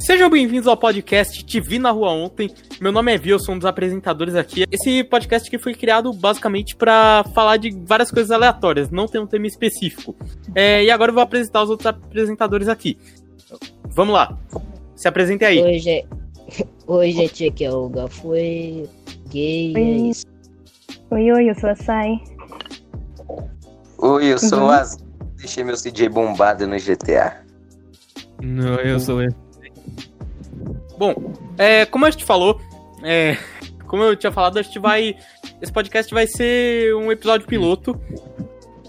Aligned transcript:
Sejam 0.00 0.28
bem-vindos 0.28 0.66
ao 0.66 0.76
podcast 0.76 1.44
Te 1.44 1.60
Vi 1.60 1.78
na 1.78 1.92
Rua 1.92 2.10
Ontem. 2.10 2.50
Meu 2.80 2.90
nome 2.90 3.14
é 3.14 3.16
Vi, 3.16 3.30
eu 3.30 3.38
sou 3.38 3.54
um 3.54 3.58
dos 3.58 3.64
apresentadores 3.64 4.34
aqui. 4.34 4.64
Esse 4.68 5.04
podcast 5.04 5.46
aqui 5.46 5.56
foi 5.56 5.72
criado 5.72 6.12
basicamente 6.12 6.74
para 6.74 7.22
falar 7.32 7.56
de 7.58 7.70
várias 7.86 8.10
coisas 8.10 8.32
aleatórias, 8.32 8.90
não 8.90 9.06
tem 9.06 9.20
um 9.20 9.26
tema 9.26 9.46
específico. 9.46 10.16
É, 10.54 10.82
e 10.82 10.90
agora 10.90 11.10
eu 11.10 11.14
vou 11.14 11.22
apresentar 11.22 11.62
os 11.62 11.70
outros 11.70 11.86
apresentadores 11.86 12.66
aqui. 12.66 12.98
Vamos 13.94 14.14
lá, 14.14 14.36
se 15.00 15.08
apresentem 15.08 15.48
aí. 15.48 15.62
Oi, 15.62 15.78
gente. 15.78 16.06
Oi, 16.86 17.10
gente, 17.12 17.46
aqui 17.46 17.64
é 17.64 17.72
o 17.72 17.88
Gafui, 17.88 18.86
gay, 19.28 19.72
é 19.74 19.78
Oi. 19.78 20.08
isso. 20.10 20.26
Oi, 21.10 21.32
oi, 21.32 21.48
eu 21.50 21.54
sou 21.54 21.70
a 21.70 21.74
Sai. 21.76 22.20
Oi, 23.98 24.24
eu 24.32 24.38
sou 24.38 24.58
Uhum. 24.58 24.66
o 24.66 24.70
Az. 24.70 24.98
Deixei 25.36 25.64
meu 25.64 25.74
CJ 25.76 26.08
bombado 26.10 26.66
no 26.66 26.76
GTA. 26.76 27.42
Não, 28.42 28.74
eu 28.76 29.00
sou 29.00 29.22
eu. 29.22 29.30
Bom, 30.98 31.14
é, 31.56 31.86
como 31.86 32.04
a 32.04 32.10
gente 32.10 32.24
falou, 32.24 32.60
é, 33.02 33.36
como 33.88 34.02
eu 34.02 34.14
tinha 34.16 34.32
falado, 34.32 34.58
a 34.58 34.62
gente 34.62 34.78
vai. 34.78 35.16
Esse 35.62 35.72
podcast 35.72 36.12
vai 36.12 36.26
ser 36.26 36.94
um 36.94 37.10
episódio 37.10 37.46
piloto. 37.46 37.98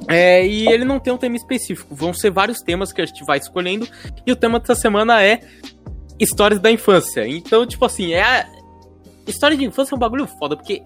é, 0.10 0.46
e 0.46 0.68
ele 0.68 0.84
não 0.84 1.00
tem 1.00 1.14
um 1.14 1.18
tema 1.18 1.36
específico. 1.38 1.96
Vão 1.96 2.14
ser 2.14 2.32
vários 2.32 2.60
temas 2.62 2.92
que 2.92 3.02
a 3.02 3.06
gente 3.06 3.24
vai 3.24 3.38
escolhendo. 3.38 3.88
E 4.26 4.32
o 4.32 4.36
tema 4.36 4.60
dessa 4.60 4.76
semana 4.76 5.22
é 5.24 5.40
histórias 6.20 6.60
da 6.60 6.72
infância. 6.72 7.28
Então, 7.28 7.66
tipo 7.66 7.84
assim, 7.86 8.14
é. 8.14 8.22
a- 8.22 8.48
História 9.28 9.56
de 9.56 9.64
infância 9.64 9.94
é 9.94 9.96
um 9.96 10.00
bagulho 10.00 10.26
foda, 10.26 10.58
porque 10.58 10.82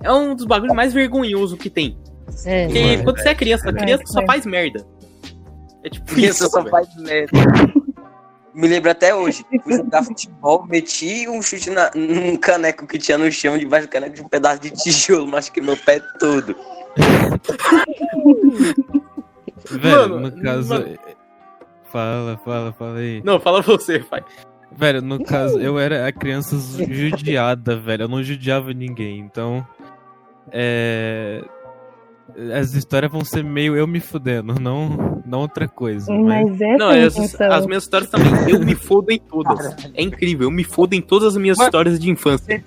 é 0.00 0.12
um 0.12 0.34
dos 0.34 0.46
bagulhos 0.46 0.74
mais 0.74 0.92
vergonhosos 0.94 1.58
que 1.58 1.68
tem. 1.68 1.98
É, 2.46 2.66
Porque 2.66 2.80
Mano, 2.82 3.04
quando 3.04 3.18
você 3.18 3.28
é 3.30 3.34
criança, 3.34 3.66
a 3.68 3.70
é, 3.70 3.74
criança 3.74 4.04
só 4.06 4.20
é. 4.20 4.26
faz 4.26 4.46
merda. 4.46 4.86
É 5.82 5.90
tipo 5.90 6.12
Isso 6.12 6.44
isso, 6.44 6.50
só 6.50 6.58
velho. 6.60 6.70
faz 6.70 6.94
merda. 6.96 7.32
Me 8.54 8.68
lembro 8.68 8.90
até 8.92 9.12
hoje. 9.12 9.44
Fui 9.64 9.74
jogar 9.76 10.04
futebol, 10.04 10.64
meti 10.66 11.28
um 11.28 11.42
chute 11.42 11.68
na, 11.70 11.90
num 11.94 12.36
caneco 12.36 12.86
que 12.86 12.96
tinha 12.96 13.18
no 13.18 13.30
chão, 13.30 13.58
debaixo 13.58 13.88
do 13.88 13.90
caneco 13.90 14.14
de 14.14 14.22
um 14.22 14.28
pedaço 14.28 14.60
de 14.60 14.70
tijolo, 14.70 15.26
machuquei 15.26 15.62
meu 15.62 15.76
pé 15.76 16.00
todo. 16.20 16.54
Velho, 19.70 20.08
Mano, 20.10 20.20
no 20.20 20.42
caso. 20.42 20.68
mano. 20.68 20.98
Fala, 21.86 22.40
fala, 22.44 22.72
fala 22.72 22.98
aí. 22.98 23.20
Não, 23.24 23.40
fala 23.40 23.60
você, 23.62 23.98
pai. 23.98 24.22
Velho, 24.76 25.02
no 25.02 25.22
caso, 25.22 25.58
eu 25.58 25.78
era 25.78 26.06
a 26.06 26.12
criança 26.12 26.56
judiada, 26.88 27.76
velho. 27.76 28.04
Eu 28.04 28.08
não 28.08 28.22
judiava 28.22 28.72
ninguém, 28.72 29.18
então. 29.18 29.66
É. 30.52 31.42
As 32.56 32.74
histórias 32.74 33.10
vão 33.10 33.24
ser 33.24 33.42
meio 33.42 33.76
eu 33.76 33.88
me 33.88 33.98
fudendo, 33.98 34.54
não, 34.60 35.20
não 35.26 35.40
outra 35.40 35.66
coisa. 35.66 36.12
Mas... 36.12 36.48
Mas 36.48 36.60
essa 36.60 36.76
Não, 36.78 36.90
é 36.92 37.02
as, 37.02 37.16
intenção. 37.16 37.52
as 37.52 37.66
minhas 37.66 37.82
histórias 37.82 38.08
também. 38.08 38.32
Eu 38.48 38.60
me 38.60 38.76
fodo 38.76 39.10
em 39.10 39.18
todas. 39.18 39.74
É 39.94 40.00
incrível, 40.02 40.46
eu 40.46 40.50
me 40.50 40.62
fodo 40.62 40.94
em 40.94 41.00
todas 41.02 41.34
as 41.34 41.36
minhas 41.36 41.58
Mas- 41.58 41.66
histórias 41.66 41.98
de 41.98 42.08
infância. 42.08 42.64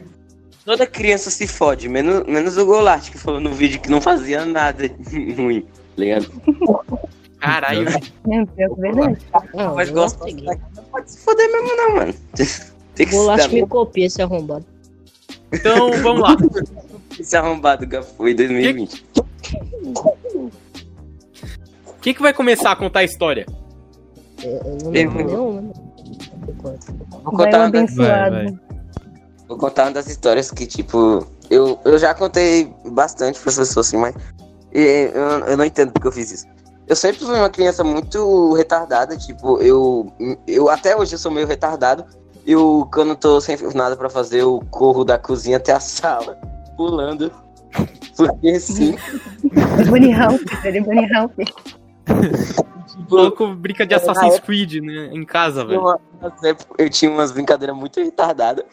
Toda 0.65 0.85
criança 0.85 1.29
se 1.29 1.47
fode, 1.47 1.87
menos, 1.89 2.25
menos 2.25 2.57
o 2.57 2.65
Golart, 2.65 3.09
que 3.09 3.17
falou 3.17 3.39
no 3.39 3.51
vídeo 3.53 3.79
que 3.81 3.89
não 3.89 3.99
fazia 4.01 4.45
nada 4.45 4.89
ruim, 5.35 5.61
tá 5.61 5.67
ligado? 5.97 6.31
Caralho. 7.43 7.89
É, 7.89 7.99
que 7.99 8.81
verdade. 8.81 9.17
não, 9.53 9.75
Mas 9.75 9.89
eu 9.89 9.95
gosta 9.95 10.25
não. 10.25 10.43
Não 10.75 10.83
pode 10.85 11.11
se 11.11 11.19
foder 11.19 11.51
mesmo, 11.51 11.75
não, 11.75 11.95
mano. 11.97 12.13
Tem 12.95 13.07
que 13.07 13.11
Vou 13.11 13.25
lá 13.25 13.37
se 13.37 13.49
que 13.49 13.61
me 13.61 13.67
copia 13.67 14.05
esse 14.05 14.21
arrombado. 14.21 14.65
Então, 15.51 15.91
vamos 16.01 16.21
lá. 16.21 16.37
esse 17.19 17.35
arrombado 17.35 17.85
que 17.85 18.01
foi 18.01 18.33
2020. 18.33 19.05
Quem 22.01 22.13
que 22.13 22.21
vai 22.21 22.33
começar 22.33 22.71
a 22.71 22.75
contar 22.75 22.99
a 22.99 23.03
história? 23.03 23.45
Eu, 24.41 24.51
eu 24.51 24.77
não 24.83 24.91
lembro 24.91 25.61
né? 25.61 25.73
Enquanto. 26.47 26.85
Vou 27.09 27.33
contar, 27.33 27.59
o 27.59 27.61
uma 27.63 27.71
das, 27.71 27.97
abençoado. 27.97 28.35
Vai, 28.35 28.45
vai. 28.45 28.59
vou 29.47 29.57
contar 29.57 29.83
uma 29.85 29.91
das 29.91 30.07
histórias 30.07 30.51
que, 30.51 30.65
tipo, 30.65 31.27
eu, 31.49 31.79
eu 31.83 31.97
já 31.97 32.13
contei 32.13 32.73
bastante 32.85 33.39
pras 33.39 33.57
pessoas, 33.57 33.87
assim, 33.87 33.97
mas 33.97 34.15
e, 34.73 35.11
eu, 35.13 35.47
eu 35.47 35.57
não 35.57 35.65
entendo 35.65 35.91
porque 35.91 36.07
eu 36.07 36.11
fiz 36.11 36.31
isso. 36.31 36.52
Eu 36.87 36.95
sempre 36.95 37.25
fui 37.25 37.35
uma 37.35 37.49
criança 37.49 37.83
muito 37.83 38.53
retardada, 38.53 39.15
tipo, 39.17 39.57
eu, 39.59 40.11
eu 40.45 40.69
até 40.69 40.95
hoje 40.95 41.13
eu 41.15 41.19
sou 41.19 41.31
meio 41.31 41.47
retardado. 41.47 42.05
Eu, 42.45 42.87
quando 42.93 43.09
eu 43.11 43.15
tô 43.15 43.39
sem 43.39 43.57
nada 43.73 43.95
pra 43.95 44.09
fazer, 44.09 44.41
eu 44.41 44.61
corro 44.69 45.05
da 45.05 45.17
cozinha 45.17 45.57
até 45.57 45.71
a 45.71 45.79
sala, 45.79 46.37
pulando. 46.75 47.31
Porque 48.17 48.49
assim, 48.49 48.95
Bunny 49.89 50.13
Hop, 50.13 50.41
ele 50.63 50.77
é 50.77 50.81
Bunny 50.81 51.07
Hop. 51.17 51.31
O 51.39 52.85
tipo, 52.85 53.15
louco 53.15 53.47
brinca 53.55 53.87
de 53.87 53.95
Assassin's 53.95 54.39
Creed 54.39 54.75
né, 54.83 55.09
em 55.13 55.25
casa, 55.25 55.61
Eu, 55.61 55.67
velho. 55.67 55.99
épocas- 56.43 56.67
eu 56.77 56.89
tinha 56.89 57.09
umas 57.09 57.31
brincadeiras 57.31 57.75
muito 57.75 57.99
retardadas. 57.99 58.65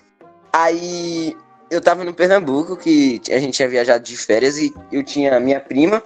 Aí 0.52 1.34
eu 1.70 1.80
tava 1.80 2.04
no 2.04 2.12
Pernambuco, 2.12 2.76
que 2.76 3.20
a 3.30 3.38
gente 3.38 3.54
tinha 3.54 3.68
viajado 3.68 4.02
de 4.04 4.16
férias, 4.16 4.58
e 4.58 4.74
eu 4.92 5.02
tinha 5.04 5.36
a 5.36 5.40
minha 5.40 5.60
prima 5.60 6.02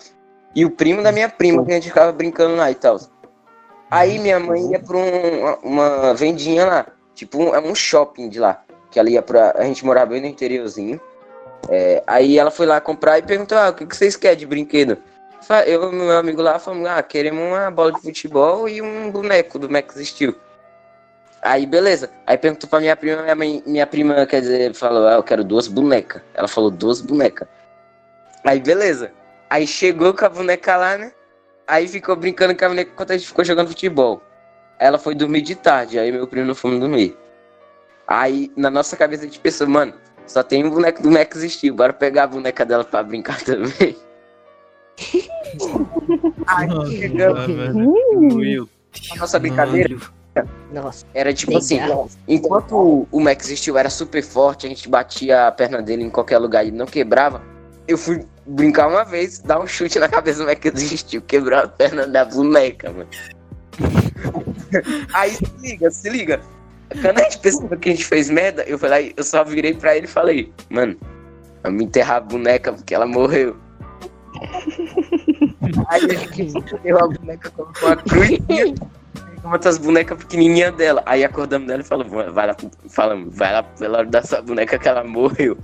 e 0.55 0.65
o 0.65 0.71
primo 0.71 1.03
da 1.03 1.11
minha 1.13 1.29
prima, 1.29 1.65
que 1.65 1.71
a 1.71 1.75
gente 1.75 1.89
ficava 1.89 2.13
brincando 2.13 2.57
lá 2.57 2.71
e 2.71 2.75
tal. 2.75 2.99
Aí 3.91 4.19
minha 4.19 4.41
mãe 4.41 4.73
ia 4.73 4.81
pra 4.81 4.97
um- 4.97 5.55
uma, 5.63 6.15
vendinha 6.15 6.67
lá, 6.67 6.87
tipo, 7.15 7.39
um, 7.39 7.55
é 7.55 7.61
um 7.61 7.75
shopping 7.75 8.29
de 8.29 8.41
lá, 8.41 8.63
que 8.91 8.99
ela 8.99 9.11
ia 9.11 9.23
pra. 9.23 9.53
A 9.57 9.65
gente 9.65 9.85
morava 9.85 10.07
bem 10.13 10.21
no 10.21 10.27
interiorzinho. 10.27 11.01
É, 11.69 12.03
aí 12.07 12.39
ela 12.39 12.51
foi 12.51 12.67
lá 12.67 12.81
comprar 12.81 13.19
e 13.19 13.23
perguntou: 13.23 13.57
ah, 13.57 13.71
o 13.71 13.75
que, 13.75 13.87
que 13.87 13.97
vocês 13.97 14.17
querem 14.17 14.39
de 14.39 14.47
brinquedo? 14.47 14.99
Eu 15.67 15.93
e 15.93 15.95
meu 15.95 16.19
amigo 16.19 16.41
lá 16.43 16.59
falamos: 16.59 16.89
ah, 16.89 17.03
queremos 17.03 17.43
uma 17.43 17.71
bola 17.71 17.93
de 17.93 18.01
futebol 18.01 18.69
e 18.69 18.81
um 18.81 19.11
boneco 19.11 19.59
do 19.59 19.71
Max 19.71 19.95
Steel. 19.97 20.35
Aí, 21.43 21.67
beleza. 21.67 22.11
Aí 22.27 22.39
perguntou 22.39 22.69
pra 22.71 22.81
minha 22.81 22.97
prima, 22.97 23.23
minha, 23.23 23.35
mãe, 23.35 23.63
minha 23.67 23.87
prima, 23.87 24.25
quer 24.25 24.41
dizer, 24.41 24.75
falou, 24.75 25.07
ah, 25.07 25.13
eu 25.17 25.23
quero 25.23 25.45
duas 25.45 25.69
bonecas. 25.69 26.23
Ela 26.33 26.49
falou, 26.49 26.71
duas 26.71 27.03
bonecas. 27.03 27.47
Aí, 28.43 28.59
beleza. 28.61 29.13
Aí 29.55 29.69
chegou 29.69 30.13
com 30.13 30.25
a 30.25 30.29
boneca 30.29 30.77
lá, 30.77 30.99
né? 30.99 31.13
Aí 31.65 31.87
ficou 31.87 32.17
brincando 32.17 32.57
com 32.57 32.65
a 32.65 32.69
boneca 32.71 32.91
enquanto 32.91 33.13
a 33.13 33.17
gente 33.17 33.29
ficou 33.29 33.45
jogando 33.45 33.69
futebol. 33.69 34.21
Ela 34.81 34.99
foi 34.99 35.15
dormir 35.15 35.43
de 35.43 35.55
tarde, 35.55 35.97
aí 35.97 36.11
meu 36.11 36.27
primo 36.27 36.45
não 36.49 36.57
foi 36.57 36.77
dormir. 36.77 37.17
Aí, 38.05 38.51
na 38.57 38.69
nossa 38.69 38.97
cabeça, 38.97 39.23
a 39.23 39.27
gente 39.27 39.39
pensou, 39.39 39.69
mano, 39.69 39.95
só 40.27 40.43
tem 40.43 40.65
um 40.65 40.71
boneco 40.71 41.01
do 41.01 41.09
Max 41.09 41.39
Steel, 41.41 41.73
bora 41.73 41.93
pegar 41.93 42.25
a 42.25 42.27
boneca 42.27 42.65
dela 42.67 42.83
pra 42.83 43.01
brincar 43.05 43.41
também. 43.47 43.97
aí, 46.49 46.67
Nossa, 46.67 46.91
chegamos, 46.91 47.47
Meu 48.35 48.69
a 49.13 49.17
nossa 49.19 49.39
brincadeira 49.39 49.97
Nossa, 50.73 51.07
Era 51.15 51.33
tipo 51.33 51.57
assim, 51.59 51.79
enquanto 52.27 52.75
o- 52.77 53.09
o 53.13 53.21
Max 53.21 53.47
Steel 53.47 53.79
era 53.79 53.89
super 53.89 54.21
forte, 54.21 54.67
a 54.67 54.69
gente 54.69 54.89
batia 54.89 55.47
a 55.47 55.53
perna 55.53 55.81
dele 55.81 56.03
em 56.03 56.11
qualquer 56.11 56.39
lugar 56.39 56.67
e 56.67 56.73
não 56.73 56.87
quebrava, 56.87 57.41
eu 57.87 57.97
fui 57.97 58.27
brincar 58.47 58.88
uma 58.88 59.05
vez, 59.05 59.38
dar 59.38 59.60
um 59.60 59.66
chute 59.66 59.99
na 59.99 60.09
cabeça 60.09 60.41
do 60.41 60.47
Max 60.47 60.60
Steel, 60.82 61.22
quebrou 61.22 61.59
a 61.59 61.69
perna 61.69 62.06
da 62.06 62.25
boneca, 62.25 62.91
mano. 62.91 63.09
Aí 65.12 65.31
se 65.31 65.44
liga, 65.60 65.91
se 65.91 66.10
liga. 66.10 66.41
Quando 67.00 67.19
a 67.19 67.22
gente 67.25 67.38
percebeu 67.38 67.78
que 67.78 67.88
a 67.88 67.93
gente 67.93 68.05
fez 68.05 68.31
merda, 68.31 68.62
eu 68.65 68.78
falei, 68.78 69.12
eu 69.16 69.25
só 69.25 69.43
virei 69.43 69.75
pra 69.75 69.97
ele 69.97 70.06
e 70.06 70.09
falei, 70.09 70.53
mano, 70.71 70.97
vamos 71.62 71.82
enterrar 71.82 72.19
a 72.19 72.21
boneca 72.21 72.72
porque 72.72 72.94
ela 72.94 73.06
morreu. 73.06 73.56
Aí 75.88 76.05
a 76.05 76.15
gente 76.15 76.59
enterrou 76.59 77.05
a 77.05 77.09
boneca 77.09 77.50
com 77.50 77.62
uma 77.62 77.97
cruzinha 77.97 78.75
com 79.44 79.50
outras 79.50 79.76
bonecas 79.76 80.16
pequenininhas 80.19 80.75
dela. 80.75 81.03
Aí 81.05 81.22
acordamos 81.22 81.69
dela 81.69 81.82
e 81.82 81.84
falamos, 81.84 82.12
vai 82.32 82.47
lá, 82.47 82.56
falamos, 82.88 83.37
vai 83.37 83.53
lá 83.53 83.62
pela 83.62 83.99
hora 83.99 84.06
da 84.06 84.23
sua 84.23 84.40
boneca 84.40 84.79
que 84.79 84.88
ela 84.88 85.05
morreu. 85.05 85.58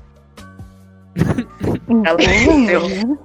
Ela 1.91 2.17
hum, 2.95 3.19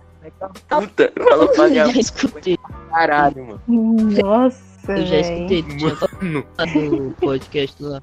puta. 0.70 1.14
Falou 1.30 1.48
pra 1.50 1.68
minha 1.68 1.86
já 1.86 2.00
escutei. 2.00 2.58
caralho, 2.90 3.46
mano. 3.46 3.62
Nossa, 3.68 4.92
Eu 4.92 5.06
já 5.06 5.18
escutei. 5.20 5.64
Tinha 5.64 5.94
Mano, 5.96 6.46
falado 6.58 6.80
no 6.82 7.12
podcast 7.14 7.84
lá. 7.84 8.02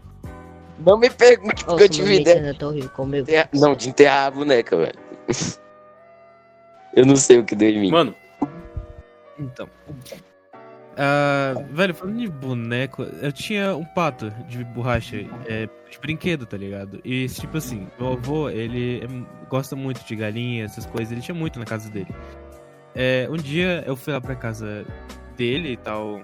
Não 0.85 0.99
me 0.99 1.11
pergunte 1.11 1.65
porque 1.65 1.85
eu 1.85 1.89
tive 1.89 2.09
minha 2.09 2.21
ideia. 2.21 2.39
é 2.39 3.49
Não, 3.53 3.75
de 3.75 3.89
enterrar 3.89 4.27
a 4.27 4.31
boneca, 4.31 4.77
velho. 4.77 4.99
Eu 6.95 7.07
não 7.07 7.17
sei 7.17 7.39
o 7.39 7.45
que 7.45 7.55
deu 7.55 7.71
em 7.71 7.81
mim. 7.81 7.91
mano, 7.91 8.15
Então. 9.39 9.69
Ah, 10.97 11.55
velho, 11.71 11.95
falando 11.95 12.19
de 12.19 12.29
boneco, 12.29 13.03
eu 13.03 13.33
tinha 13.33 13.75
um 13.75 13.85
pato 13.85 14.31
de 14.47 14.63
borracha, 14.65 15.17
é, 15.47 15.67
de 15.91 15.99
brinquedo, 15.99 16.45
tá 16.45 16.57
ligado? 16.57 17.01
E, 17.05 17.27
tipo 17.29 17.57
assim, 17.57 17.89
meu 17.99 18.13
avô, 18.13 18.51
ele 18.51 19.01
é- 19.03 19.47
gosta 19.49 19.75
muito 19.75 20.05
de 20.05 20.15
galinha, 20.15 20.65
essas 20.65 20.85
coisas, 20.85 21.11
ele 21.13 21.23
tinha 21.23 21.35
muito 21.35 21.59
na 21.59 21.65
casa 21.65 21.89
dele. 21.91 22.15
É, 22.95 23.27
um 23.31 23.37
dia 23.37 23.83
eu 23.87 23.97
fui 23.97 24.13
lá 24.13 24.21
pra 24.21 24.35
casa 24.35 24.85
dele 25.35 25.73
e 25.73 25.77
tal, 25.79 26.21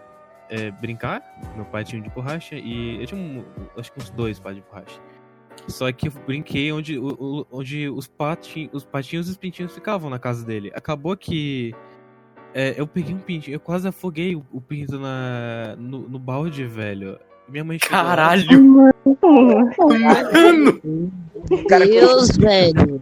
é, 0.51 0.71
brincar, 0.71 1.23
meu 1.57 1.65
pai 1.65 1.83
tinha 1.85 1.99
um 2.01 2.05
de 2.05 2.11
borracha, 2.11 2.55
e 2.57 3.01
eu 3.01 3.07
tinha, 3.07 3.21
um, 3.21 3.45
acho 3.79 3.91
que 3.91 3.99
uns 4.01 4.11
dois 4.11 4.39
patos 4.39 4.57
de 4.57 4.65
borracha. 4.69 5.01
Só 5.67 5.91
que 5.93 6.09
eu 6.09 6.13
brinquei 6.27 6.71
onde, 6.73 6.99
onde 7.51 7.89
os, 7.89 8.07
patinhos, 8.07 8.71
os 8.73 8.85
patinhos 8.85 9.29
e 9.29 9.31
os 9.33 9.37
pintinhos 9.37 9.75
ficavam 9.75 10.09
na 10.09 10.19
casa 10.19 10.45
dele. 10.45 10.71
Acabou 10.75 11.17
que 11.17 11.75
é, 12.55 12.75
eu 12.77 12.87
peguei 12.87 13.15
um 13.15 13.19
pintinho, 13.19 13.55
eu 13.55 13.61
quase 13.61 13.87
afoguei 13.87 14.35
o, 14.35 14.45
o 14.53 14.61
pinto 14.61 14.99
na, 14.99 15.77
no, 15.77 16.09
no 16.09 16.19
balde, 16.19 16.65
velho. 16.65 17.19
Minha 17.49 17.65
mãe 17.65 17.79
chegou 17.79 17.97
Caralho! 17.97 18.63
Mano! 20.03 20.81
Cara, 21.69 21.87
Deus, 21.87 22.31
velho. 22.37 23.01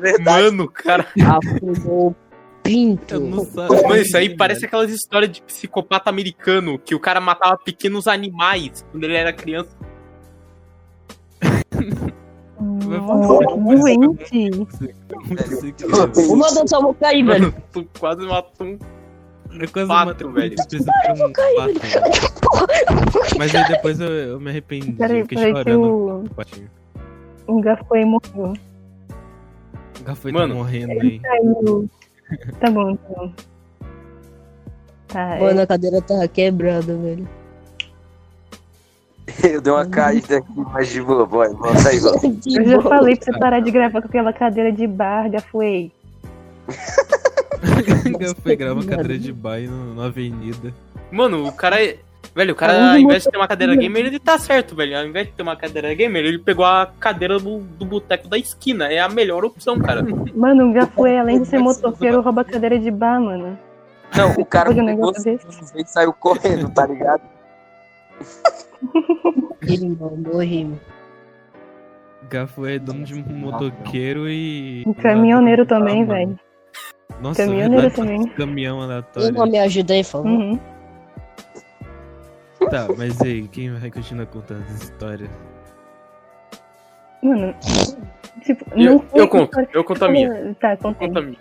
verdade. 0.00 0.22
Mano, 0.24 0.68
cara. 0.68 1.06
Afogou 1.24 2.08
o 2.08 2.16
pinto. 2.62 3.20
Mano, 3.20 3.96
isso 3.96 4.16
aí 4.16 4.36
parece 4.36 4.66
aquelas 4.66 4.90
histórias 4.90 5.32
de 5.32 5.42
psicopata 5.42 6.10
americano 6.10 6.78
que 6.78 6.94
o 6.94 7.00
cara 7.00 7.20
matava 7.20 7.56
pequenos 7.56 8.06
animais 8.06 8.84
quando 8.90 9.04
ele 9.04 9.16
era 9.16 9.32
criança. 9.32 9.74
que 13.00 13.56
doente. 13.56 14.50
Meu 14.50 14.66
Deus, 16.54 16.72
eu 16.72 16.82
vou 16.82 16.94
cair, 16.94 17.24
velho. 17.24 17.54
Tu 17.72 17.86
quase 17.98 18.26
matou 18.26 18.66
um. 18.66 18.78
Eu 19.52 19.68
quase 19.70 19.88
Pato, 19.88 20.06
matei 20.06 20.26
um 20.26 20.32
velho. 20.32 20.56
velho. 20.56 20.66
Um 21.12 21.32
pato. 21.32 21.72
Mas 23.38 23.54
aí 23.54 23.68
depois 23.68 24.00
eu, 24.00 24.08
eu 24.08 24.40
me 24.40 24.50
arrependi. 24.50 24.92
Peraí, 24.92 25.18
eu 25.20 25.24
fiquei 25.24 25.38
peraí 25.38 25.52
chorando 25.52 26.24
o, 27.46 27.48
o 27.56 27.60
Gafoi 27.60 28.04
morreu. 28.04 28.54
O 30.00 30.32
Mano. 30.32 30.54
tá 30.54 30.56
morrendo 30.58 30.92
aí. 30.92 31.20
Caiu. 31.20 31.88
Tá 32.60 32.70
bom, 32.70 32.96
tá 32.96 33.08
bom. 33.14 33.32
Tá, 35.08 35.36
Mano, 35.38 35.60
a 35.60 35.66
cadeira 35.66 36.00
tava 36.00 36.26
quebrada, 36.26 36.96
velho. 36.96 37.28
Eu 39.44 39.60
dei 39.60 39.72
uma 39.72 39.86
caída 39.86 40.38
aqui, 40.38 40.52
mas 40.72 40.88
de 40.88 41.00
boa, 41.02 41.24
boy. 41.26 41.48
Volta 41.54 41.88
aí, 41.88 41.98
volta. 42.00 42.26
Eu 42.46 42.64
já 42.68 42.82
falei 42.82 43.16
pra 43.16 43.24
você 43.32 43.38
parar 43.38 43.60
de 43.60 43.70
gravar 43.70 44.00
com 44.02 44.08
aquela 44.08 44.32
cadeira 44.32 44.72
de 44.72 44.86
bar, 44.86 45.30
Gafoi. 45.30 45.92
Foi 48.42 48.56
gravar 48.56 48.80
uma 48.80 48.84
cadeira 48.84 49.18
de 49.18 49.32
no- 49.32 49.94
na 49.94 50.06
avenida. 50.06 50.72
Mano, 51.10 51.46
o 51.46 51.52
cara. 51.52 51.82
é- 51.82 51.98
Velho, 52.34 52.52
o 52.54 52.56
cara, 52.56 52.92
ao 52.92 52.98
invés 52.98 53.24
de 53.24 53.30
ter 53.30 53.36
uma 53.36 53.46
cadeira 53.48 53.76
gamer, 53.76 54.06
ele 54.06 54.18
tá 54.18 54.38
certo, 54.38 54.74
velho. 54.74 54.96
Ao 54.96 55.04
invés 55.04 55.26
de 55.26 55.32
ter 55.34 55.42
uma 55.42 55.54
cadeira 55.54 55.92
gamer, 55.92 56.24
ele 56.24 56.38
pegou 56.38 56.64
a 56.64 56.90
cadeira 56.98 57.38
do, 57.38 57.58
do 57.58 57.84
boteco 57.84 58.26
da 58.26 58.38
esquina. 58.38 58.90
É 58.90 59.00
a 59.00 59.08
melhor 59.08 59.44
opção, 59.44 59.78
cara. 59.78 60.02
Mano, 60.34 60.70
o 60.70 60.72
Gafoi, 60.72 61.18
além 61.18 61.42
de 61.42 61.48
ser 61.48 61.58
motoqueiro, 61.58 62.22
rouba 62.22 62.42
cadeira 62.42 62.78
de 62.78 62.90
bar, 62.90 63.20
mano. 63.20 63.58
Não, 64.16 64.32
o 64.32 64.46
cara 64.46 64.70
um 64.70 64.74
pegou 64.74 64.86
negócio 64.86 65.22
desse. 65.22 65.46
e 65.76 65.84
saiu 65.86 66.12
correndo, 66.14 66.70
tá 66.70 66.86
ligado? 66.86 67.20
Rir. 70.40 70.70
Gafo 72.28 72.66
é 72.66 72.78
dono 72.78 73.04
de 73.04 73.14
um 73.14 73.22
motoqueiro 73.22 74.28
e. 74.28 74.84
Um 74.86 74.94
caminhoneiro 74.94 75.66
também, 75.66 76.04
velho. 76.04 76.38
Nossa, 77.20 77.44
Caminhoneiro 77.44 77.88
verdade, 77.90 77.96
também. 77.96 78.26
Caminhão 78.34 78.80
aleatório. 78.80 79.34
como 79.34 79.50
me 79.50 79.58
por 80.02 80.04
favor? 80.04 80.26
Uhum. 80.30 80.58
Tá, 82.70 82.88
mas 82.96 83.20
e 83.20 83.26
aí, 83.26 83.48
quem 83.48 83.72
vai 83.74 83.90
continuar 83.90 84.26
contando 84.26 84.62
essa 84.62 84.84
história? 84.84 85.28
Mano, 87.22 87.54
tipo, 88.42 88.64
Eu, 88.74 88.92
não 88.94 88.98
foi 89.00 89.20
eu 89.20 89.28
conto, 89.28 89.44
história- 89.44 89.68
eu 89.72 89.84
conto 89.84 90.04
a 90.04 90.08
minha. 90.08 90.56
Tá, 90.60 90.76
contei. 90.76 91.06
Conta 91.08 91.20
a 91.20 91.22
minha. 91.22 91.38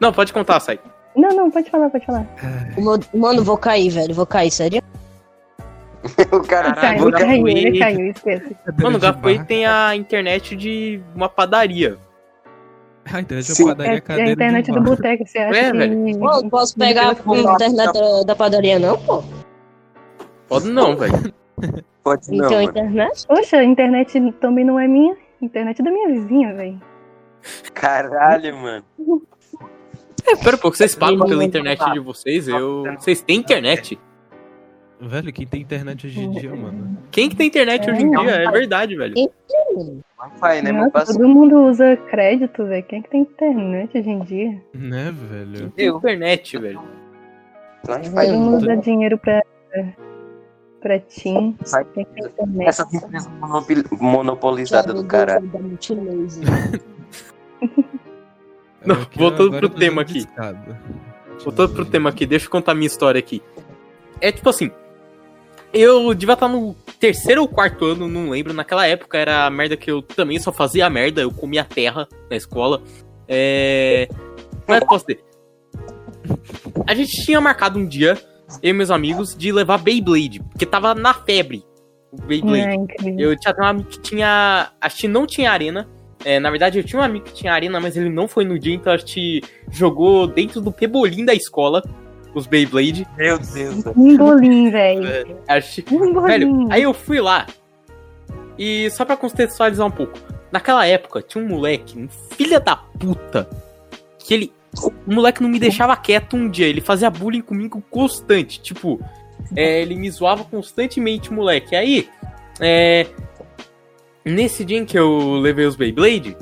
Não, 0.00 0.12
pode 0.12 0.32
contar, 0.32 0.60
sai. 0.60 0.80
Não, 1.14 1.28
não, 1.30 1.50
pode 1.50 1.70
falar, 1.70 1.90
pode 1.90 2.06
falar. 2.06 2.26
Mano, 3.14 3.44
vou 3.44 3.56
cair, 3.58 3.90
velho. 3.90 4.14
Vou 4.14 4.26
cair, 4.26 4.50
sério? 4.50 4.82
O 6.32 6.40
cara 6.46 6.74
Caiu, 6.74 7.10
caiu, 7.10 7.48
ele 7.48 7.78
caiu, 7.78 8.10
esquece. 8.10 8.56
Mano, 8.80 8.96
o 8.98 9.00
Gafoi 9.00 9.42
tem 9.44 9.66
a 9.66 9.96
internet 9.96 10.54
de 10.54 11.00
uma 11.14 11.28
padaria. 11.28 11.96
A 13.12 13.20
internet 13.20 13.54
Sim. 13.54 13.62
é 13.62 13.64
É, 13.64 13.68
padaria 13.68 13.92
é 13.92 13.96
a 13.96 14.00
cadeira 14.00 14.30
internet 14.32 14.72
do 14.72 14.80
boteco, 14.80 15.26
você 15.26 15.38
acha 15.38 15.58
É, 15.58 15.70
que... 15.70 15.76
velho. 15.78 16.18
Pô, 16.18 16.42
não 16.42 16.50
posso 16.50 16.76
pegar 16.76 17.08
a 17.08 17.12
internet 17.12 17.92
da, 17.92 18.22
da 18.26 18.36
padaria, 18.36 18.78
não, 18.78 18.98
pô? 18.98 19.22
Pode 20.48 20.68
não, 20.68 20.96
velho. 20.96 21.34
Pode 22.02 22.30
não, 22.30 22.36
Então, 22.36 22.50
mano. 22.50 22.62
internet? 22.62 23.26
Poxa, 23.26 23.56
a 23.56 23.64
internet 23.64 24.32
também 24.40 24.64
não 24.64 24.78
é 24.78 24.86
minha. 24.86 25.14
A 25.40 25.44
internet 25.44 25.80
é 25.80 25.84
da 25.84 25.90
minha 25.90 26.08
vizinha, 26.08 26.54
velho. 26.54 26.80
Caralho, 27.72 28.56
mano. 28.56 28.84
É, 30.26 30.36
pera 30.36 30.56
um 30.56 30.58
pouco, 30.58 30.76
vocês 30.76 30.94
pagam 30.94 31.26
pela 31.26 31.44
internet 31.44 31.82
de 31.92 32.00
vocês? 32.00 32.48
Eu... 32.48 32.84
Vocês 32.98 33.20
têm 33.20 33.36
internet? 33.38 33.98
Velho, 35.00 35.32
quem 35.32 35.46
tem 35.46 35.60
internet 35.60 36.06
hoje 36.06 36.20
em 36.20 36.30
dia, 36.30 36.54
mano? 36.54 36.96
Quem 37.10 37.28
que 37.28 37.36
tem 37.36 37.48
internet 37.48 37.90
hoje 37.90 38.02
em 38.02 38.10
dia? 38.10 38.30
É 38.30 38.50
verdade, 38.50 38.96
velho. 38.96 39.14
Wi-Fi, 40.18 40.62
né, 40.62 40.72
Nossa, 40.72 41.12
todo 41.12 41.28
mundo 41.28 41.66
usa 41.66 41.96
crédito, 42.10 42.64
velho. 42.64 42.82
Quem 42.84 43.00
é 43.00 43.02
que 43.02 43.10
tem 43.10 43.20
internet 43.22 43.98
hoje 43.98 44.08
em 44.10 44.20
dia? 44.20 44.62
Né, 44.72 45.12
velho? 45.12 45.70
Tem 45.70 45.88
internet, 45.88 46.58
velho. 46.58 46.80
Todo 47.84 48.14
Wi-Fi. 48.14 48.32
mundo 48.32 48.56
usa 48.56 48.76
dinheiro 48.76 49.18
pra... 49.18 49.42
pra 50.80 50.98
Tim. 51.00 51.56
Tem 51.94 52.04
que 52.04 52.12
ter 52.12 52.26
internet. 52.28 52.68
Essas 52.68 52.94
empresas 52.94 53.30
monopoli- 53.40 53.84
monopolizadas 54.00 54.94
do 54.94 55.58
Multilaser. 55.60 56.44
Não, 58.86 58.96
voltando 59.16 59.58
pro 59.58 59.68
tema 59.68 60.02
aqui. 60.02 60.24
Voltando 61.42 61.74
pro 61.74 61.84
tema 61.84 62.10
aqui, 62.10 62.24
deixa 62.26 62.46
eu 62.46 62.50
contar 62.50 62.72
a 62.72 62.74
minha 62.74 62.86
história 62.86 63.18
aqui. 63.18 63.42
É 64.20 64.30
tipo 64.30 64.48
assim. 64.48 64.70
Eu 65.74 66.14
devia 66.14 66.34
estar 66.34 66.48
no 66.48 66.74
terceiro 67.00 67.42
ou 67.42 67.48
quarto 67.48 67.84
ano, 67.84 68.08
não 68.08 68.30
lembro. 68.30 68.54
Naquela 68.54 68.86
época 68.86 69.18
era 69.18 69.44
a 69.44 69.50
merda 69.50 69.76
que 69.76 69.90
eu 69.90 70.00
também 70.00 70.38
só 70.38 70.52
fazia 70.52 70.88
merda. 70.88 71.20
Eu 71.20 71.32
comia 71.32 71.64
terra 71.64 72.08
na 72.30 72.36
escola. 72.36 72.80
É. 73.28 74.08
Como 74.64 74.78
é 74.78 74.80
posso 74.80 75.06
dizer? 75.06 75.24
A 76.86 76.94
gente 76.94 77.10
tinha 77.24 77.40
marcado 77.40 77.78
um 77.78 77.86
dia, 77.86 78.16
eu 78.62 78.70
e 78.70 78.72
meus 78.72 78.90
amigos, 78.90 79.36
de 79.36 79.50
levar 79.50 79.78
Beyblade. 79.78 80.40
Porque 80.50 80.64
tava 80.64 80.94
na 80.94 81.12
febre. 81.12 81.64
O 82.12 82.22
Beyblade. 82.22 82.94
É. 83.04 83.14
Eu 83.18 83.36
tinha 83.36 83.54
um 83.58 83.64
amigo 83.64 83.88
que 83.88 83.98
tinha. 83.98 84.70
Acho 84.80 84.96
que 84.96 85.08
não 85.08 85.26
tinha 85.26 85.50
arena. 85.50 85.88
É, 86.24 86.38
na 86.38 86.50
verdade, 86.50 86.78
eu 86.78 86.84
tinha 86.84 87.00
um 87.00 87.04
amigo 87.04 87.26
que 87.26 87.34
tinha 87.34 87.52
arena, 87.52 87.80
mas 87.80 87.96
ele 87.96 88.08
não 88.08 88.26
foi 88.26 88.44
no 88.44 88.58
dia, 88.58 88.74
então 88.74 88.92
a 88.92 88.96
gente 88.96 89.42
jogou 89.70 90.26
dentro 90.26 90.58
do 90.60 90.72
pebolim 90.72 91.22
da 91.22 91.34
escola, 91.34 91.82
os 92.34 92.46
Beyblade. 92.46 93.06
Meu 93.16 93.38
Deus. 93.38 93.84
Um 93.96 94.16
bolinho, 94.16 94.70
velho. 94.70 95.02
Um 95.90 96.22
Velho, 96.22 96.46
bolinho. 96.48 96.68
aí 96.70 96.82
eu 96.82 96.92
fui 96.92 97.20
lá. 97.20 97.46
E 98.58 98.88
só 98.90 99.04
pra 99.04 99.16
contextualizar 99.16 99.86
um 99.86 99.90
pouco. 99.90 100.18
Naquela 100.52 100.86
época, 100.86 101.22
tinha 101.22 101.42
um 101.42 101.48
moleque, 101.48 101.98
um 101.98 102.08
filho 102.08 102.60
da 102.60 102.76
puta, 102.76 103.48
que 104.18 104.34
ele. 104.34 104.52
O 104.82 104.92
moleque 105.14 105.40
não 105.40 105.48
me 105.48 105.58
deixava 105.60 105.96
quieto 105.96 106.34
um 106.36 106.48
dia. 106.48 106.66
Ele 106.66 106.80
fazia 106.80 107.08
bullying 107.08 107.40
comigo 107.42 107.82
constante. 107.90 108.60
Tipo, 108.60 109.00
é, 109.56 109.82
ele 109.82 109.94
me 109.94 110.10
zoava 110.10 110.44
constantemente, 110.44 111.32
moleque. 111.32 111.76
Aí, 111.76 112.08
é, 112.60 113.06
nesse 114.24 114.64
dia 114.64 114.78
em 114.78 114.84
que 114.84 114.98
eu 114.98 115.34
levei 115.36 115.64
os 115.66 115.76
Beyblade, 115.76 116.36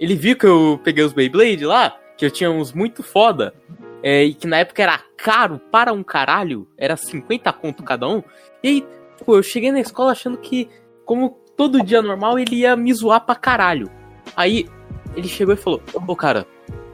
ele 0.00 0.14
viu 0.14 0.36
que 0.36 0.46
eu 0.46 0.80
peguei 0.82 1.04
os 1.04 1.12
Beyblade 1.12 1.64
lá, 1.64 1.96
que 2.16 2.26
eu 2.26 2.30
tinha 2.30 2.50
uns 2.50 2.72
muito 2.72 3.02
foda, 3.02 3.54
é, 4.02 4.24
e 4.24 4.34
que 4.34 4.46
na 4.46 4.58
época 4.58 4.82
era 4.82 4.98
caro 5.16 5.60
para 5.70 5.92
um 5.92 6.02
caralho, 6.02 6.66
era 6.76 6.96
50 6.96 7.52
conto 7.52 7.82
cada 7.82 8.08
um. 8.08 8.22
E 8.62 8.68
aí, 8.68 8.86
pô, 9.24 9.36
eu 9.36 9.42
cheguei 9.42 9.70
na 9.70 9.80
escola 9.80 10.12
achando 10.12 10.38
que, 10.38 10.68
como 11.04 11.38
todo 11.56 11.84
dia 11.84 12.00
normal, 12.00 12.38
ele 12.38 12.56
ia 12.56 12.74
me 12.76 12.92
zoar 12.94 13.24
pra 13.24 13.34
caralho. 13.34 13.90
Aí, 14.36 14.66
ele 15.14 15.28
chegou 15.28 15.54
e 15.54 15.56
falou: 15.56 15.82
Ô, 15.92 16.16
cara, 16.16 16.46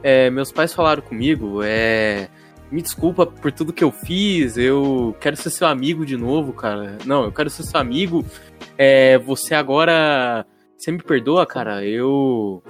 é, 0.03 0.29
meus 0.29 0.51
pais 0.51 0.73
falaram 0.73 1.01
comigo, 1.01 1.61
é. 1.63 2.29
Me 2.69 2.81
desculpa 2.81 3.25
por 3.25 3.49
tudo 3.49 3.71
que 3.71 3.83
eu 3.83 3.91
fiz, 3.91 4.57
eu 4.57 5.15
quero 5.21 5.37
ser 5.37 5.49
seu 5.49 5.67
amigo 5.67 6.05
de 6.05 6.17
novo, 6.17 6.51
cara. 6.51 6.97
Não, 7.05 7.23
eu 7.23 7.31
quero 7.31 7.49
ser 7.49 7.63
seu 7.63 7.79
amigo. 7.79 8.25
É, 8.77 9.17
você 9.17 9.55
agora. 9.55 10.45
Você 10.77 10.91
me 10.91 11.01
perdoa, 11.01 11.45
cara? 11.45 11.85
Eu. 11.85 12.61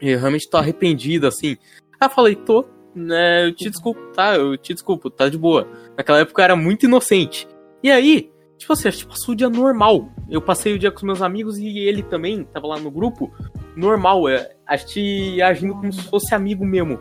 Eu 0.00 0.18
realmente 0.18 0.48
tô 0.48 0.56
arrependido, 0.56 1.26
assim. 1.26 1.56
Aí 2.00 2.06
eu 2.06 2.10
falei, 2.10 2.36
tô, 2.36 2.64
né? 2.94 3.46
Eu 3.46 3.54
te 3.54 3.70
desculpo, 3.70 4.00
tá? 4.14 4.34
Eu 4.36 4.56
te 4.56 4.74
desculpo, 4.74 5.10
tá 5.10 5.28
de 5.28 5.38
boa. 5.38 5.66
Naquela 5.96 6.20
época 6.20 6.40
eu 6.40 6.44
era 6.44 6.56
muito 6.56 6.86
inocente. 6.86 7.46
E 7.82 7.90
aí, 7.90 8.30
tipo 8.58 8.72
assim, 8.72 8.88
a 8.88 8.90
gente 8.90 9.06
passou 9.06 9.32
o 9.32 9.36
dia 9.36 9.48
normal. 9.48 10.08
Eu 10.28 10.40
passei 10.42 10.74
o 10.74 10.78
dia 10.78 10.90
com 10.90 10.98
os 10.98 11.02
meus 11.02 11.22
amigos 11.22 11.58
e 11.58 11.78
ele 11.78 12.02
também, 12.02 12.44
tava 12.44 12.66
lá 12.66 12.78
no 12.78 12.90
grupo, 12.90 13.32
normal. 13.76 14.28
é, 14.28 14.50
A 14.66 14.76
gente 14.76 15.40
agindo 15.42 15.74
como 15.74 15.92
se 15.92 16.02
fosse 16.02 16.34
amigo 16.34 16.64
mesmo. 16.64 17.00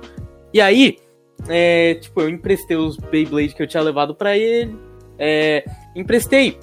E 0.53 0.62
aí, 0.62 0.98
é, 1.48 1.96
tipo, 1.96 2.22
eu 2.22 2.29
emprestei 2.29 2.75
os 2.77 2.98
Beyblade 2.98 3.55
que 3.55 3.62
eu 3.63 3.67
tinha 3.67 3.84
levado 3.84 4.15
pra 4.15 4.38
ele. 4.38 4.77
É, 5.17 5.63
emprestei. 5.96 6.58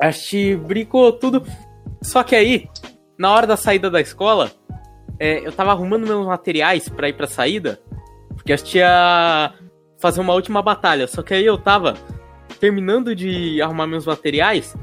A 0.00 0.10
gente 0.10 0.56
brincou 0.56 1.12
tudo. 1.12 1.42
Só 2.02 2.22
que 2.22 2.36
aí, 2.36 2.68
na 3.18 3.32
hora 3.32 3.46
da 3.46 3.56
saída 3.56 3.90
da 3.90 4.00
escola, 4.00 4.50
é, 5.18 5.46
eu 5.46 5.52
tava 5.52 5.72
arrumando 5.72 6.06
meus 6.06 6.26
materiais 6.26 6.88
pra 6.88 7.08
ir 7.08 7.14
pra 7.14 7.26
saída. 7.26 7.80
Gente 8.56 8.78
ia 8.78 9.52
fazer 9.98 10.20
uma 10.20 10.34
última 10.34 10.62
batalha. 10.62 11.06
Só 11.06 11.22
que 11.22 11.34
aí 11.34 11.44
eu 11.44 11.58
tava 11.58 11.94
terminando 12.60 13.14
de 13.14 13.60
arrumar 13.62 13.86
meus 13.86 14.06
materiais. 14.06 14.76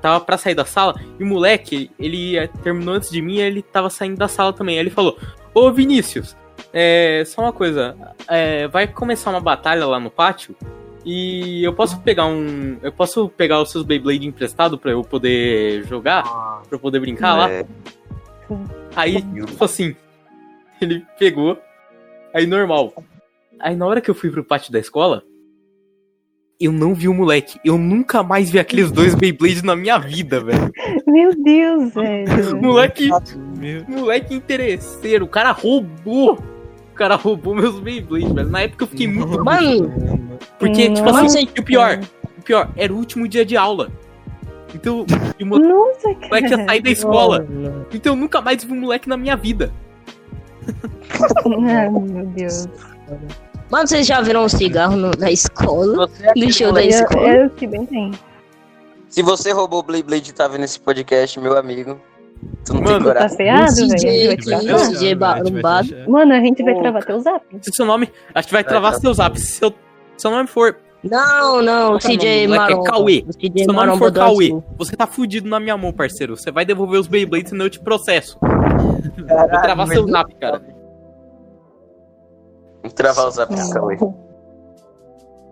tava 0.00 0.20
pra 0.24 0.38
sair 0.38 0.54
da 0.54 0.64
sala, 0.64 0.94
e 1.18 1.22
o 1.22 1.26
moleque, 1.26 1.90
ele 1.98 2.48
terminou 2.62 2.94
antes 2.94 3.10
de 3.10 3.20
mim, 3.20 3.36
e 3.36 3.40
ele 3.40 3.62
tava 3.62 3.90
saindo 3.90 4.16
da 4.16 4.28
sala 4.28 4.52
também. 4.52 4.76
Aí 4.76 4.82
ele 4.82 4.90
falou: 4.90 5.18
Ô 5.54 5.70
Vinícius, 5.70 6.36
é, 6.72 7.22
só 7.26 7.42
uma 7.42 7.52
coisa, 7.52 7.96
é, 8.28 8.66
vai 8.68 8.86
começar 8.86 9.30
uma 9.30 9.40
batalha 9.40 9.86
lá 9.86 10.00
no 10.00 10.10
pátio. 10.10 10.56
E 11.04 11.64
eu 11.64 11.72
posso 11.72 11.98
pegar 12.00 12.26
um. 12.26 12.76
Eu 12.82 12.92
posso 12.92 13.28
pegar 13.30 13.60
os 13.60 13.70
seus 13.70 13.84
Beyblade 13.84 14.26
emprestado 14.26 14.76
pra 14.76 14.90
eu 14.90 15.02
poder 15.02 15.84
jogar? 15.86 16.22
Pra 16.22 16.62
eu 16.72 16.78
poder 16.78 17.00
brincar 17.00 17.34
lá? 17.34 17.50
É, 17.50 17.64
Aí, 18.94 19.22
tipo 19.22 19.64
assim, 19.64 19.94
ele 20.80 21.04
pegou, 21.18 21.58
aí 22.34 22.46
normal. 22.46 22.92
Aí 23.58 23.76
na 23.76 23.86
hora 23.86 24.00
que 24.00 24.10
eu 24.10 24.14
fui 24.14 24.30
pro 24.30 24.44
pátio 24.44 24.72
da 24.72 24.78
escola, 24.78 25.22
eu 26.60 26.70
não 26.70 26.94
vi 26.94 27.08
o 27.08 27.14
moleque. 27.14 27.58
Eu 27.64 27.78
nunca 27.78 28.22
mais 28.22 28.50
vi 28.50 28.58
aqueles 28.58 28.92
dois 28.92 29.14
Beyblades 29.14 29.62
na 29.62 29.74
minha 29.74 29.98
vida, 29.98 30.40
velho. 30.40 30.70
Meu 31.06 31.34
Deus, 31.34 31.94
velho. 31.94 32.56
Moleque, 32.60 33.08
Meu... 33.58 33.84
moleque 33.88 34.34
interesseiro, 34.34 35.24
o 35.24 35.28
cara 35.28 35.52
roubou. 35.52 36.34
O 36.34 36.94
cara 36.94 37.14
roubou 37.14 37.54
meus 37.54 37.80
Beyblades, 37.80 38.32
velho. 38.32 38.50
Na 38.50 38.60
época 38.60 38.84
eu 38.84 38.88
fiquei 38.88 39.08
muito. 39.08 39.42
Mano, 39.42 40.38
Porque, 40.58 40.90
tipo 40.90 41.10
Nossa. 41.10 41.24
assim, 41.24 41.48
e 41.56 41.60
o 41.60 41.64
pior, 41.64 41.98
o 42.38 42.42
pior, 42.42 42.70
era 42.76 42.92
o 42.92 42.96
último 42.96 43.26
dia 43.26 43.44
de 43.44 43.56
aula. 43.56 43.90
Então, 44.74 45.06
o 45.40 45.46
moleque 45.46 46.50
ia 46.50 46.66
sair 46.66 46.82
da 46.82 46.90
escola. 46.90 47.46
Então 47.92 48.12
eu 48.12 48.16
nunca 48.16 48.42
mais 48.42 48.62
vi 48.62 48.72
um 48.72 48.80
moleque 48.80 49.08
na 49.08 49.16
minha 49.16 49.34
vida. 49.34 49.72
Ah, 51.20 51.90
meu 51.90 52.26
Deus. 52.26 52.66
mano, 53.70 53.86
vocês 53.86 54.06
já 54.06 54.20
viram 54.20 54.44
um 54.44 54.48
cigarro 54.48 54.96
no- 54.96 55.10
na 55.18 55.30
escola? 55.30 56.08
é 56.22 56.32
No 56.38 56.52
show 56.52 56.68
da 56.72 56.80
moleque- 56.80 56.94
Eu, 56.94 57.00
escola? 57.02 57.28
eu 57.28 57.50
que 57.50 57.66
bem 57.66 57.86
tem. 57.86 58.10
Se 59.08 59.22
você 59.22 59.50
roubou 59.52 59.80
o 59.80 59.82
Blade 59.82 60.04
Blade 60.04 60.30
e 60.30 60.32
tava 60.32 60.56
nesse 60.56 60.78
podcast, 60.80 61.38
meu 61.40 61.56
amigo, 61.58 62.00
tu 62.64 62.74
não 62.74 62.80
Mano, 62.82 62.96
tem 62.96 62.98
Tá 62.98 63.12
coragem. 63.14 63.36
feado, 63.36 63.64
Esse 63.64 63.80
velho. 63.86 63.94
DJ 63.96 64.34
esse. 64.34 66.08
Mano, 66.08 66.32
a 66.32 66.40
gente 66.40 66.62
vai 66.62 66.74
travar 66.80 67.04
teu 67.04 67.20
zap. 67.20 67.44
Se 67.60 67.72
seu 67.72 67.84
nome. 67.86 68.10
Acho 68.34 68.48
que 68.48 68.54
vai 68.54 68.64
travar 68.64 68.92
Vai, 68.92 69.00
seu 69.00 69.12
zap. 69.14 69.38
Se 69.38 69.46
seu, 69.58 69.74
seu 70.16 70.30
nome 70.30 70.46
for. 70.48 70.76
Não, 71.02 71.62
não, 71.62 71.92
o 71.92 71.94
é 71.94 71.96
o 71.96 71.98
CJ 71.98 72.46
moleque? 72.46 72.72
É 72.72 72.76
Maromba. 72.76 72.90
Cauê. 72.90 73.24
O 73.26 73.32
CJ 73.32 73.52
Se 73.58 73.64
seu 73.64 73.72
nome 73.72 73.98
for 73.98 74.12
Cauê, 74.12 74.62
você 74.76 74.96
tá 74.96 75.06
fudido 75.06 75.48
na 75.48 75.58
minha 75.58 75.76
mão, 75.76 75.92
parceiro. 75.92 76.36
Você 76.36 76.50
vai 76.50 76.64
devolver 76.64 77.00
os 77.00 77.06
Beyblades 77.08 77.50
senão 77.50 77.66
eu 77.66 77.70
te 77.70 77.80
processo. 77.80 78.38
Vou 78.40 79.62
travar 79.62 79.88
seu 79.88 80.06
zap, 80.06 80.34
cara. 80.36 80.62
Vou 82.82 82.92
travar 82.92 83.26
o 83.26 83.30
zap 83.30 83.54
do 83.54 83.70
Cauê. 83.72 83.98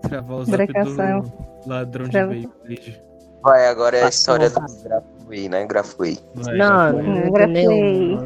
Travar 0.02 0.36
o 0.38 0.44
zap 0.44 0.66
do 0.66 1.32
ladrão 1.66 2.08
de 2.08 2.26
Beyblade. 2.26 3.02
Vai, 3.42 3.68
agora 3.68 3.96
é 3.96 4.00
a 4.00 4.04
Passou, 4.06 4.36
história 4.36 4.50
do. 4.50 4.60
Grafway, 4.82 5.48
né? 5.48 5.66
Grafway. 5.66 6.18
Vai, 6.34 6.56
Não, 6.56 6.92
não 6.92 7.30
grafei. 7.30 8.18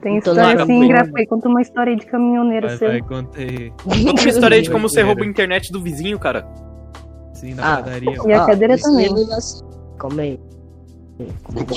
Tem 0.00 0.16
Então, 0.18 0.32
história 0.32 0.62
assim, 0.62 0.88
grafei. 0.88 1.26
Conta 1.26 1.48
uma 1.48 1.60
história 1.62 1.90
aí 1.92 1.98
de 1.98 2.06
caminhoneiro 2.06 2.68
vai, 2.68 2.76
seu. 2.76 2.88
vai, 2.88 3.00
conta 3.02 3.40
aí. 3.40 3.72
Conta 3.82 3.96
uma 4.22 4.28
história 4.30 4.56
aí 4.56 4.62
de 4.62 4.70
como 4.70 4.88
você 4.88 5.02
rouba 5.02 5.22
a 5.22 5.26
internet 5.26 5.72
do 5.72 5.82
vizinho, 5.82 6.18
cara. 6.18 6.46
Sim, 7.34 7.54
na 7.54 7.74
Ah. 7.74 7.76
padaria. 7.82 8.16
E 8.26 8.32
a 8.32 8.46
cadeira 8.46 8.74
isso 8.74 8.84
também. 8.84 9.08
Calma 9.98 10.22
aí. 10.22 10.40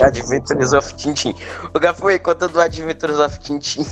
Adventures 0.05 0.73
of 0.73 0.93
Tintin. 0.95 1.33
O 1.73 1.79
Grafway, 1.79 2.19
conta 2.19 2.47
do 2.47 2.59
Adventures 2.61 3.19
of 3.19 3.39
Tintin. 3.39 3.85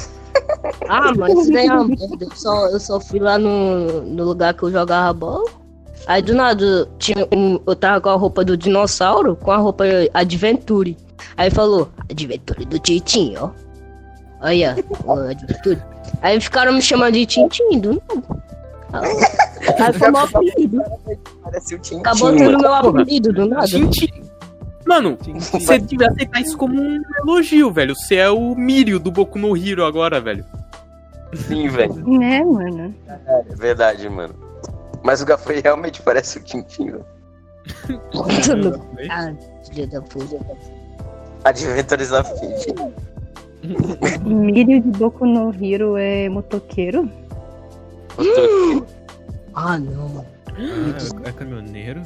Ah, 0.88 1.12
mas 1.18 1.34
isso 1.38 1.52
daí 1.52 1.68
é 1.68 1.74
uma 1.74 1.88
merda. 1.88 2.18
Eu 2.26 2.32
só, 2.36 2.68
eu 2.68 2.80
só 2.80 3.00
fui 3.00 3.20
lá 3.20 3.38
no, 3.40 4.02
no 4.04 4.24
lugar 4.26 4.54
que 4.54 4.64
eu 4.64 4.72
jogava 4.72 5.12
bola. 5.14 5.50
Aí 6.08 6.22
do 6.22 6.34
nada 6.34 6.88
tinha 6.98 7.28
um, 7.34 7.60
eu 7.66 7.76
tava 7.76 8.00
com 8.00 8.10
a 8.10 8.16
roupa 8.16 8.46
do 8.46 8.56
dinossauro 8.56 9.36
com 9.36 9.52
a 9.52 9.58
roupa 9.58 9.86
Adventure. 10.14 10.96
Aí 11.36 11.50
falou, 11.50 11.90
Adventure 12.10 12.66
do 12.66 12.78
Tintin, 12.80 13.36
ó. 13.38 13.50
Olha, 14.42 14.76
o 15.06 15.12
Adventure. 15.12 15.82
Aí 16.22 16.40
ficaram 16.40 16.74
me 16.74 16.82
chamando 16.82 17.14
de 17.14 17.26
Tintin, 17.26 17.80
do 17.80 18.02
nada. 18.92 19.08
Aí 19.80 19.94
foi 19.94 20.12
meu 20.12 20.20
apelido. 20.22 20.82
O. 20.82 22.00
Acabou 22.00 22.38
sendo 22.38 22.44
mano. 22.44 22.60
meu 22.60 22.74
apelido 22.74 23.34
do 23.34 23.46
nada. 23.46 23.68
Gente. 23.68 24.30
Mano, 24.86 25.18
você 25.52 25.78
devia 25.78 26.08
aceitar 26.08 26.42
isso 26.42 26.58
como 26.58 26.82
um 26.82 27.02
elogio, 27.22 27.72
velho. 27.72 27.96
Você 27.96 28.16
é 28.16 28.30
o 28.30 28.56
Mirio 28.56 29.00
do 29.00 29.12
Boku 29.12 29.38
no 29.38 29.56
Hero 29.56 29.86
agora, 29.86 30.20
velho. 30.20 30.44
Sim, 31.34 31.68
velho. 31.68 32.24
É, 32.24 32.44
mano. 32.44 32.96
É 33.08 33.44
verdade, 33.56 34.10
mano. 34.10 34.34
Mas 35.04 35.22
o 35.22 35.26
Grafway 35.26 35.62
realmente 35.62 36.02
parece 36.02 36.40
o 36.40 36.42
Tintin, 36.44 36.92
velho. 36.92 37.06
Ah, 39.12 39.32
filha 39.70 39.86
da 39.86 40.02
puta. 40.02 40.40
Adventures 41.44 42.12
of 42.12 42.34
Tintin. 42.40 42.92
Milho 44.26 44.82
de 44.82 44.98
Boku 44.98 45.26
no 45.26 45.54
Hero 45.64 45.98
é 45.98 46.30
motoqueiro? 46.30 47.10
Tô- 48.16 48.86
Ah, 49.56 49.78
não. 49.78 50.26
Ah, 50.48 51.28
é 51.28 51.32
caminhoneiro? 51.32 52.02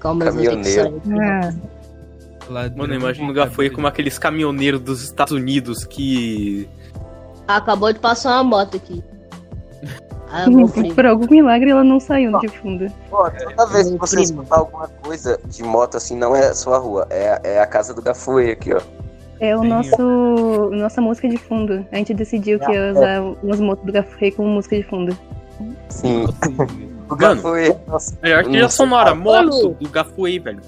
Calma, 0.00 0.24
Caminhoneiro. 0.26 1.00
sair. 1.04 1.20
Ah, 1.20 2.70
Mano, 2.76 2.94
imagina 2.94 3.30
o 3.30 3.32
Gafoei 3.32 3.68
cabelo. 3.68 3.74
como 3.76 3.86
aqueles 3.86 4.18
caminhoneiros 4.18 4.80
dos 4.80 5.02
Estados 5.02 5.32
Unidos 5.32 5.84
que. 5.84 6.68
Acabou 7.46 7.92
de 7.92 7.98
passar 8.00 8.34
uma 8.34 8.44
moto 8.44 8.76
aqui. 8.76 9.02
Ah, 10.32 10.44
por 10.94 11.06
algum 11.06 11.26
milagre 11.28 11.70
ela 11.70 11.82
não 11.82 11.98
saiu 11.98 12.38
de 12.38 12.46
fundo. 12.46 12.86
Pô, 13.10 13.28
toda 13.28 13.66
vez 13.66 13.90
que 13.90 13.96
você 13.98 14.20
escutar 14.20 14.58
alguma 14.60 14.86
coisa 14.86 15.40
de 15.44 15.60
moto 15.64 15.96
assim, 15.96 16.16
não 16.16 16.36
é 16.36 16.46
a 16.50 16.54
sua 16.54 16.78
rua, 16.78 17.04
é, 17.10 17.40
é 17.42 17.58
a 17.60 17.66
casa 17.66 17.92
do 17.92 18.00
Gafuê 18.00 18.52
aqui, 18.52 18.72
ó. 18.72 18.80
É 19.40 19.56
o 19.56 19.62
Sim. 19.62 19.68
nosso. 19.68 20.70
nossa 20.70 21.00
música 21.00 21.28
de 21.28 21.38
fundo. 21.38 21.86
A 21.90 21.96
gente 21.96 22.12
decidiu 22.12 22.60
que 22.60 22.70
ia 22.70 22.92
usar 22.92 23.20
umas 23.42 23.58
motos 23.58 23.84
do 23.86 23.92
Gafrey 23.92 24.30
como 24.30 24.48
música 24.50 24.76
de 24.76 24.82
fundo. 24.82 25.16
Sim. 25.88 26.26
O. 27.10 27.16
Gafuê, 27.16 27.76
nossa. 27.88 28.16
Melhor 28.22 28.44
trilha 28.44 28.68
sonora, 28.68 29.16
moto 29.16 29.70
do 29.80 29.88
Gafoei, 29.88 30.38
velho. 30.38 30.60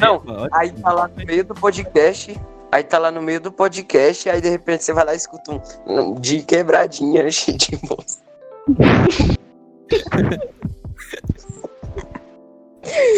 Não, 0.00 0.22
Aí 0.50 0.72
tá 0.72 0.92
lá 0.92 1.08
no 1.08 1.26
meio 1.26 1.44
do 1.44 1.54
podcast. 1.54 2.40
Aí 2.72 2.82
tá 2.82 2.98
lá 2.98 3.10
no 3.10 3.20
meio 3.20 3.40
do 3.40 3.52
podcast, 3.52 4.28
aí 4.28 4.40
de 4.40 4.48
repente 4.48 4.84
você 4.84 4.92
vai 4.92 5.04
lá 5.04 5.14
e 5.14 5.16
escuta 5.16 5.60
um, 5.86 6.14
de 6.14 6.42
quebradinha 6.42 7.22
de 7.28 7.78
moça. 7.88 8.18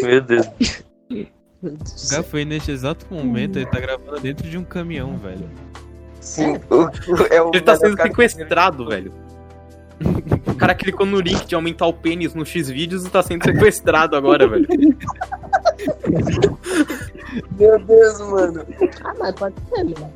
Meu 0.03 0.21
Deus. 0.21 0.49
O 1.63 1.77
céu. 1.85 2.23
Gafoei 2.23 2.45
nesse 2.45 2.71
exato 2.71 3.07
momento, 3.11 3.57
ele 3.57 3.67
tá 3.67 3.79
gravando 3.81 4.19
dentro 4.21 4.49
de 4.49 4.57
um 4.57 4.65
caminhão, 4.65 5.17
velho. 5.19 5.49
Sim, 6.21 6.59
é 7.31 7.43
o 7.43 7.49
Ele 7.53 7.61
tá 7.61 7.77
sendo 7.77 7.97
cara- 7.97 8.09
sequestrado, 8.09 8.87
velho. 8.89 9.13
O 10.47 10.55
cara 10.55 10.75
clicou 10.75 11.05
no 11.05 11.21
link 11.21 11.45
de 11.47 11.55
aumentar 11.55 11.87
o 11.87 11.93
pênis 11.93 12.35
no 12.35 12.45
X-Vídeos 12.47 13.05
e 13.07 13.11
tá 13.11 13.23
sendo 13.23 13.45
sequestrado 13.45 14.17
agora, 14.17 14.49
velho. 14.49 14.67
Meu 17.59 17.79
Deus, 17.85 18.21
mano. 18.31 18.67
Ah, 19.05 19.15
mas 19.19 19.35
pode 19.35 19.55
ser, 19.69 19.85
mano. 19.85 20.11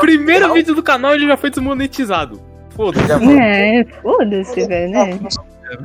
Primeiro 0.00 0.52
vídeo 0.52 0.74
do 0.74 0.82
canal 0.82 1.14
ele 1.14 1.26
já 1.26 1.36
foi 1.36 1.50
desmonetizado. 1.50 2.40
Foda-se. 2.70 3.06
Foi. 3.06 3.38
É, 3.38 3.84
foda-se, 4.02 4.66
velho, 4.66 4.90
né? 4.92 5.20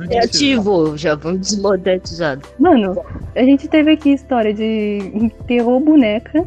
Criativo, 0.06 0.96
já 0.96 1.14
vamos 1.14 1.40
desmonetizado. 1.40 2.46
Mano, 2.58 3.00
a 3.34 3.42
gente 3.42 3.66
teve 3.68 3.92
aqui 3.92 4.10
história 4.12 4.52
de 4.52 5.10
enterrou 5.14 5.80
boneca, 5.80 6.44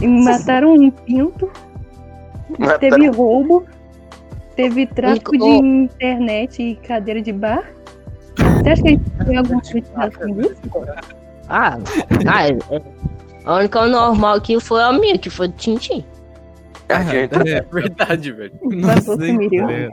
e 0.00 0.06
mataram 0.06 0.74
um 0.74 0.90
pinto, 0.90 1.50
Mataram- 2.58 2.78
teve 2.78 3.08
roubo, 3.08 3.64
teve 4.56 4.86
tráfico 4.86 5.32
de 5.36 5.44
internet 5.44 6.62
e 6.62 6.74
cadeira 6.76 7.20
de 7.22 7.32
bar. 7.32 7.64
Você 8.62 8.70
acha 8.70 8.82
que 8.82 8.88
a 8.88 8.90
gente 8.92 9.10
tem 9.26 9.36
alguma 9.36 9.60
criticação 9.62 10.32
disso? 10.32 10.56
Ah, 11.48 11.78
ah 12.26 12.48
é, 12.48 12.52
é. 12.70 12.82
a 13.44 13.54
única 13.56 13.86
normal 13.88 14.36
aqui 14.36 14.60
foi 14.60 14.82
a 14.82 14.92
minha, 14.92 15.18
que 15.18 15.28
foi 15.30 15.48
do 15.48 15.54
Tintin. 15.54 16.04
A 16.88 17.02
gente- 17.02 17.48
É, 17.48 17.62
Verdade, 17.72 18.32
velho. 18.32 18.52
não 18.62 19.00
sei? 19.16 19.90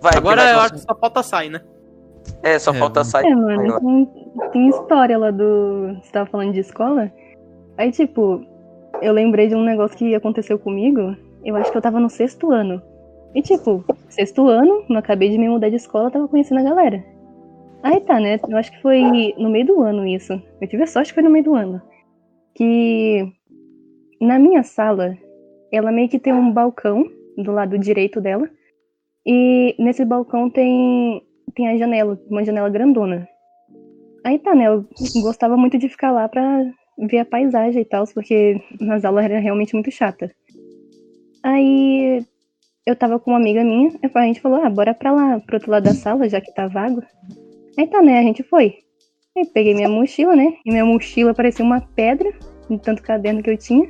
Vai, 0.00 0.12
Agora 0.16 0.42
eu 0.50 0.60
acho 0.60 0.74
que 0.74 0.80
só 0.80 0.94
falta 0.94 1.22
sair, 1.22 1.50
né? 1.50 1.60
É, 2.42 2.58
só 2.58 2.72
É, 2.72 2.74
falta 2.78 3.00
vamos- 3.00 3.08
sair. 3.08 3.26
É, 3.26 3.34
mano, 3.34 3.80
tem, 3.80 4.08
tem 4.52 4.68
história 4.68 5.16
lá 5.16 5.30
do. 5.30 5.94
Você 6.02 6.12
tava 6.12 6.28
falando 6.30 6.52
de 6.52 6.60
escola? 6.60 7.10
Aí, 7.76 7.90
tipo, 7.90 8.44
eu 9.00 9.12
lembrei 9.12 9.48
de 9.48 9.54
um 9.54 9.64
negócio 9.64 9.96
que 9.96 10.14
aconteceu 10.14 10.58
comigo. 10.58 11.16
Eu 11.44 11.56
acho 11.56 11.70
que 11.70 11.78
eu 11.78 11.82
tava 11.82 11.98
no 12.00 12.10
sexto 12.10 12.50
ano. 12.50 12.82
E, 13.34 13.40
tipo, 13.42 13.84
sexto 14.08 14.48
ano, 14.48 14.84
não 14.88 14.98
acabei 14.98 15.30
de 15.30 15.38
me 15.38 15.48
mudar 15.48 15.68
de 15.70 15.76
escola, 15.76 16.10
tava 16.10 16.28
conhecendo 16.28 16.60
a 16.60 16.64
galera. 16.64 17.02
Aí 17.82 18.00
tá, 18.00 18.18
né? 18.18 18.40
Eu 18.48 18.56
acho 18.58 18.72
que 18.72 18.82
foi 18.82 19.00
no 19.38 19.48
meio 19.48 19.66
do 19.66 19.80
ano 19.82 20.06
isso. 20.06 20.32
Eu 20.60 20.68
tive 20.68 20.82
a 20.82 20.86
sorte 20.86 21.08
que 21.10 21.14
foi 21.14 21.22
no 21.22 21.30
meio 21.30 21.44
do 21.44 21.54
ano. 21.54 21.80
Que 22.54 23.32
na 24.20 24.38
minha 24.38 24.62
sala, 24.64 25.16
ela 25.72 25.92
meio 25.92 26.08
que 26.08 26.18
tem 26.18 26.32
um 26.32 26.50
balcão 26.52 27.04
do 27.36 27.52
lado 27.52 27.78
direito 27.78 28.20
dela. 28.20 28.48
E 29.30 29.74
nesse 29.78 30.06
balcão 30.06 30.48
tem 30.48 31.22
tem 31.54 31.68
a 31.68 31.76
janela, 31.76 32.18
uma 32.30 32.42
janela 32.42 32.70
grandona. 32.70 33.28
Aí 34.24 34.38
tá, 34.38 34.54
né? 34.54 34.68
Eu 34.68 34.86
gostava 35.20 35.54
muito 35.54 35.76
de 35.76 35.88
ficar 35.88 36.12
lá 36.12 36.26
pra 36.28 36.64
ver 36.98 37.18
a 37.18 37.24
paisagem 37.24 37.82
e 37.82 37.84
tal, 37.84 38.04
porque 38.14 38.58
nas 38.80 39.04
aulas 39.04 39.26
era 39.26 39.38
realmente 39.38 39.74
muito 39.74 39.90
chata. 39.90 40.30
Aí 41.42 42.24
eu 42.86 42.96
tava 42.96 43.18
com 43.18 43.32
uma 43.32 43.38
amiga 43.38 43.62
minha, 43.62 43.90
a 44.02 44.22
gente 44.22 44.40
falou, 44.40 44.62
ah, 44.62 44.70
bora 44.70 44.94
pra 44.94 45.12
lá, 45.12 45.38
pro 45.40 45.56
outro 45.56 45.70
lado 45.70 45.84
da 45.84 45.94
sala, 45.94 46.28
já 46.28 46.40
que 46.40 46.54
tá 46.54 46.66
vago. 46.66 47.02
Aí 47.78 47.86
tá, 47.86 48.00
né? 48.02 48.18
A 48.18 48.22
gente 48.22 48.42
foi. 48.42 48.78
Aí 49.36 49.44
peguei 49.52 49.74
minha 49.74 49.90
mochila, 49.90 50.34
né? 50.34 50.54
E 50.64 50.70
minha 50.70 50.84
mochila 50.84 51.34
parecia 51.34 51.64
uma 51.64 51.80
pedra, 51.80 52.32
de 52.68 52.78
tanto 52.78 53.02
caderno 53.02 53.42
que 53.42 53.50
eu 53.50 53.58
tinha. 53.58 53.88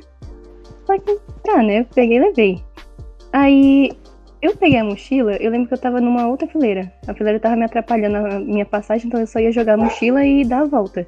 Só 0.85 0.97
que, 0.97 1.17
tá, 1.43 1.63
né? 1.63 1.79
Eu 1.79 1.85
peguei 1.85 2.17
e 2.17 2.19
levei. 2.19 2.63
Aí 3.31 3.91
eu 4.41 4.55
peguei 4.55 4.79
a 4.79 4.83
mochila, 4.83 5.35
eu 5.37 5.51
lembro 5.51 5.67
que 5.67 5.73
eu 5.73 5.77
tava 5.77 5.99
numa 5.99 6.27
outra 6.27 6.47
fileira. 6.47 6.91
A 7.07 7.13
fileira 7.13 7.39
tava 7.39 7.55
me 7.55 7.65
atrapalhando 7.65 8.17
a 8.17 8.39
minha 8.39 8.65
passagem, 8.65 9.07
então 9.07 9.19
eu 9.19 9.27
só 9.27 9.39
ia 9.39 9.51
jogar 9.51 9.73
a 9.73 9.77
mochila 9.77 10.25
e 10.25 10.45
dar 10.45 10.61
a 10.61 10.65
volta. 10.65 11.05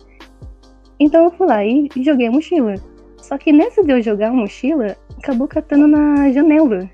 Então 1.00 1.24
eu 1.24 1.32
fui 1.32 1.48
lá 1.48 1.66
e 1.66 1.90
joguei 1.98 2.28
a 2.28 2.32
mochila. 2.32 2.76
Só 3.18 3.38
que 3.38 3.54
nessa 3.54 3.84
de 3.84 3.92
eu 3.92 4.02
jogar 4.02 4.30
a 4.30 4.34
mochila, 4.34 4.98
acabou 5.18 5.48
catando 5.48 5.88
na 5.88 6.32
janela. 6.32 6.90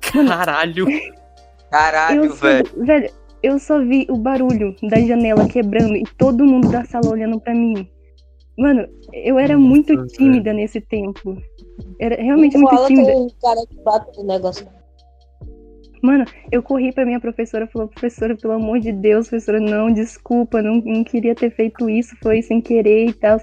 Caralho. 0.00 0.86
Caralho, 1.70 2.24
eu 2.24 2.30
só, 2.30 2.46
velho. 2.46 2.84
velho, 2.84 3.10
eu 3.42 3.58
só 3.58 3.80
vi 3.80 4.06
o 4.08 4.16
barulho 4.16 4.74
da 4.82 5.00
janela 5.00 5.48
quebrando 5.48 5.96
e 5.96 6.04
todo 6.16 6.44
mundo 6.44 6.68
da 6.70 6.84
sala 6.84 7.10
olhando 7.10 7.40
pra 7.40 7.54
mim. 7.54 7.88
Mano, 8.56 8.86
eu 9.12 9.38
era 9.38 9.58
muito 9.58 10.06
tímida 10.06 10.52
nesse 10.52 10.80
tempo. 10.80 11.36
Era 12.00 12.20
realmente 12.22 12.56
muito 12.56 12.74
fala 12.74 12.86
tímida. 12.86 13.12
com 13.12 13.26
o 13.26 13.34
cara 13.40 13.66
que 13.68 13.82
bate 13.82 14.18
no 14.18 14.24
negócio. 14.24 14.66
Mano, 16.04 16.26
eu 16.52 16.62
corri 16.62 16.92
pra 16.92 17.06
minha 17.06 17.18
professora, 17.18 17.66
falou, 17.66 17.88
professora, 17.88 18.36
pelo 18.36 18.52
amor 18.52 18.78
de 18.78 18.92
Deus, 18.92 19.26
professora, 19.26 19.58
não, 19.58 19.90
desculpa, 19.90 20.60
não, 20.60 20.82
não 20.84 21.02
queria 21.02 21.34
ter 21.34 21.48
feito 21.50 21.88
isso, 21.88 22.14
foi 22.22 22.42
sem 22.42 22.60
querer 22.60 23.06
e 23.08 23.12
tal. 23.14 23.40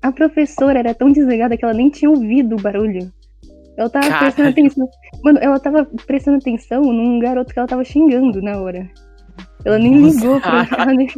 A 0.00 0.12
professora 0.12 0.78
era 0.78 0.94
tão 0.94 1.10
desligada 1.10 1.56
que 1.56 1.64
ela 1.64 1.74
nem 1.74 1.90
tinha 1.90 2.08
ouvido 2.08 2.54
o 2.54 2.62
barulho. 2.62 3.12
Ela 3.76 3.90
tava 3.90 4.06
Caralho. 4.06 4.26
prestando 4.26 4.48
atenção. 4.50 4.88
Mano, 5.24 5.38
ela 5.42 5.58
tava 5.58 5.84
prestando 6.06 6.36
atenção 6.36 6.82
num 6.82 7.18
garoto 7.18 7.52
que 7.52 7.58
ela 7.58 7.66
tava 7.66 7.82
xingando 7.82 8.40
na 8.40 8.60
hora. 8.60 8.88
Ela 9.64 9.78
nem 9.80 9.98
Nossa, 9.98 10.16
ligou 10.16 10.40
pra 10.40 10.68
ela 10.78 10.94
nem 10.94 11.08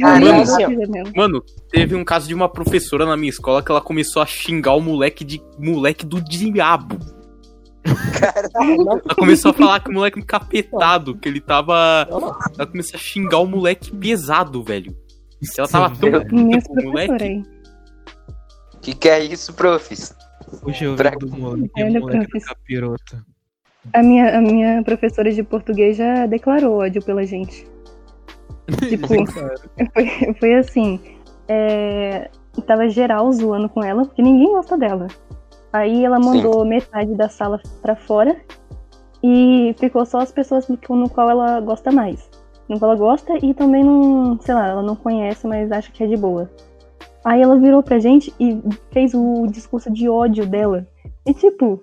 ela. 0.00 1.12
Mano, 1.14 1.42
teve 1.70 1.94
um 1.94 2.04
caso 2.04 2.26
de 2.26 2.32
uma 2.32 2.48
professora 2.48 3.04
na 3.04 3.14
minha 3.14 3.28
escola 3.28 3.62
que 3.62 3.70
ela 3.70 3.82
começou 3.82 4.22
a 4.22 4.26
xingar 4.26 4.72
o 4.74 4.80
moleque 4.80 5.22
de 5.22 5.38
moleque 5.58 6.06
do 6.06 6.18
diabo. 6.18 7.19
Ela 8.54 9.00
começou 9.16 9.50
a 9.50 9.54
falar 9.54 9.80
que 9.80 9.90
o 9.90 9.94
moleque 9.94 10.18
encapetado, 10.18 11.16
que 11.16 11.28
ele 11.28 11.40
tava. 11.40 12.06
Ela 12.56 12.66
começou 12.66 12.96
a 12.96 13.00
xingar 13.00 13.38
o 13.38 13.46
moleque 13.46 13.94
pesado, 13.94 14.62
velho. 14.62 14.96
Ela 15.56 15.68
tava 15.68 15.96
tão 15.96 16.10
puta 16.10 16.26
com 16.28 16.80
o 16.80 16.82
moleque. 16.84 17.22
aí. 17.22 17.42
Que 18.82 18.94
que 18.94 19.08
é 19.08 19.24
isso, 19.24 19.52
profs? 19.54 20.14
Hoje 20.62 20.84
eu 20.84 20.96
do 20.96 21.28
moleque, 21.28 21.70
Olha, 21.76 21.98
o 21.98 22.02
moleque. 22.02 22.38
A 23.94 24.02
minha, 24.02 24.38
a 24.38 24.40
minha 24.40 24.82
professora 24.82 25.32
de 25.32 25.42
português 25.42 25.96
já 25.96 26.26
declarou 26.26 26.78
ódio 26.78 27.02
pela 27.02 27.24
gente. 27.24 27.66
Tipo, 28.88 29.08
foi, 29.08 30.34
foi 30.38 30.54
assim. 30.54 31.00
É, 31.48 32.30
tava 32.66 32.88
geral 32.88 33.32
zoando 33.32 33.68
com 33.68 33.82
ela, 33.82 34.04
porque 34.04 34.22
ninguém 34.22 34.52
gosta 34.52 34.76
dela. 34.76 35.08
Aí 35.72 36.04
ela 36.04 36.18
mandou 36.18 36.64
metade 36.64 37.14
da 37.14 37.28
sala 37.28 37.60
pra 37.80 37.94
fora 37.94 38.36
e 39.22 39.74
ficou 39.78 40.04
só 40.04 40.18
as 40.18 40.32
pessoas 40.32 40.68
no, 40.68 41.08
qual 41.08 41.30
ela 41.30 41.60
gosta 41.60 41.92
mais. 41.92 42.28
No 42.68 42.78
qual 42.78 42.92
ela 42.92 43.00
gosta 43.00 43.34
e 43.44 43.54
também 43.54 43.84
não, 43.84 44.38
sei 44.40 44.54
lá, 44.54 44.68
ela 44.68 44.82
não 44.82 44.96
conhece, 44.96 45.46
mas 45.46 45.70
acha 45.70 45.92
que 45.92 46.02
é 46.02 46.06
de 46.06 46.16
boa. 46.16 46.50
Aí 47.24 47.42
ela 47.42 47.58
virou 47.58 47.82
pra 47.82 47.98
gente 47.98 48.32
e 48.40 48.58
fez 48.90 49.12
o 49.14 49.46
discurso 49.46 49.90
de 49.92 50.08
ódio 50.08 50.46
dela. 50.46 50.86
E 51.26 51.34
tipo, 51.34 51.82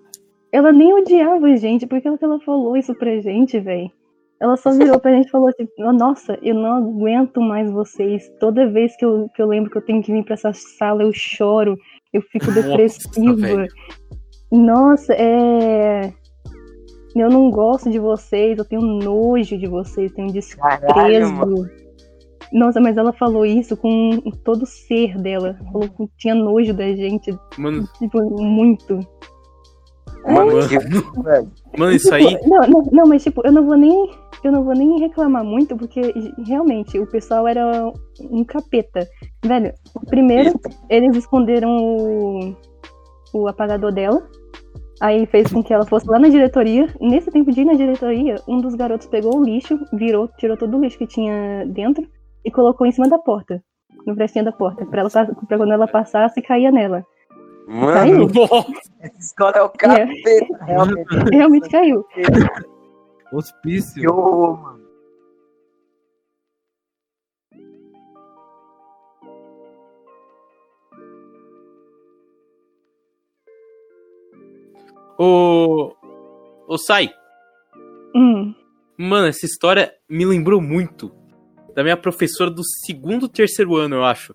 ela 0.52 0.72
nem 0.72 0.94
odiava 0.94 1.46
a 1.46 1.56
gente, 1.56 1.86
porque 1.86 2.08
ela, 2.08 2.18
ela 2.22 2.40
falou 2.40 2.76
isso 2.76 2.94
pra 2.96 3.20
gente, 3.20 3.60
velho. 3.60 3.92
Ela 4.40 4.56
só 4.56 4.72
virou 4.72 5.00
pra 5.00 5.12
gente 5.12 5.28
e 5.28 5.32
falou 5.32 5.50
assim, 5.50 5.68
nossa, 5.78 6.38
eu 6.44 6.54
não 6.54 6.74
aguento 6.74 7.42
mais 7.42 7.72
vocês. 7.72 8.30
Toda 8.40 8.70
vez 8.70 8.96
que 8.96 9.04
eu, 9.04 9.30
que 9.34 9.42
eu 9.42 9.48
lembro 9.48 9.72
que 9.72 9.78
eu 9.78 9.86
tenho 9.86 10.02
que 10.02 10.12
vir 10.12 10.24
pra 10.24 10.36
essa 10.36 10.54
sala, 10.54 11.04
eu 11.04 11.12
choro, 11.12 11.78
eu 12.14 12.22
fico 12.22 12.48
Nossa, 12.48 12.62
depressiva. 12.62 13.36
velho. 13.36 13.68
Nossa, 14.52 15.14
é. 15.14 16.14
Eu 17.16 17.30
não 17.30 17.50
gosto 17.50 17.90
de 17.90 17.98
vocês, 17.98 18.58
eu 18.58 18.66
tenho 18.66 18.82
nojo 18.82 19.58
de 19.58 19.68
vocês, 19.68 20.12
tenho 20.12 20.28
Caralho, 20.58 21.20
desprezo. 21.20 21.70
Nossa, 22.54 22.80
mas 22.80 22.96
ela 22.96 23.12
falou 23.12 23.46
isso 23.46 23.76
com 23.76 24.20
todo 24.44 24.64
o 24.64 24.68
ser 24.68 25.18
dela. 25.18 25.58
Falou 25.72 25.90
que 25.90 26.08
tinha 26.18 26.36
nojo 26.36 26.74
da 26.74 26.86
gente, 26.96 27.36
Mano, 27.58 27.84
tipo, 27.98 28.22
muito. 28.42 29.00
Mano, 30.26 30.62
velho. 31.24 31.52
mano, 31.78 31.92
isso 31.92 32.14
aí. 32.14 32.38
Não, 32.46 32.62
não, 32.68 32.84
não, 32.92 33.08
mas 33.08 33.24
tipo, 33.24 33.42
eu 33.46 33.52
não 33.52 33.66
vou 33.66 33.78
nem. 33.78 34.10
Eu 34.44 34.52
não 34.52 34.64
vou 34.64 34.74
nem 34.74 35.00
reclamar 35.00 35.44
muito, 35.44 35.76
porque 35.76 36.14
realmente 36.46 37.00
o 37.00 37.08
pessoal 37.08 37.48
era 37.48 37.92
um 38.30 38.44
capeta. 38.44 39.08
Velho, 39.44 39.74
primeiro 40.08 40.60
eles 40.90 41.18
esconderam 41.18 41.76
o, 41.78 42.56
o 43.34 43.48
apagador 43.48 43.92
dela. 43.92 44.22
Aí 45.00 45.26
fez 45.28 45.52
com 45.52 45.64
que 45.64 45.74
ela 45.74 45.86
fosse 45.86 46.08
lá 46.08 46.20
na 46.20 46.30
diretoria. 46.30 46.88
Nesse 47.00 47.32
tempo 47.32 47.52
de 47.52 47.62
ir 47.62 47.66
na 47.66 47.74
diretoria, 47.74 48.36
um 48.48 48.60
dos 48.60 48.76
garotos 48.76 49.08
pegou 49.08 49.38
o 49.38 49.44
lixo, 49.44 49.80
virou, 49.94 50.28
tirou 50.38 50.58
todo 50.58 50.76
o 50.76 50.82
lixo 50.82 50.98
que 50.98 51.08
tinha 51.08 51.66
dentro 51.68 52.08
e 52.44 52.52
colocou 52.52 52.86
em 52.88 52.92
cima 52.92 53.08
da 53.08 53.20
porta. 53.20 53.62
No 54.06 54.16
frestinho 54.16 54.46
da 54.46 54.52
porta. 54.52 54.86
Pra, 54.86 55.02
ela, 55.02 55.10
pra 55.10 55.58
quando 55.58 55.72
ela 55.72 55.88
passasse, 55.88 56.42
caía 56.42 56.72
nela. 56.72 57.06
Mano, 57.68 58.28
essa 59.02 59.20
escola 59.20 59.58
é 59.58 59.62
o 59.62 59.70
capeta, 59.70 60.66
realmente. 60.66 61.16
Realmente 61.32 61.70
caiu. 61.70 62.06
Hospício. 63.34 64.02
Que 64.02 64.08
horror, 64.08 64.58
mano. 64.58 64.88
Ô. 75.18 75.94
Ô, 76.68 76.78
Sai. 76.78 77.10
Hum. 78.16 78.56
Mano, 78.98 79.28
essa 79.28 79.46
história 79.46 79.94
me 80.10 80.26
lembrou 80.26 80.62
muito 80.62 81.12
da 81.76 81.84
minha 81.84 81.98
professora 81.98 82.50
do 82.50 82.64
segundo, 82.64 83.28
terceiro 83.28 83.76
ano, 83.76 83.96
eu 83.96 84.06
acho. 84.06 84.34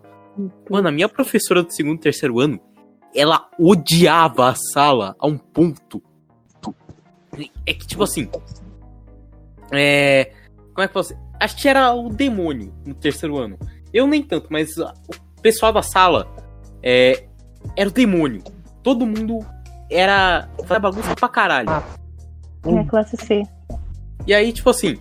Mano, 0.71 0.88
a 0.88 0.92
minha 0.92 1.09
professora 1.09 1.62
do 1.62 1.73
segundo, 1.73 1.99
terceiro 1.99 2.38
ano, 2.38 2.61
ela 3.14 3.48
odiava 3.59 4.48
a 4.48 4.55
sala 4.55 5.14
a 5.18 5.27
um 5.27 5.37
ponto. 5.37 6.03
É 7.66 7.75
que, 7.75 7.87
tipo 7.87 8.03
assim. 8.03 8.29
É. 9.70 10.33
Como 10.75 10.85
é 10.85 10.88
que 10.88 10.94
você. 10.94 11.16
Acho 11.40 11.57
que 11.57 11.68
era 11.68 11.92
o 11.92 12.09
demônio 12.09 12.72
no 12.87 12.94
terceiro 12.94 13.38
ano. 13.38 13.59
Eu 13.92 14.07
nem 14.07 14.22
tanto, 14.22 14.48
mas 14.51 14.79
ah, 14.79 14.94
o 15.09 15.40
pessoal 15.40 15.72
da 15.72 15.83
sala 15.83 16.29
é, 16.83 17.27
era 17.77 17.88
o 17.88 17.92
demônio. 17.92 18.42
Todo 18.83 19.07
mundo 19.07 19.40
era. 19.90 20.48
Fazia 20.61 20.81
bagunça 20.81 21.14
pra 21.14 21.29
caralho. 21.29 21.85
Minha 22.64 22.87
classe 22.87 23.16
C. 23.16 23.42
E 24.27 24.33
aí, 24.33 24.53
tipo 24.53 24.70
assim, 24.70 24.98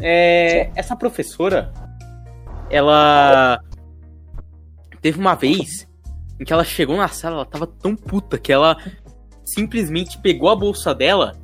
é, 0.00 0.70
essa 0.74 0.96
professora, 0.96 1.72
ela 2.68 3.62
teve 5.00 5.18
uma 5.18 5.34
vez 5.34 5.88
em 6.40 6.44
que 6.44 6.52
ela 6.52 6.64
chegou 6.64 6.96
na 6.96 7.06
sala, 7.08 7.36
ela 7.36 7.44
tava 7.44 7.66
tão 7.66 7.94
puta 7.94 8.38
que 8.38 8.50
ela 8.52 8.76
simplesmente 9.44 10.18
pegou 10.18 10.48
a 10.48 10.56
bolsa 10.56 10.94
dela 10.94 11.36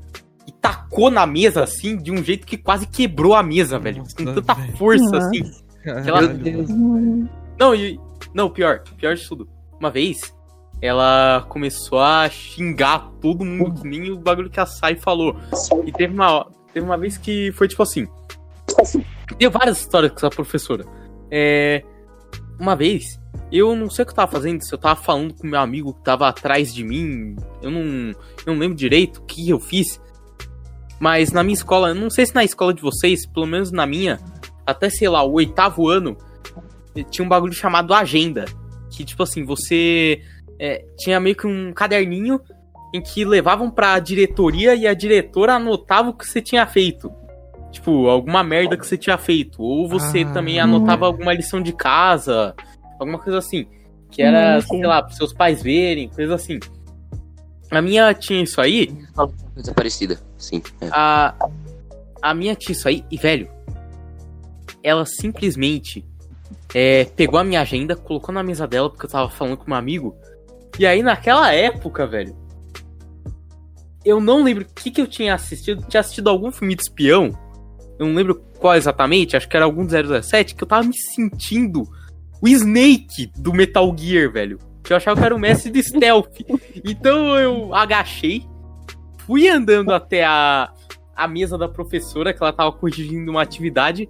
e 0.46 0.52
tacou 0.52 1.10
na 1.10 1.26
mesa 1.26 1.62
assim, 1.62 1.96
de 1.96 2.10
um 2.10 2.22
jeito 2.24 2.46
que 2.46 2.56
quase 2.56 2.86
quebrou 2.86 3.34
a 3.34 3.42
mesa, 3.42 3.78
velho. 3.78 4.02
Com 4.16 4.22
Nossa, 4.24 4.40
tanta 4.40 4.54
velho. 4.54 4.76
força 4.76 5.04
Nossa. 5.04 5.18
assim. 5.28 5.42
Caralho, 5.84 6.08
Ela- 6.08 6.26
Deus. 6.28 6.70
Hum. 6.70 7.28
Não, 7.58 7.74
e. 7.74 8.00
Não, 8.34 8.50
pior, 8.50 8.80
pior 8.96 9.14
de 9.14 9.26
tudo. 9.28 9.48
Uma 9.78 9.90
vez, 9.90 10.34
ela 10.80 11.44
começou 11.48 12.00
a 12.00 12.28
xingar 12.30 13.10
todo 13.20 13.44
mundo, 13.44 13.82
que 13.82 13.88
nem 13.88 14.10
o 14.10 14.18
bagulho 14.18 14.50
que 14.50 14.60
a 14.60 14.66
Sai 14.66 14.96
falou. 14.96 15.36
E 15.84 15.92
teve 15.92 16.14
uma, 16.14 16.46
teve 16.72 16.84
uma 16.86 16.96
vez 16.96 17.16
que 17.18 17.52
foi 17.52 17.68
tipo 17.68 17.82
assim. 17.82 18.06
Deu 19.38 19.50
várias 19.50 19.78
histórias 19.80 20.12
com 20.12 20.18
essa 20.18 20.30
professora. 20.30 20.84
É, 21.30 21.82
uma 22.58 22.74
vez, 22.76 23.20
eu 23.50 23.74
não 23.76 23.88
sei 23.90 24.02
o 24.02 24.06
que 24.06 24.12
eu 24.12 24.16
tava 24.16 24.32
fazendo, 24.32 24.62
se 24.62 24.72
eu 24.72 24.78
tava 24.78 25.00
falando 25.00 25.34
com 25.34 25.46
meu 25.46 25.60
amigo 25.60 25.94
que 25.94 26.02
tava 26.02 26.28
atrás 26.28 26.74
de 26.74 26.82
mim. 26.84 27.36
Eu 27.62 27.70
não, 27.70 27.80
eu 27.80 28.14
não 28.46 28.58
lembro 28.58 28.76
direito 28.76 29.18
o 29.18 29.22
que 29.24 29.48
eu 29.48 29.60
fiz. 29.60 30.00
Mas 30.98 31.30
na 31.32 31.42
minha 31.42 31.54
escola, 31.54 31.88
eu 31.90 31.94
não 31.94 32.08
sei 32.10 32.26
se 32.26 32.34
na 32.34 32.44
escola 32.44 32.72
de 32.72 32.80
vocês, 32.82 33.26
pelo 33.26 33.46
menos 33.46 33.70
na 33.70 33.86
minha, 33.86 34.18
até 34.66 34.88
sei 34.88 35.08
lá, 35.08 35.22
o 35.22 35.32
oitavo 35.34 35.88
ano, 35.88 36.16
tinha 37.10 37.24
um 37.24 37.28
bagulho 37.28 37.52
chamado 37.52 37.92
agenda. 37.92 38.46
Que, 38.90 39.04
tipo 39.04 39.22
assim, 39.22 39.44
você 39.44 40.22
é, 40.58 40.84
tinha 40.96 41.20
meio 41.20 41.36
que 41.36 41.46
um 41.46 41.72
caderninho 41.72 42.40
em 42.94 43.02
que 43.02 43.24
levavam 43.24 43.70
pra 43.70 43.98
diretoria 43.98 44.74
e 44.74 44.86
a 44.86 44.94
diretora 44.94 45.54
anotava 45.54 46.08
o 46.10 46.14
que 46.14 46.26
você 46.26 46.40
tinha 46.40 46.66
feito. 46.66 47.12
Tipo, 47.70 48.08
alguma 48.08 48.42
merda 48.42 48.74
que 48.76 48.86
você 48.86 48.96
tinha 48.96 49.18
feito. 49.18 49.60
Ou 49.62 49.86
você 49.86 50.20
Ah. 50.22 50.32
também 50.32 50.58
anotava 50.58 51.04
alguma 51.04 51.34
lição 51.34 51.60
de 51.60 51.72
casa, 51.74 52.54
alguma 52.98 53.18
coisa 53.18 53.38
assim. 53.38 53.66
Que 54.10 54.22
era, 54.22 54.58
Hum, 54.58 54.60
sim. 54.60 54.68
sei 54.68 54.86
lá, 54.86 55.02
pros 55.02 55.16
seus 55.16 55.32
pais 55.32 55.62
verem, 55.62 56.08
coisa 56.08 56.34
assim. 56.34 56.58
A 57.70 57.82
minha 57.82 58.14
tinha 58.14 58.42
isso 58.42 58.60
aí, 58.60 58.96
Coisa 59.54 59.74
parecida. 59.74 60.20
Sim. 60.38 60.62
é. 60.80 60.88
a, 60.92 61.34
a 62.22 62.34
minha 62.34 62.54
tinha 62.54 62.72
isso 62.72 62.86
aí, 62.88 63.04
e 63.10 63.16
velho, 63.16 63.48
ela 64.82 65.04
simplesmente 65.04 66.04
é, 66.74 67.04
pegou 67.04 67.40
a 67.40 67.44
minha 67.44 67.60
agenda, 67.60 67.96
colocou 67.96 68.32
na 68.34 68.42
mesa 68.42 68.66
dela, 68.66 68.88
porque 68.88 69.06
eu 69.06 69.10
tava 69.10 69.28
falando 69.30 69.56
com 69.56 69.70
um 69.70 69.74
amigo. 69.74 70.14
E 70.78 70.86
aí, 70.86 71.02
naquela 71.02 71.52
época, 71.52 72.06
velho, 72.06 72.36
eu 74.04 74.20
não 74.20 74.42
lembro 74.44 74.64
o 74.64 74.74
que, 74.74 74.90
que 74.90 75.00
eu 75.00 75.06
tinha 75.06 75.34
assistido. 75.34 75.84
Tinha 75.88 76.00
assistido 76.00 76.28
algum 76.30 76.52
filme 76.52 76.74
de 76.76 76.82
espião. 76.82 77.36
Eu 77.98 78.06
não 78.06 78.14
lembro 78.14 78.40
qual 78.58 78.74
exatamente, 78.76 79.36
acho 79.36 79.48
que 79.48 79.56
era 79.56 79.64
algum 79.64 79.84
do 79.84 80.22
007, 80.22 80.54
que 80.54 80.62
eu 80.62 80.68
tava 80.68 80.86
me 80.86 80.96
sentindo 80.96 81.82
o 82.40 82.48
Snake 82.48 83.30
do 83.36 83.52
Metal 83.52 83.94
Gear, 83.96 84.30
velho. 84.30 84.58
Eu 84.88 84.96
achava 84.96 85.18
que 85.18 85.26
era 85.26 85.34
o 85.34 85.38
mestre 85.38 85.70
de 85.70 85.82
stealth. 85.82 86.38
Então 86.84 87.38
eu 87.38 87.74
agachei, 87.74 88.46
fui 89.26 89.48
andando 89.48 89.92
até 89.92 90.24
a, 90.24 90.72
a 91.14 91.26
mesa 91.26 91.58
da 91.58 91.68
professora, 91.68 92.32
que 92.32 92.42
ela 92.42 92.52
tava 92.52 92.72
corrigindo 92.72 93.30
uma 93.30 93.42
atividade. 93.42 94.08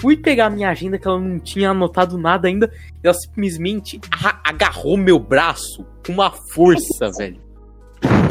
Fui 0.00 0.16
pegar 0.16 0.46
a 0.46 0.50
minha 0.50 0.70
agenda, 0.70 0.98
que 0.98 1.06
ela 1.06 1.20
não 1.20 1.38
tinha 1.38 1.70
anotado 1.70 2.16
nada 2.16 2.48
ainda. 2.48 2.72
E 3.02 3.06
ela 3.06 3.14
simplesmente 3.14 4.00
agarrou 4.42 4.96
meu 4.96 5.18
braço 5.18 5.84
com 6.04 6.12
uma 6.12 6.30
força, 6.30 7.10
velho. 7.16 7.40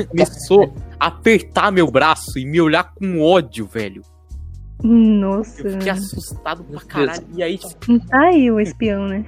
Começou 0.09 0.73
a 0.99 1.07
apertar 1.07 1.71
meu 1.71 1.89
braço 1.89 2.37
e 2.39 2.45
me 2.45 2.59
olhar 2.59 2.91
com 2.95 3.21
ódio, 3.21 3.67
velho. 3.67 4.01
Nossa. 4.83 5.61
Eu 5.67 5.71
fiquei 5.73 5.91
assustado 5.91 6.63
pra 6.63 6.81
caralho. 6.81 7.27
E 7.35 7.43
aí, 7.43 7.57
tipo, 7.57 7.99
Tá 8.07 8.19
aí 8.27 8.51
o 8.51 8.59
espião, 8.59 9.07
né? 9.07 9.25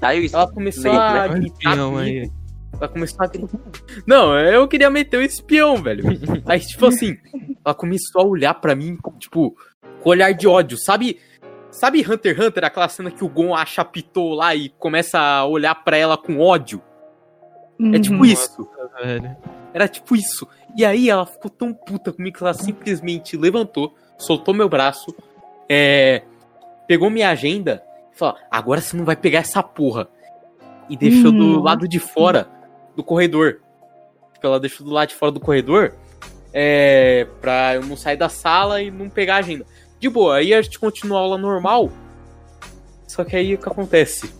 Aí 0.00 0.24
isso. 0.26 0.36
ela 0.36 0.50
começou 0.50 0.92
a 0.92 1.26
o 1.26 1.30
gritar. 1.32 1.44
espião 1.70 1.96
aí. 1.96 2.30
Ela 2.74 2.88
começou 2.88 3.24
a 3.24 3.26
gritar. 3.26 3.58
Não, 4.06 4.38
eu 4.38 4.68
queria 4.68 4.90
meter 4.90 5.16
o 5.18 5.22
espião, 5.22 5.82
velho. 5.82 6.04
Aí, 6.46 6.60
tipo 6.60 6.86
assim, 6.86 7.16
ela 7.64 7.74
começou 7.74 8.22
a 8.22 8.24
olhar 8.24 8.54
pra 8.54 8.76
mim, 8.76 8.96
tipo, 9.18 9.56
com 10.00 10.10
olhar 10.10 10.32
de 10.32 10.46
ódio. 10.46 10.78
Sabe, 10.78 11.18
sabe 11.72 12.00
Hunter 12.08 12.36
x 12.36 12.46
Hunter, 12.46 12.64
aquela 12.64 12.88
cena 12.88 13.10
que 13.10 13.24
o 13.24 13.28
Gon 13.28 13.54
acha 13.54 13.82
a 13.82 13.84
Pitou 13.84 14.34
lá 14.34 14.54
e 14.54 14.68
começa 14.68 15.18
a 15.18 15.44
olhar 15.46 15.74
pra 15.82 15.96
ela 15.96 16.16
com 16.16 16.38
ódio? 16.38 16.80
É 17.94 17.98
tipo 17.98 18.16
Uhum. 18.18 18.24
isso. 18.24 18.68
Velho. 19.02 19.36
Era 19.74 19.88
tipo 19.88 20.14
isso. 20.14 20.46
E 20.76 20.84
aí 20.84 21.08
ela 21.10 21.26
ficou 21.26 21.50
tão 21.50 21.72
puta 21.72 22.12
comigo 22.12 22.36
que 22.36 22.42
ela 22.44 22.54
simplesmente 22.54 23.36
levantou, 23.36 23.94
soltou 24.18 24.52
meu 24.52 24.68
braço, 24.68 25.14
é, 25.68 26.22
pegou 26.86 27.08
minha 27.08 27.30
agenda 27.30 27.82
e 28.12 28.18
falou: 28.18 28.36
agora 28.50 28.80
você 28.80 28.96
não 28.96 29.04
vai 29.04 29.16
pegar 29.16 29.38
essa 29.40 29.62
porra. 29.62 30.08
E 30.90 30.96
deixou 30.96 31.30
do 31.30 31.56
Uhum. 31.56 31.60
lado 31.62 31.86
de 31.86 31.98
fora 31.98 32.48
do 32.96 33.04
corredor. 33.04 33.60
Ela 34.42 34.58
deixou 34.58 34.86
do 34.86 34.92
lado 34.92 35.08
de 35.10 35.14
fora 35.14 35.30
do 35.32 35.40
corredor 35.40 35.94
é, 36.52 37.26
pra 37.40 37.74
eu 37.74 37.82
não 37.84 37.96
sair 37.96 38.16
da 38.16 38.28
sala 38.28 38.80
e 38.80 38.90
não 38.90 39.08
pegar 39.10 39.36
a 39.36 39.38
agenda. 39.38 39.66
De 40.00 40.08
boa, 40.08 40.36
aí 40.36 40.54
a 40.54 40.62
gente 40.62 40.78
continua 40.78 41.18
a 41.18 41.22
aula 41.22 41.36
normal. 41.38 41.90
Só 43.06 43.24
que 43.24 43.36
aí 43.36 43.54
o 43.54 43.58
que 43.58 43.68
acontece? 43.68 44.32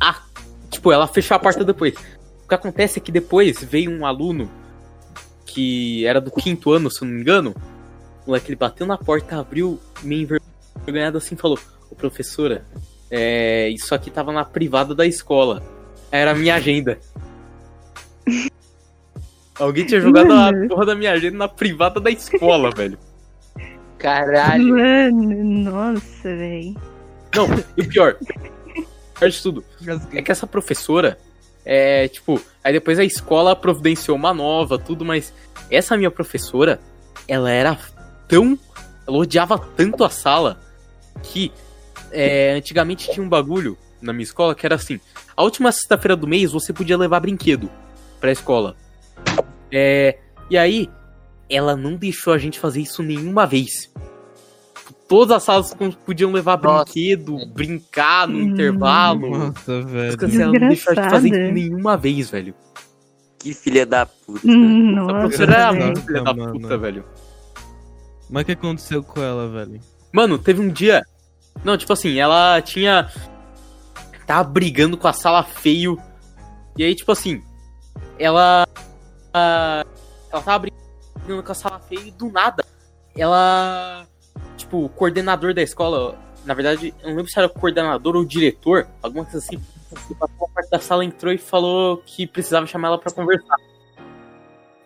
Ah, 0.00 0.22
tipo, 0.70 0.92
ela 0.92 1.06
fechou 1.06 1.34
a 1.36 1.40
porta 1.40 1.64
depois. 1.64 1.94
O 2.44 2.48
que 2.48 2.54
acontece 2.54 2.98
é 2.98 3.02
que 3.02 3.10
depois 3.12 3.62
veio 3.64 3.90
um 3.90 4.04
aluno 4.04 4.50
que 5.52 6.06
era 6.06 6.20
do 6.20 6.30
quinto 6.30 6.72
ano, 6.72 6.90
se 6.90 7.02
eu 7.02 7.08
não 7.08 7.14
me 7.14 7.20
engano. 7.20 7.54
O 8.24 8.28
moleque 8.28 8.48
ele 8.48 8.56
bateu 8.56 8.86
na 8.86 8.96
porta, 8.96 9.38
abriu, 9.38 9.78
meio 10.02 10.40
envergonhado 10.82 11.18
assim, 11.18 11.34
e 11.34 11.38
falou: 11.38 11.58
Ô 11.90 11.94
professora, 11.94 12.64
é, 13.10 13.68
isso 13.68 13.94
aqui 13.94 14.10
tava 14.10 14.32
na 14.32 14.44
privada 14.44 14.94
da 14.94 15.06
escola. 15.06 15.62
Era 16.10 16.30
a 16.32 16.34
minha 16.34 16.54
agenda. 16.54 16.98
Alguém 19.58 19.84
tinha 19.84 20.00
jogado 20.00 20.32
a 20.32 20.50
porra 20.68 20.86
da 20.86 20.94
minha 20.94 21.12
agenda 21.12 21.36
na 21.36 21.48
privada 21.48 22.00
da 22.00 22.10
escola, 22.10 22.70
velho. 22.74 22.98
Caralho. 23.98 24.68
Mano, 24.68 25.70
nossa, 25.70 26.34
véi. 26.36 26.74
Não, 27.34 27.48
e 27.76 27.82
o 27.82 27.88
pior, 27.88 28.16
pior 29.18 29.30
de 29.30 29.42
tudo, 29.42 29.64
é 30.12 30.22
que 30.22 30.32
essa 30.32 30.46
professora, 30.46 31.18
é, 31.64 32.08
tipo, 32.08 32.40
aí 32.62 32.72
depois 32.72 32.98
a 32.98 33.04
escola 33.04 33.54
providenciou 33.56 34.16
uma 34.16 34.32
nova, 34.32 34.78
tudo, 34.78 35.04
mas 35.04 35.32
essa 35.70 35.96
minha 35.96 36.10
professora, 36.10 36.80
ela 37.26 37.50
era 37.50 37.78
tão. 38.28 38.58
Ela 39.06 39.16
odiava 39.16 39.58
tanto 39.58 40.04
a 40.04 40.10
sala 40.10 40.60
que 41.22 41.52
é, 42.10 42.52
antigamente 42.52 43.10
tinha 43.10 43.24
um 43.24 43.28
bagulho 43.28 43.76
na 44.00 44.12
minha 44.12 44.24
escola 44.24 44.54
que 44.54 44.66
era 44.66 44.74
assim: 44.74 45.00
a 45.36 45.42
última 45.42 45.72
sexta-feira 45.72 46.16
do 46.16 46.26
mês 46.26 46.52
você 46.52 46.72
podia 46.72 46.96
levar 46.96 47.20
brinquedo 47.20 47.70
pra 48.20 48.32
escola. 48.32 48.76
É, 49.70 50.18
e 50.50 50.58
aí, 50.58 50.90
ela 51.48 51.74
não 51.74 51.96
deixou 51.96 52.32
a 52.32 52.38
gente 52.38 52.58
fazer 52.58 52.80
isso 52.80 53.02
nenhuma 53.02 53.46
vez. 53.46 53.90
Todas 55.12 55.36
as 55.36 55.42
salas 55.42 55.74
podiam 56.06 56.32
levar 56.32 56.58
Nossa. 56.62 56.84
brinquedo, 56.84 57.46
brincar 57.48 58.26
no 58.26 58.38
Hum. 58.38 58.42
intervalo. 58.44 59.28
Nossa, 59.28 59.82
velho. 59.82 60.16
Não 60.46 60.52
deixou 60.52 60.92
a 60.92 60.94
gente 60.94 61.10
fazer 61.10 61.52
nenhuma 61.52 61.98
vez, 61.98 62.30
velho. 62.30 62.54
Que 63.38 63.52
filha 63.52 63.84
da 63.84 64.06
puta. 64.06 64.40
Hum, 64.46 64.92
A 64.98 65.02
Nossa, 65.02 65.18
professora 65.20 65.54
era 65.54 65.72
muito 65.74 66.00
filha 66.00 66.22
da 66.22 66.32
mano. 66.32 66.52
puta, 66.58 66.78
velho. 66.78 67.04
Mas 68.30 68.42
o 68.42 68.46
que 68.46 68.52
aconteceu 68.52 69.02
com 69.02 69.20
ela, 69.22 69.48
velho? 69.50 69.80
Mano, 70.14 70.38
teve 70.38 70.62
um 70.62 70.68
dia. 70.70 71.04
Não, 71.62 71.76
tipo 71.76 71.92
assim, 71.92 72.18
ela 72.18 72.62
tinha. 72.62 73.10
Tava 74.26 74.44
brigando 74.48 74.96
com 74.96 75.08
a 75.08 75.12
sala 75.12 75.42
feio. 75.42 75.98
E 76.78 76.84
aí, 76.84 76.94
tipo 76.94 77.12
assim, 77.12 77.42
ela. 78.18 78.66
ela 79.34 79.84
tava 80.42 80.58
brigando 80.60 81.42
com 81.42 81.52
a 81.52 81.54
sala 81.54 81.78
feio 81.80 82.06
e 82.06 82.10
do 82.12 82.30
nada. 82.32 82.64
Ela. 83.14 84.06
Tipo, 84.72 84.86
o 84.86 84.88
coordenador 84.88 85.52
da 85.52 85.60
escola. 85.60 86.18
Na 86.46 86.54
verdade, 86.54 86.94
eu 87.02 87.10
não 87.10 87.16
lembro 87.16 87.30
se 87.30 87.38
era 87.38 87.46
o 87.46 87.50
coordenador 87.50 88.16
ou 88.16 88.22
o 88.22 88.26
diretor, 88.26 88.86
alguma 89.02 89.22
coisa 89.22 89.38
assim. 89.38 89.58
que 90.08 90.14
Passou 90.14 90.34
uma 90.40 90.48
parte 90.48 90.70
da 90.70 90.78
sala, 90.78 91.04
entrou 91.04 91.30
e 91.30 91.36
falou 91.36 92.02
que 92.06 92.26
precisava 92.26 92.66
chamar 92.66 92.88
ela 92.88 92.98
pra 92.98 93.12
conversar. 93.12 93.56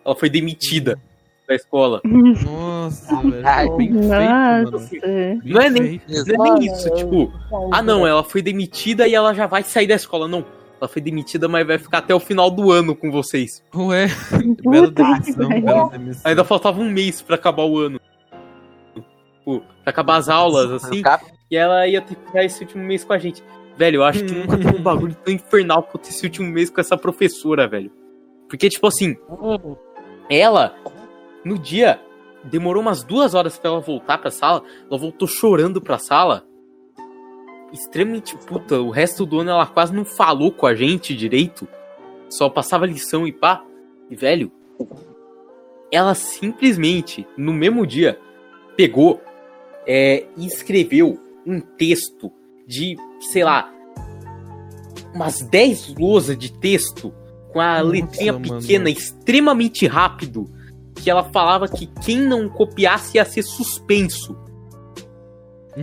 Ela 0.05 0.13
foi 0.13 0.29
demitida 0.29 0.99
da 1.47 1.55
escola. 1.55 2.01
Nossa, 2.03 3.15
velho. 3.21 3.47
Ai, 3.47 3.69
Bem 3.69 3.93
feito, 3.93 4.07
mano. 4.09 4.71
Nossa. 4.71 4.89
Bem 4.89 5.41
Não 5.45 5.61
é 5.61 5.69
nem-. 5.69 6.01
Não 6.09 6.45
é 6.45 6.59
nem 6.59 6.65
isso, 6.65 6.93
tipo. 6.93 7.31
Ah, 7.71 7.81
não, 7.81 8.05
ela 8.05 8.25
foi 8.25 8.41
demitida 8.41 9.07
e 9.07 9.15
ela 9.15 9.33
já 9.33 9.47
vai 9.47 9.63
sair 9.63 9.87
da 9.87 9.95
escola. 9.95 10.27
Não, 10.27 10.45
ela 10.81 10.89
foi 10.89 11.01
demitida, 11.01 11.47
mas 11.47 11.65
vai 11.65 11.77
ficar 11.77 11.99
até 11.99 12.13
o 12.13 12.19
final 12.19 12.51
do 12.51 12.71
ano 12.71 12.93
com 12.93 13.09
vocês. 13.09 13.63
Ué, 13.73 14.07
bela 14.63 14.91
demissão, 14.91 15.49
bela 15.61 15.89
demissão. 15.89 16.21
Ainda 16.25 16.43
faltava 16.43 16.81
um 16.81 16.89
mês 16.89 17.21
pra 17.21 17.35
acabar 17.35 17.63
o 17.63 17.79
ano. 17.79 17.96
Tipo, 19.47 19.61
pra 19.81 19.91
acabar 19.91 20.17
as 20.17 20.27
aulas, 20.27 20.69
assim. 20.71 21.01
E 21.49 21.55
ela 21.55 21.87
ia 21.87 22.01
ter 22.01 22.15
que 22.15 22.25
ficar 22.25 22.43
esse 22.43 22.61
último 22.61 22.83
mês 22.83 23.05
com 23.05 23.13
a 23.13 23.17
gente. 23.17 23.41
Velho, 23.77 23.97
eu 23.97 24.03
acho 24.03 24.25
que 24.25 24.33
nunca 24.33 24.57
teve 24.57 24.75
um 24.75 24.81
bagulho 24.81 25.15
tão 25.23 25.33
infernal 25.33 25.83
quanto 25.83 26.09
esse 26.09 26.25
último 26.25 26.51
mês 26.51 26.69
com 26.69 26.81
essa 26.81 26.97
professora, 26.97 27.65
velho. 27.65 27.89
Porque, 28.49 28.67
tipo 28.69 28.85
assim, 28.85 29.15
ela, 30.29 30.75
no 31.45 31.57
dia, 31.57 32.01
demorou 32.43 32.81
umas 32.81 33.03
duas 33.03 33.33
horas 33.33 33.57
pra 33.57 33.71
ela 33.71 33.79
voltar 33.79 34.17
pra 34.17 34.29
sala. 34.29 34.63
Ela 34.89 34.99
voltou 34.99 35.27
chorando 35.27 35.79
pra 35.79 35.97
sala. 35.97 36.43
Extremamente 37.71 38.35
puta. 38.35 38.81
O 38.81 38.89
resto 38.89 39.25
do 39.25 39.39
ano 39.39 39.51
ela 39.51 39.65
quase 39.65 39.93
não 39.93 40.03
falou 40.03 40.51
com 40.51 40.65
a 40.65 40.75
gente 40.75 41.15
direito. 41.15 41.65
Só 42.29 42.49
passava 42.49 42.85
lição 42.85 43.25
e 43.25 43.31
pá. 43.31 43.63
E, 44.09 44.15
velho, 44.15 44.51
ela 45.89 46.13
simplesmente, 46.15 47.25
no 47.37 47.53
mesmo 47.53 47.87
dia, 47.87 48.19
pegou 48.75 49.21
é, 49.87 50.25
escreveu 50.37 51.17
um 51.45 51.59
texto 51.61 52.31
de, 52.67 52.97
sei 53.31 53.43
lá, 53.43 53.71
umas 55.15 55.41
10 55.41 55.95
lousas 55.97 56.37
de 56.37 56.51
texto 56.51 57.13
com 57.53 57.61
a 57.61 57.79
Nossa, 57.79 57.91
letrinha 57.91 58.33
mano. 58.33 58.59
pequena, 58.59 58.89
extremamente 58.89 59.87
rápido, 59.87 60.45
que 60.95 61.09
ela 61.09 61.23
falava 61.31 61.67
que 61.67 61.87
quem 62.03 62.19
não 62.19 62.49
copiasse 62.49 63.17
ia 63.17 63.25
ser 63.25 63.43
suspenso. 63.43 64.35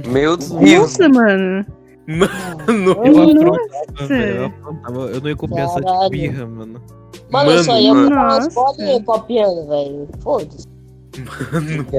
Meu 0.06 0.36
Deus. 0.36 0.50
Nossa, 0.50 1.08
mano. 1.08 1.64
Mano, 2.06 2.92
Eu 3.04 4.06
velho. 4.06 4.52
Eu. 4.86 5.08
Eu 5.08 5.20
não 5.22 5.28
ia 5.30 5.36
copiar 5.36 5.66
essa 5.66 5.80
de 5.80 5.86
Caralho. 5.86 6.10
birra, 6.10 6.46
mano. 6.46 6.82
Mano, 7.30 7.50
eu 7.50 7.64
só 7.64 7.78
ia 7.80 7.94
Mano. 7.94 8.46
escolinha 8.46 9.02
copiando, 9.02 9.68
velho. 9.68 10.08
Foda-se. 10.20 10.73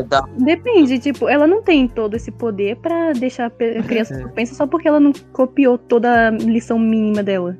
Da 0.09 0.21
Depende, 0.37 0.99
tipo, 0.99 1.29
ela 1.29 1.47
não 1.47 1.61
tem 1.61 1.87
todo 1.87 2.15
esse 2.15 2.31
poder 2.31 2.75
pra 2.77 3.13
deixar 3.13 3.47
a 3.47 3.83
criança 3.83 4.19
suspensa 4.19 4.55
só 4.55 4.67
porque 4.67 4.87
ela 4.87 4.99
não 4.99 5.13
copiou 5.31 5.77
toda 5.77 6.27
a 6.27 6.31
lição 6.31 6.77
mínima 6.77 7.23
dela. 7.23 7.57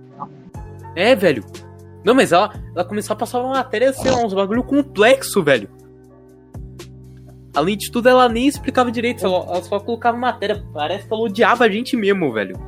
é, 0.95 1.15
velho. 1.15 1.43
Não, 2.03 2.13
mas 2.13 2.31
ela, 2.31 2.53
ela 2.75 2.85
começou 2.85 3.13
a 3.15 3.17
passar 3.17 3.41
uma 3.41 3.53
matéria, 3.53 3.91
sei 3.91 4.11
lá, 4.11 4.23
uns 4.23 4.33
bagulho 4.33 4.63
complexo, 4.63 5.41
velho. 5.41 5.67
Além 7.55 7.77
de 7.77 7.89
tudo, 7.89 8.09
ela 8.09 8.27
nem 8.27 8.47
explicava 8.47 8.91
direito, 8.91 9.25
ela, 9.25 9.37
ela 9.37 9.63
só 9.63 9.79
colocava 9.79 10.17
matéria. 10.17 10.63
Parece 10.73 11.07
que 11.07 11.13
ela 11.13 11.23
odiava 11.23 11.63
a 11.63 11.69
gente 11.69 11.95
mesmo, 11.95 12.31
velho. 12.31 12.59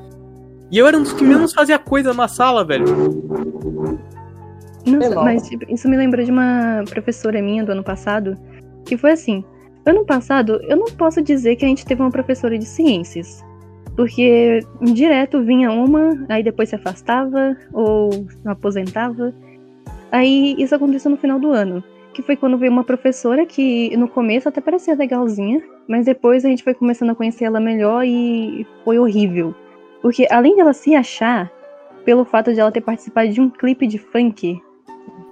E 0.72 0.78
eu 0.78 0.88
era 0.88 0.98
um 0.98 1.04
dos 1.04 1.14
que 1.14 1.24
menos 1.24 1.54
fazia 1.54 1.78
coisa 1.78 2.14
na 2.14 2.28
sala, 2.28 2.66
velho. 2.66 2.86
Nossa, 4.86 5.16
mal. 5.16 5.26
mas 5.26 5.48
tipo, 5.48 5.66
isso 5.72 5.88
me 5.90 5.98
lembrou 5.98 6.24
de 6.24 6.32
uma 6.32 6.84
professora 6.90 7.42
minha 7.42 7.64
do 7.64 7.74
ano 7.74 7.84
passado, 7.84 8.38
que 8.88 8.98
foi 8.98 9.12
assim. 9.12 9.44
Ano 9.86 10.06
passado, 10.06 10.60
eu 10.64 10.76
não 10.76 10.88
posso 10.88 11.22
dizer 11.22 11.56
que 11.56 11.66
a 11.66 11.68
gente 11.68 11.86
teve 11.86 12.02
uma 12.02 12.12
professora 12.12 12.58
de 12.58 12.66
ciências. 12.66 13.44
Porque 13.96 14.60
direto 14.82 15.42
vinha 15.44 15.72
uma, 15.72 16.26
aí 16.30 16.44
depois 16.44 16.70
se 16.70 16.76
afastava 16.76 17.56
ou 17.74 18.10
aposentava. 18.46 19.34
Aí 20.12 20.56
isso 20.58 20.76
aconteceu 20.76 21.12
no 21.12 21.18
final 21.18 21.40
do 21.40 21.52
ano. 21.52 21.84
Que 22.14 22.22
foi 22.22 22.36
quando 22.36 22.58
veio 22.58 22.72
uma 22.72 22.84
professora 22.84 23.46
que 23.46 23.96
no 23.96 24.08
começo 24.08 24.50
até 24.50 24.60
parecia 24.60 24.96
legalzinha, 24.96 25.62
mas 25.88 26.06
depois 26.06 26.44
a 26.44 26.50
gente 26.50 26.64
foi 26.64 26.74
começando 26.74 27.12
a 27.12 27.16
conhecer 27.16 27.46
ela 27.46 27.60
melhor 27.60 28.04
e 28.06 28.66
foi 28.84 29.00
horrível. 29.00 29.54
Porque 30.02 30.28
além 30.30 30.56
dela 30.56 30.74
se 30.74 30.96
achar, 30.96 31.52
pelo 32.06 32.24
fato 32.26 32.54
de 32.54 32.60
ela 32.60 32.72
ter 32.72 32.82
participado 32.82 33.30
de 33.30 33.42
um 33.42 33.50
clipe 33.50 33.88
de 33.88 33.98
funk, 33.98 34.62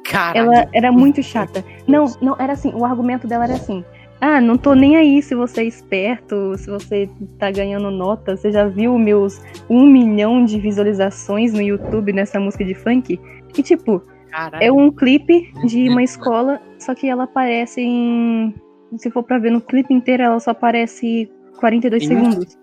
Caralho. 0.09 0.51
ela 0.51 0.67
era 0.73 0.91
muito 0.91 1.21
chata. 1.23 1.63
Não, 1.87 2.05
não, 2.21 2.35
era 2.39 2.53
assim, 2.53 2.71
o 2.73 2.85
argumento 2.85 3.27
dela 3.27 3.45
era 3.45 3.53
assim. 3.53 3.83
Ah, 4.21 4.39
não 4.39 4.57
tô 4.57 4.73
nem 4.73 4.95
aí 4.95 5.21
se 5.21 5.35
você 5.35 5.61
é 5.61 5.65
esperto, 5.65 6.57
se 6.57 6.69
você 6.69 7.09
tá 7.37 7.51
ganhando 7.51 7.91
nota. 7.91 8.37
Você 8.37 8.51
já 8.51 8.65
viu 8.67 8.97
meus 8.97 9.41
um 9.69 9.85
milhão 9.85 10.45
de 10.45 10.59
visualizações 10.59 11.53
no 11.53 11.61
YouTube 11.61 12.13
nessa 12.13 12.39
música 12.39 12.63
de 12.63 12.73
funk? 12.73 13.19
E 13.57 13.61
tipo, 13.63 14.01
Caralho. 14.31 14.63
é 14.63 14.71
um 14.71 14.89
clipe 14.91 15.51
de 15.65 15.89
uma 15.89 16.01
escola, 16.03 16.61
só 16.79 16.95
que 16.95 17.07
ela 17.09 17.23
aparece 17.25 17.81
em. 17.81 18.53
Se 18.97 19.11
for 19.11 19.23
pra 19.23 19.37
ver 19.37 19.51
no 19.51 19.59
clipe 19.59 19.93
inteiro, 19.93 20.23
ela 20.23 20.39
só 20.39 20.51
aparece 20.51 21.29
42 21.59 22.03
Em 22.03 22.07
segundos. 22.07 22.57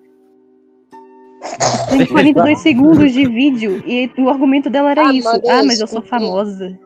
Tem 1.90 2.07
42 2.09 2.59
segundos 2.61 3.12
de 3.12 3.26
vídeo 3.28 3.83
e 3.87 4.11
o 4.18 4.31
argumento 4.31 4.70
dela 4.70 4.92
era 4.92 5.09
Ah, 5.09 5.12
isso. 5.12 5.28
Ah, 5.50 5.62
mas 5.64 5.81
eu 5.81 5.87
sou 5.87 6.00
famosa. 6.00 6.78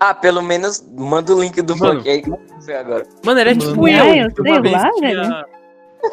Ah, 0.00 0.12
pelo 0.14 0.42
menos 0.42 0.84
manda 0.96 1.34
o 1.34 1.40
link 1.40 1.60
do 1.62 1.76
Mano. 1.76 1.94
funk 2.00 2.10
aí 2.10 2.20
que 2.22 2.30
eu 2.30 2.38
agora. 2.78 3.06
Mano, 3.24 3.40
era 3.40 3.54
Mano. 3.54 3.60
tipo 3.72 3.88
É, 3.88 3.92
eu. 4.20 4.24
eu 4.24 4.28
que 4.34 4.42
sei 4.42 4.52
uma, 4.52 4.60
vez 4.62 4.74
lá, 4.74 4.90
tinha, 4.92 5.44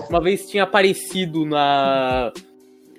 uma 0.10 0.22
vez 0.22 0.46
tinha 0.50 0.64
aparecido 0.64 1.46
na. 1.46 2.32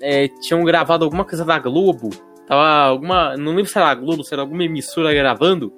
é, 0.00 0.28
tinham 0.40 0.62
gravado 0.64 1.04
alguma 1.04 1.24
coisa 1.24 1.44
da 1.44 1.58
Globo. 1.58 2.10
Tava 2.46 2.68
alguma. 2.88 3.36
Não 3.36 3.52
lembro 3.54 3.66
se 3.70 3.78
era 3.78 3.88
a 3.88 3.94
Globo, 3.94 4.24
se 4.24 4.34
era 4.34 4.42
alguma 4.42 4.64
emissora 4.64 5.14
gravando. 5.14 5.72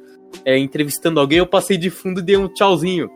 é, 0.45 0.59
entrevistando 0.59 1.21
alguém, 1.21 1.39
eu 1.39 1.47
passei 1.47 1.77
de 1.77 1.91
fundo 1.91 2.19
e 2.21 2.23
dei 2.23 2.37
um 2.37 2.49
tchauzinho. 2.49 3.09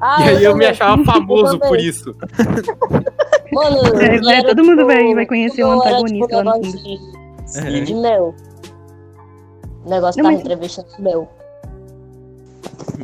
Ah, 0.00 0.22
e 0.22 0.28
aí 0.28 0.44
eu 0.44 0.54
me 0.54 0.64
também. 0.64 0.68
achava 0.68 1.04
famoso 1.04 1.58
por 1.58 1.78
isso. 1.78 2.14
Mano, 3.52 4.00
É, 4.30 4.40
eu 4.40 4.44
todo 4.46 4.64
mundo 4.64 4.78
tipo, 4.78 4.86
vai- 4.86 5.14
vai 5.14 5.26
conhecer 5.26 5.62
o 5.64 5.68
eu 5.68 5.82
era, 5.82 5.90
antagonista 5.90 6.26
tipo, 6.26 6.36
lá 6.48 6.56
no 6.58 6.64
fundo. 6.64 6.78
de, 6.82 6.98
É. 7.58 7.80
de 7.80 7.94
mel. 7.94 8.34
O 9.84 9.90
negócio 9.90 10.22
Não, 10.22 10.30
tava 10.30 10.36
mas- 10.36 10.40
entrevistando 10.40 10.88
mel. 10.98 11.28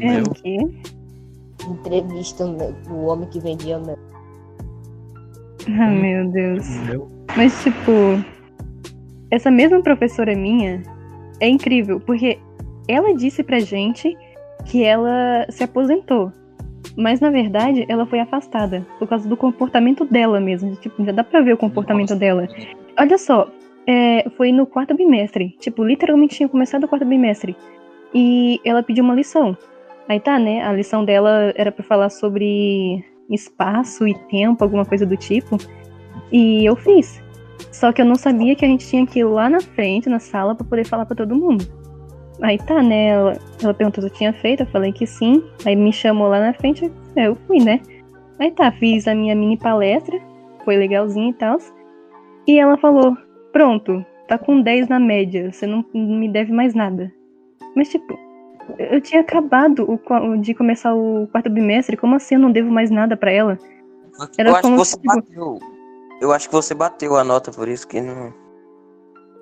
É 0.01 0.15
Meu. 0.15 0.25
o 0.25 0.31
quê? 0.31 0.59
Entrevista. 1.69 2.45
O 2.91 3.05
homem 3.07 3.29
que 3.29 3.39
vendia 3.39 3.79
mel. 3.79 3.99
Ah, 5.79 5.91
meu 5.91 6.29
Deus. 6.31 6.67
Meu. 6.87 7.09
Mas, 7.37 7.63
tipo, 7.63 7.93
essa 9.31 9.51
mesma 9.51 9.83
professora 9.83 10.35
minha 10.35 10.83
é 11.39 11.49
incrível, 11.49 12.01
porque 12.01 12.39
ela 12.89 13.15
disse 13.15 13.43
pra 13.43 13.61
gente 13.61 14.17
que 14.65 14.83
ela 14.85 15.47
se 15.51 15.63
aposentou. 15.63 16.33
Mas, 16.97 17.21
na 17.21 17.31
verdade, 17.31 17.85
ela 17.89 18.07
foi 18.07 18.21
afastada 18.21 18.85
por 18.99 19.07
causa 19.07 19.29
do 19.29 19.37
comportamento 19.37 20.05
dela 20.05 20.41
mesmo. 20.41 20.75
Tipo, 20.77 21.05
já 21.05 21.13
dá 21.13 21.23
pra 21.23 21.41
ver 21.43 21.53
o 21.55 21.59
comportamento 21.59 22.17
dela. 22.17 22.49
Olha 22.99 23.17
só, 23.19 23.49
é, 23.87 24.29
foi 24.37 24.53
no 24.53 24.67
quarto 24.67 24.95
bimestre. 24.95 25.57
Tipo, 25.59 25.85
literalmente 25.85 26.37
tinha 26.37 26.49
começado 26.49 26.85
o 26.85 26.89
quarto 26.89 27.05
bimestre. 27.05 27.57
E 28.15 28.61
ela 28.65 28.83
pediu 28.83 29.05
uma 29.05 29.15
lição. 29.15 29.57
Aí 30.09 30.19
tá, 30.19 30.39
né? 30.39 30.63
A 30.63 30.73
lição 30.73 31.05
dela 31.05 31.53
era 31.55 31.71
pra 31.71 31.85
falar 31.85 32.11
sobre 32.11 33.05
espaço 33.31 34.07
e 34.09 34.15
tempo, 34.29 34.63
alguma 34.65 34.85
coisa 34.85 35.07
do 35.07 35.17
tipo. 35.17 35.57
E 36.33 36.65
eu 36.65 36.75
fiz. 36.77 37.23
Só 37.71 37.93
que 37.93 38.03
eu 38.03 38.07
não 38.07 38.17
sabia 38.17 38.57
que 38.57 38.65
a 38.65 38.69
gente 38.69 38.87
tinha 38.87 39.07
que 39.07 39.21
ir 39.21 39.25
lá 39.25 39.49
na 39.49 39.61
frente, 39.61 40.09
na 40.09 40.19
sala, 40.19 40.55
pra 40.55 40.67
poder 40.67 40.85
falar 40.85 41.07
pra 41.07 41.17
todo 41.17 41.37
mundo. 41.37 41.65
Aí 42.43 42.59
tá, 42.59 42.83
né? 42.83 43.09
Ela, 43.09 43.39
ela 43.63 43.75
perguntou 43.75 44.03
se 44.03 44.09
eu 44.09 44.13
tinha 44.13 44.33
feito, 44.33 44.63
eu 44.63 44.67
falei 44.67 44.93
que 44.93 45.07
sim. 45.07 45.43
Aí 45.65 45.77
me 45.77 45.93
chamou 45.93 46.29
lá 46.29 46.41
na 46.41 46.55
frente, 46.55 46.91
eu 47.17 47.35
fui, 47.47 47.59
né? 47.59 47.81
Aí 48.39 48.51
tá, 48.51 48.73
fiz 48.73 49.07
a 49.07 49.15
minha 49.15 49.37
mini 49.37 49.59
palestra, 49.59 50.19
foi 50.65 50.77
legalzinho 50.77 51.31
e 51.31 51.35
tal. 51.35 51.59
E 52.47 52.59
ela 52.59 52.77
falou: 52.79 53.17
Pronto, 53.53 54.05
tá 54.29 54.39
com 54.39 54.61
10 54.61 54.89
na 54.89 54.99
média, 55.01 55.51
você 55.53 55.67
não, 55.67 55.85
não 55.93 56.17
me 56.19 56.29
deve 56.29 56.53
mais 56.53 56.75
nada. 56.75 57.13
Mas 57.75 57.89
tipo, 57.91 58.19
eu 58.79 59.01
tinha 59.01 59.21
acabado 59.21 59.87
o 59.91 60.37
de 60.37 60.55
começar 60.55 60.95
o 60.95 61.27
quarto 61.29 61.51
bimestre, 61.51 61.97
como 61.97 62.15
assim 62.15 62.35
eu 62.37 62.41
não 62.41 62.53
devo 62.53 62.71
mais 62.71 62.91
nada 62.91 63.17
pra 63.17 63.33
ela? 63.33 63.59
Era 64.39 64.51
eu 64.51 64.55
acho 64.57 64.63
que 64.69 64.77
você 64.77 64.97
tipo- 64.97 65.15
bateu. 65.15 65.59
Eu 66.21 66.33
acho 66.33 66.49
que 66.49 66.55
você 66.55 66.75
bateu 66.75 67.17
a 67.17 67.25
nota, 67.25 67.51
por 67.51 67.67
isso 67.69 67.89
que 67.89 68.01
não. 68.01 68.33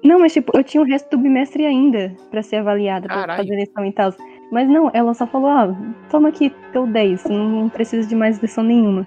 Não, 0.04 0.20
mas 0.20 0.32
tipo, 0.32 0.56
eu 0.56 0.62
tinha 0.62 0.80
o 0.80 0.86
resto 0.86 1.10
do 1.10 1.18
bimestre 1.22 1.66
ainda 1.66 2.14
pra 2.30 2.42
ser 2.42 2.56
avaliada, 2.56 3.08
pra 3.08 3.16
Caralho. 3.16 3.42
fazer 3.42 3.56
lição 3.56 3.84
e 3.84 3.92
tal. 3.92 4.12
Mas 4.52 4.68
não, 4.68 4.88
ela 4.94 5.12
só 5.12 5.26
falou, 5.26 5.50
ó, 5.50 5.74
toma 6.08 6.28
aqui 6.28 6.50
teu 6.72 6.86
10, 6.86 7.24
não, 7.24 7.48
não 7.62 7.68
precisa 7.68 8.08
de 8.08 8.14
mais 8.14 8.38
lição 8.38 8.62
nenhuma. 8.62 9.06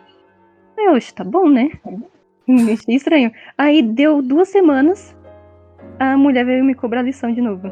Eu, 0.78 0.94
"Oxe, 0.94 1.14
tá 1.14 1.24
bom, 1.24 1.48
né? 1.48 1.70
Achei 2.74 2.96
estranho. 2.96 3.32
Aí 3.58 3.82
deu 3.82 4.22
duas 4.22 4.50
semanas, 4.50 5.16
a 6.00 6.18
mulher 6.18 6.46
veio 6.46 6.64
me 6.64 6.74
cobrar 6.74 7.02
lição 7.02 7.34
de 7.34 7.42
novo. 7.42 7.68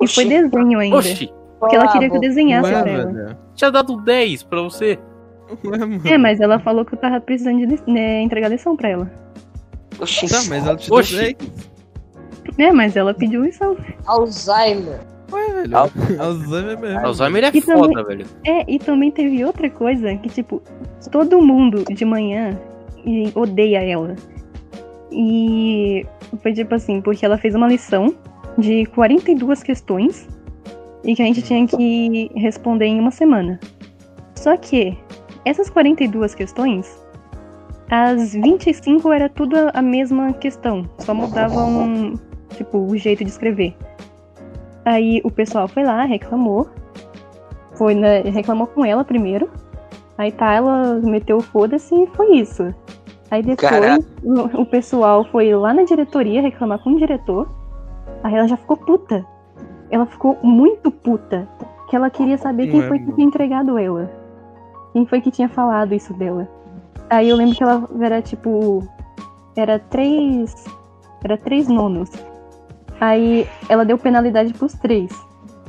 E 0.00 0.06
foi 0.06 0.24
Oxi. 0.24 0.28
desenho 0.28 0.78
ainda. 0.78 0.96
Oxi, 0.96 1.32
Porque 1.58 1.74
ela 1.76 1.88
queria 1.92 2.08
que 2.10 2.16
eu 2.16 2.20
desenhasse 2.20 2.70
pra 2.70 2.88
ela. 2.90 3.12
velho. 3.12 3.36
tinha 3.54 3.70
dado 3.70 3.96
10 4.02 4.42
pra 4.44 4.62
você. 4.62 4.98
Mano. 5.64 6.00
É, 6.04 6.18
mas 6.18 6.40
ela 6.40 6.58
falou 6.58 6.84
que 6.84 6.94
eu 6.94 6.98
tava 6.98 7.20
precisando 7.20 7.66
de 7.66 7.82
né, 7.90 8.20
entregar 8.22 8.48
lição 8.48 8.76
pra 8.76 8.88
ela. 8.90 9.10
Oxi. 10.00 10.28
Tá, 10.28 10.42
mas 10.48 10.66
ela 10.66 10.76
te 10.76 10.88
deu 10.90 10.98
Oxi. 10.98 11.16
10. 11.16 11.36
É, 12.58 12.72
mas 12.72 12.96
ela 12.96 13.14
pediu 13.14 13.42
lição. 13.44 13.76
Alzheimer. 14.06 15.00
Ué, 15.32 15.46
velho. 15.52 15.76
Al- 15.76 15.90
Alzheimer 16.20 16.78
mesmo. 16.80 17.06
Alzheimer 17.06 17.44
é 17.44 17.50
E 17.52 17.60
também- 17.62 17.78
foda, 17.82 18.04
velho. 18.04 18.26
É, 18.46 18.64
e 18.72 18.78
também 18.78 19.10
teve 19.10 19.44
outra 19.44 19.68
coisa 19.68 20.14
que, 20.16 20.28
tipo, 20.28 20.62
todo 21.10 21.40
mundo 21.42 21.84
de 21.92 22.04
manhã 22.04 22.58
e- 23.08 23.32
odeia 23.34 23.82
ela. 23.82 24.14
E 25.10 26.06
foi 26.42 26.52
tipo 26.52 26.74
assim, 26.74 27.00
porque 27.00 27.24
ela 27.24 27.38
fez 27.38 27.54
uma 27.54 27.66
lição 27.66 28.14
de 28.56 28.86
42 28.86 29.62
questões 29.62 30.28
e 31.04 31.14
que 31.14 31.22
a 31.22 31.24
gente 31.24 31.42
tinha 31.42 31.66
que 31.66 32.30
responder 32.34 32.86
em 32.86 33.00
uma 33.00 33.10
semana. 33.10 33.58
Só 34.34 34.56
que 34.56 34.96
essas 35.44 35.70
42 35.70 36.34
questões, 36.34 37.02
as 37.90 38.32
25 38.34 39.12
era 39.12 39.28
tudo 39.28 39.56
a- 39.72 39.80
mesma 39.82 40.32
questão, 40.34 40.88
só 40.98 41.14
mudavam, 41.14 42.14
tipo, 42.56 42.78
o 42.78 42.96
jeito 42.96 43.24
de 43.24 43.30
escrever. 43.30 43.74
Aí 44.84 45.20
o 45.24 45.30
pessoal 45.30 45.66
foi 45.68 45.84
lá, 45.84 46.04
reclamou, 46.04 46.68
foi 47.74 47.94
né, 47.94 48.20
reclamou 48.22 48.66
com 48.66 48.84
ela 48.84 49.04
primeiro. 49.04 49.48
Aí 50.16 50.32
tá, 50.32 50.52
ela 50.52 50.94
meteu 51.02 51.36
o 51.36 51.40
foda-se 51.42 51.94
e 51.94 52.06
foi 52.08 52.36
isso. 52.36 52.74
Aí 53.30 53.42
depois 53.42 54.06
o, 54.22 54.62
o 54.62 54.66
pessoal 54.66 55.24
foi 55.24 55.54
lá 55.54 55.74
na 55.74 55.84
diretoria 55.84 56.40
reclamar 56.40 56.78
com 56.78 56.90
o 56.90 56.98
diretor. 56.98 57.48
Aí 58.22 58.34
ela 58.34 58.48
já 58.48 58.56
ficou 58.56 58.76
puta. 58.76 59.24
Ela 59.90 60.06
ficou 60.06 60.38
muito 60.42 60.90
puta. 60.90 61.46
Que 61.88 61.96
ela 61.96 62.10
queria 62.10 62.36
saber 62.38 62.70
quem 62.70 62.82
foi 62.82 62.98
que 62.98 63.12
tinha 63.12 63.26
entregado 63.26 63.78
ela. 63.78 64.10
Quem 64.92 65.06
foi 65.06 65.20
que 65.20 65.30
tinha 65.30 65.48
falado 65.48 65.94
isso 65.94 66.12
dela. 66.14 66.48
Aí 67.10 67.28
eu 67.28 67.36
lembro 67.36 67.54
que 67.54 67.62
ela 67.62 67.88
era 68.00 68.20
tipo. 68.22 68.82
Era 69.56 69.78
três. 69.78 70.64
Era 71.22 71.36
três 71.36 71.68
nonos. 71.68 72.10
Aí 73.00 73.46
ela 73.68 73.84
deu 73.84 73.98
penalidade 73.98 74.52
pros 74.54 74.74
três. 74.74 75.10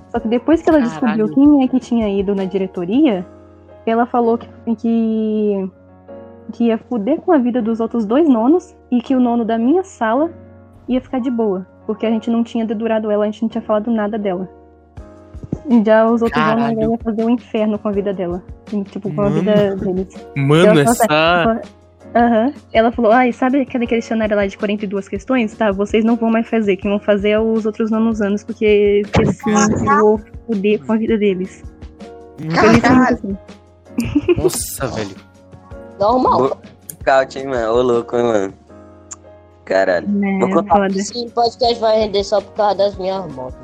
Só 0.09 0.19
que 0.19 0.27
depois 0.27 0.61
que 0.61 0.69
ela 0.69 0.79
Caralho. 0.79 1.27
descobriu 1.27 1.35
quem 1.35 1.63
é 1.63 1.67
que 1.67 1.79
tinha 1.79 2.09
ido 2.09 2.33
na 2.33 2.45
diretoria, 2.45 3.25
ela 3.85 4.05
falou 4.05 4.37
que, 4.37 4.47
que, 4.75 5.71
que 6.51 6.65
ia 6.65 6.77
fuder 6.77 7.19
com 7.21 7.31
a 7.31 7.37
vida 7.37 7.61
dos 7.61 7.79
outros 7.79 8.05
dois 8.05 8.27
nonos 8.27 8.75
e 8.91 9.01
que 9.01 9.15
o 9.15 9.19
nono 9.19 9.45
da 9.45 9.57
minha 9.57 9.83
sala 9.83 10.29
ia 10.87 10.99
ficar 11.01 11.19
de 11.19 11.29
boa. 11.29 11.65
Porque 11.85 12.05
a 12.05 12.09
gente 12.09 12.29
não 12.29 12.43
tinha 12.43 12.65
dedurado 12.65 13.09
ela, 13.11 13.23
a 13.23 13.27
gente 13.27 13.41
não 13.41 13.49
tinha 13.49 13.61
falado 13.61 13.89
nada 13.91 14.17
dela. 14.17 14.47
E 15.69 15.83
já 15.83 16.05
os 16.05 16.21
outros 16.21 16.41
nonos 16.43 16.61
Caralho. 16.63 16.81
iam 16.81 16.97
fazer 16.97 17.23
um 17.25 17.29
inferno 17.29 17.77
com 17.79 17.87
a 17.87 17.91
vida 17.91 18.13
dela. 18.13 18.43
E, 18.73 18.83
Tipo, 18.83 19.11
com 19.13 19.21
a 19.21 19.29
Mano. 19.29 19.39
vida 19.39 19.75
deles. 19.75 20.27
Mano, 20.35 20.65
Ela- 20.69 20.81
essa. 20.81 21.61
Aham. 22.15 22.53
Ela 22.73 22.91
falou, 22.91 23.11
ai, 23.11 23.31
sabe 23.31 23.61
aquele 23.61 23.85
questionário 23.85 24.35
lá 24.35 24.47
de 24.47 24.57
42 24.57 25.07
questões? 25.07 25.55
Tá, 25.55 25.71
vocês 25.71 26.03
não 26.03 26.15
vão 26.15 26.31
mais 26.31 26.47
fazer. 26.49 26.75
Quem 26.77 26.89
vão 26.89 26.99
fazer 26.99 27.29
é 27.29 27.39
os 27.39 27.67
outros 27.67 27.91
nonos 27.91 28.19
anos, 28.21 28.43
porque, 28.43 29.03
assim, 29.21 29.85
vou 29.99 30.19
foder 30.47 30.83
com 30.83 30.93
a 30.93 30.97
vida 30.97 31.17
deles. 31.19 31.63
Literalmente 32.39 33.13
assim. 33.13 33.37
Nossa, 34.37 34.87
velho. 34.87 35.15
Normal. 35.99 36.57
Caute, 37.03 37.39
hein, 37.39 37.47
mano? 37.47 37.73
Ô, 37.73 37.81
louco, 37.81 38.15
hein, 38.17 38.23
mano? 38.23 38.53
Caralho. 39.65 40.07
Né, 40.09 40.37
Vou 40.39 40.49
contar- 40.49 40.75
foda. 40.75 40.87
Esse 40.99 41.29
podcast 41.29 41.79
vai 41.79 41.99
render 41.99 42.23
só 42.23 42.41
por 42.41 42.53
causa 42.53 42.75
das 42.75 42.95
minhas 42.95 43.31
motos. 43.33 43.59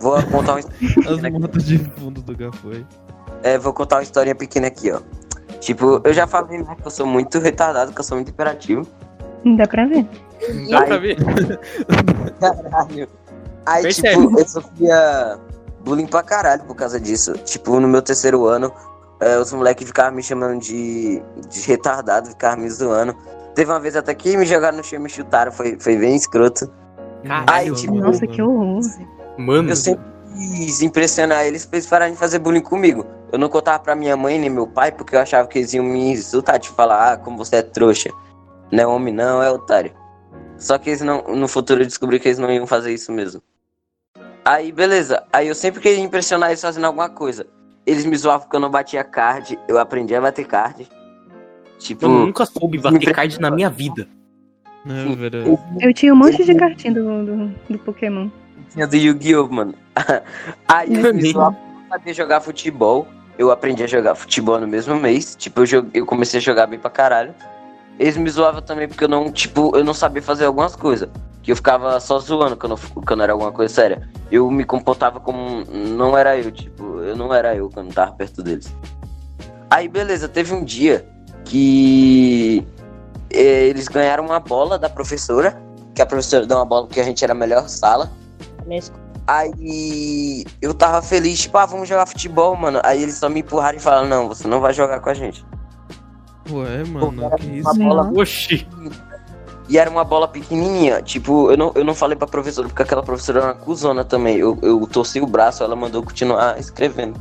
Vou 0.00 0.22
contar, 0.24 0.54
um, 0.54 0.58
As 1.08 1.32
motos 1.32 1.64
de 1.64 1.78
fundo 1.78 2.22
do 2.22 2.36
Gafoi. 2.36 2.86
é, 3.42 3.58
vou 3.58 3.72
contar 3.72 3.96
uma 3.96 4.02
historinha 4.02 4.34
pequena 4.34 4.66
aqui, 4.68 4.90
ó. 4.92 5.00
Tipo, 5.60 6.00
eu 6.04 6.12
já 6.12 6.26
falei 6.26 6.58
né, 6.58 6.76
que 6.80 6.86
eu 6.86 6.90
sou 6.90 7.06
muito 7.06 7.38
retardado, 7.38 7.92
que 7.92 8.00
eu 8.00 8.04
sou 8.04 8.16
muito 8.16 8.30
imperativo. 8.30 8.86
Dá 9.56 9.66
pra 9.66 9.86
ver. 9.86 10.06
Dá 10.70 10.78
Ai. 10.80 10.86
pra 10.86 10.98
ver? 10.98 11.16
Caralho. 12.40 13.08
Aí, 13.66 13.82
Percebe. 13.82 14.22
tipo, 14.26 14.38
eu 14.40 14.48
sofria 14.48 15.38
bullying 15.84 16.06
pra 16.06 16.22
caralho 16.22 16.62
por 16.64 16.74
causa 16.74 16.98
disso. 17.00 17.32
Tipo, 17.44 17.78
no 17.80 17.88
meu 17.88 18.00
terceiro 18.02 18.46
ano, 18.46 18.72
eh, 19.20 19.38
os 19.38 19.52
moleques 19.52 19.86
ficavam 19.86 20.16
me 20.16 20.22
chamando 20.22 20.60
de, 20.60 21.22
de 21.48 21.60
retardado, 21.66 22.28
ficavam 22.28 22.64
me 22.64 22.70
zoando. 22.70 23.14
Teve 23.54 23.70
uma 23.70 23.80
vez 23.80 23.96
até 23.96 24.14
que 24.14 24.36
me 24.36 24.46
jogaram 24.46 24.78
no 24.78 24.84
chão 24.84 24.98
e 24.98 25.02
me 25.02 25.10
chutaram, 25.10 25.52
foi, 25.52 25.76
foi 25.78 25.96
bem 25.96 26.16
escroto. 26.16 26.70
Caralho, 27.24 27.74
tipo, 27.74 27.94
mano. 27.94 28.06
Nossa, 28.06 28.26
que 28.26 28.40
horror. 28.40 28.80
Mano. 29.36 29.70
Eu 29.70 29.76
sempre 29.76 30.04
quis 30.34 30.80
impressionar 30.82 31.44
eles 31.44 31.66
pra 31.66 31.76
eles 31.76 31.88
pararem 31.88 32.14
de 32.14 32.18
fazer 32.20 32.38
bullying 32.38 32.62
comigo. 32.62 33.04
Eu 33.32 33.38
não 33.38 33.48
contava 33.48 33.78
pra 33.78 33.94
minha 33.94 34.16
mãe 34.16 34.38
nem 34.38 34.48
meu 34.48 34.66
pai, 34.66 34.90
porque 34.90 35.14
eu 35.14 35.20
achava 35.20 35.46
que 35.46 35.58
eles 35.58 35.74
iam 35.74 35.84
me 35.84 36.12
insultar, 36.12 36.58
tipo, 36.58 36.74
falar, 36.74 37.12
ah, 37.12 37.16
como 37.16 37.36
você 37.36 37.56
é 37.56 37.62
trouxa. 37.62 38.10
Não 38.72 38.82
é 38.82 38.86
homem 38.86 39.12
não, 39.12 39.42
é 39.42 39.50
otário. 39.50 39.92
Só 40.56 40.78
que 40.78 40.90
eles 40.90 41.00
não, 41.00 41.22
no 41.22 41.48
futuro 41.48 41.82
eu 41.82 41.86
descobri 41.86 42.18
que 42.20 42.28
eles 42.28 42.38
não 42.38 42.50
iam 42.50 42.66
fazer 42.66 42.92
isso 42.92 43.10
mesmo. 43.12 43.42
Aí, 44.44 44.72
beleza. 44.72 45.22
Aí 45.32 45.48
eu 45.48 45.54
sempre 45.54 45.80
queria 45.80 46.02
impressionar 46.02 46.50
eles 46.50 46.60
fazendo 46.60 46.84
alguma 46.84 47.08
coisa. 47.08 47.46
Eles 47.90 48.06
me 48.06 48.16
zoavam 48.16 48.42
porque 48.42 48.54
eu 48.54 48.60
não 48.60 48.70
batia 48.70 49.02
card, 49.02 49.58
eu 49.66 49.76
aprendi 49.76 50.14
a 50.14 50.20
bater 50.20 50.46
card. 50.46 50.88
Tipo, 51.76 52.04
Eu 52.04 52.08
nunca 52.10 52.46
soube 52.46 52.78
bater 52.78 53.12
card 53.12 53.40
na 53.40 53.50
minha 53.50 53.68
vida. 53.68 54.06
É. 54.86 55.88
Eu 55.88 55.92
tinha 55.92 56.14
um 56.14 56.16
monte 56.16 56.44
de 56.44 56.54
cartinha 56.54 56.94
do, 56.94 57.24
do, 57.24 57.54
do 57.68 57.78
Pokémon. 57.80 58.28
tinha 58.72 58.86
do 58.86 58.94
Yu-Gi-Oh, 58.94 59.48
mano. 59.48 59.74
Aí 60.68 60.88
eles 60.88 61.12
me 61.12 61.32
zoavam 61.32 61.54
porque 61.54 61.66
eu 61.66 61.80
não 61.80 61.88
sabia 61.88 62.14
jogar 62.14 62.40
futebol. 62.40 63.08
Eu 63.36 63.50
aprendi 63.50 63.82
a 63.82 63.88
jogar 63.88 64.14
futebol 64.14 64.60
no 64.60 64.68
mesmo 64.68 64.94
mês. 64.94 65.34
Tipo, 65.34 65.62
eu, 65.62 65.66
joguei, 65.66 66.00
eu 66.00 66.06
comecei 66.06 66.38
a 66.38 66.40
jogar 66.40 66.68
bem 66.68 66.78
pra 66.78 66.90
caralho. 66.90 67.34
Eles 67.98 68.16
me 68.16 68.30
zoavam 68.30 68.62
também 68.62 68.86
porque 68.86 69.02
eu 69.02 69.08
não, 69.08 69.32
tipo, 69.32 69.76
eu 69.76 69.82
não 69.82 69.94
sabia 69.94 70.22
fazer 70.22 70.44
algumas 70.44 70.76
coisas. 70.76 71.08
Que 71.42 71.52
eu 71.52 71.56
ficava 71.56 71.98
só 72.00 72.18
zoando 72.18 72.56
quando, 72.56 72.76
quando 73.04 73.22
era 73.22 73.32
alguma 73.32 73.52
coisa 73.52 73.72
séria. 73.72 74.08
Eu 74.30 74.50
me 74.50 74.64
comportava 74.64 75.20
como. 75.20 75.64
Não 75.64 76.16
era 76.16 76.36
eu, 76.36 76.50
tipo, 76.50 77.00
eu 77.00 77.16
não 77.16 77.32
era 77.32 77.54
eu 77.54 77.70
quando 77.70 77.92
tava 77.92 78.12
perto 78.12 78.42
deles. 78.42 78.72
Aí, 79.70 79.88
beleza, 79.88 80.28
teve 80.28 80.52
um 80.52 80.64
dia 80.64 81.06
que 81.44 82.66
eh, 83.30 83.68
eles 83.68 83.88
ganharam 83.88 84.24
uma 84.24 84.40
bola 84.40 84.78
da 84.78 84.88
professora. 84.88 85.60
Que 85.94 86.02
a 86.02 86.06
professora 86.06 86.46
deu 86.46 86.56
uma 86.56 86.64
bola 86.66 86.86
porque 86.86 87.00
a 87.00 87.04
gente 87.04 87.22
era 87.24 87.32
a 87.32 87.36
melhor 87.36 87.68
sala. 87.68 88.10
Aí 89.26 90.44
eu 90.60 90.74
tava 90.74 91.00
feliz, 91.02 91.40
tipo, 91.42 91.56
ah, 91.56 91.64
vamos 91.64 91.88
jogar 91.88 92.06
futebol, 92.06 92.56
mano. 92.56 92.80
Aí 92.82 93.02
eles 93.02 93.14
só 93.14 93.28
me 93.28 93.40
empurraram 93.40 93.78
e 93.78 93.80
falaram, 93.80 94.08
não, 94.08 94.28
você 94.28 94.48
não 94.48 94.60
vai 94.60 94.72
jogar 94.72 95.00
com 95.00 95.08
a 95.08 95.14
gente. 95.14 95.44
Ué, 96.50 96.84
mano, 96.84 97.30
que 97.36 97.46
isso? 97.46 97.70
Uma 97.70 97.74
bola 97.74 98.12
Oxi. 98.20 98.66
E 99.70 99.78
era 99.78 99.88
uma 99.88 100.02
bola 100.02 100.26
pequenininha. 100.26 101.00
Tipo, 101.00 101.52
eu 101.52 101.56
não, 101.56 101.70
eu 101.76 101.84
não 101.84 101.94
falei 101.94 102.16
pra 102.16 102.26
professora, 102.26 102.66
porque 102.66 102.82
aquela 102.82 103.04
professora 103.04 103.38
era 103.38 103.46
uma 103.48 103.54
cuzona 103.54 104.04
também. 104.04 104.36
Eu, 104.36 104.58
eu 104.62 104.84
torci 104.88 105.20
o 105.20 105.26
braço, 105.26 105.62
ela 105.62 105.76
mandou 105.76 106.02
continuar 106.02 106.58
escrevendo. 106.58 107.18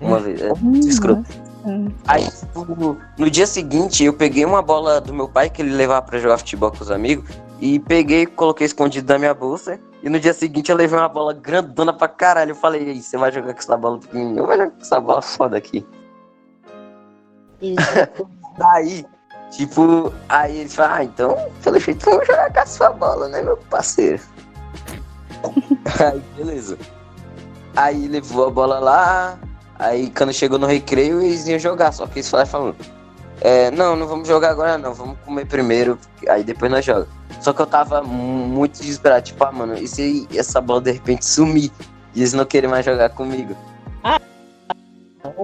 Uma 0.00 0.18
vez. 0.18 0.40
É, 0.40 0.50
Hum, 0.54 0.72
escroto. 0.80 1.20
nossa. 1.62 1.92
Aí, 2.08 2.26
tipo, 2.30 2.96
no 3.18 3.30
dia 3.30 3.46
seguinte, 3.46 4.02
eu 4.02 4.14
peguei 4.14 4.46
uma 4.46 4.62
bola 4.62 5.02
do 5.02 5.12
meu 5.12 5.28
pai 5.28 5.50
que 5.50 5.60
ele 5.60 5.70
levava 5.74 6.00
pra 6.00 6.18
jogar 6.18 6.38
futebol 6.38 6.70
com 6.70 6.82
os 6.82 6.90
amigos. 6.90 7.28
E 7.60 7.78
peguei, 7.78 8.24
coloquei 8.24 8.64
escondido 8.66 9.12
na 9.12 9.18
minha 9.18 9.34
bolsa. 9.34 9.78
E 10.02 10.08
no 10.08 10.18
dia 10.18 10.32
seguinte 10.32 10.70
eu 10.70 10.76
levei 10.78 10.98
uma 10.98 11.10
bola 11.10 11.34
grandona 11.34 11.92
pra 11.92 12.08
caralho. 12.08 12.52
Eu 12.52 12.56
falei, 12.56 12.84
"E 12.84 12.90
aí, 12.92 13.02
você 13.02 13.18
vai 13.18 13.30
jogar 13.30 13.52
com 13.52 13.58
essa 13.58 13.76
bola 13.76 13.98
pequenininha? 13.98 14.40
Eu 14.40 14.46
vou 14.46 14.56
jogar 14.56 14.70
com 14.70 14.80
essa 14.80 14.98
bola 14.98 15.20
foda 15.20 15.58
aqui. 15.58 15.86
Isso. 17.60 17.76
Tipo, 19.50 20.12
aí 20.28 20.58
eles 20.60 20.74
falam, 20.74 20.94
ah, 20.94 21.04
então, 21.04 21.36
pelo 21.62 21.78
jeito, 21.78 22.04
vamos 22.04 22.26
jogar 22.26 22.52
com 22.52 22.60
a 22.60 22.66
sua 22.66 22.90
bola, 22.90 23.28
né, 23.28 23.42
meu 23.42 23.56
parceiro? 23.56 24.22
aí, 26.00 26.22
beleza. 26.36 26.78
Aí 27.74 28.08
levou 28.08 28.46
a 28.46 28.50
bola 28.50 28.78
lá, 28.78 29.38
aí 29.78 30.10
quando 30.10 30.32
chegou 30.32 30.58
no 30.58 30.66
recreio, 30.66 31.20
eles 31.20 31.46
iam 31.46 31.58
jogar, 31.58 31.92
só 31.92 32.06
que 32.06 32.18
eles 32.18 32.28
falaram, 32.28 32.48
falando, 32.50 32.76
é, 33.40 33.70
não, 33.70 33.96
não 33.96 34.06
vamos 34.06 34.28
jogar 34.28 34.50
agora 34.50 34.76
não, 34.76 34.92
vamos 34.92 35.18
comer 35.24 35.46
primeiro, 35.46 35.98
aí 36.28 36.44
depois 36.44 36.70
nós 36.70 36.84
joga. 36.84 37.08
Só 37.40 37.52
que 37.52 37.62
eu 37.62 37.66
tava 37.66 38.02
mu- 38.02 38.46
muito 38.46 38.80
desesperado, 38.80 39.22
tipo, 39.24 39.42
ah, 39.44 39.52
mano, 39.52 39.74
e 39.74 39.88
se 39.88 40.28
essa 40.34 40.60
bola 40.60 40.80
de 40.82 40.92
repente 40.92 41.24
sumir 41.24 41.72
e 42.14 42.20
eles 42.20 42.34
não 42.34 42.44
querem 42.44 42.68
mais 42.68 42.84
jogar 42.84 43.10
comigo? 43.10 43.56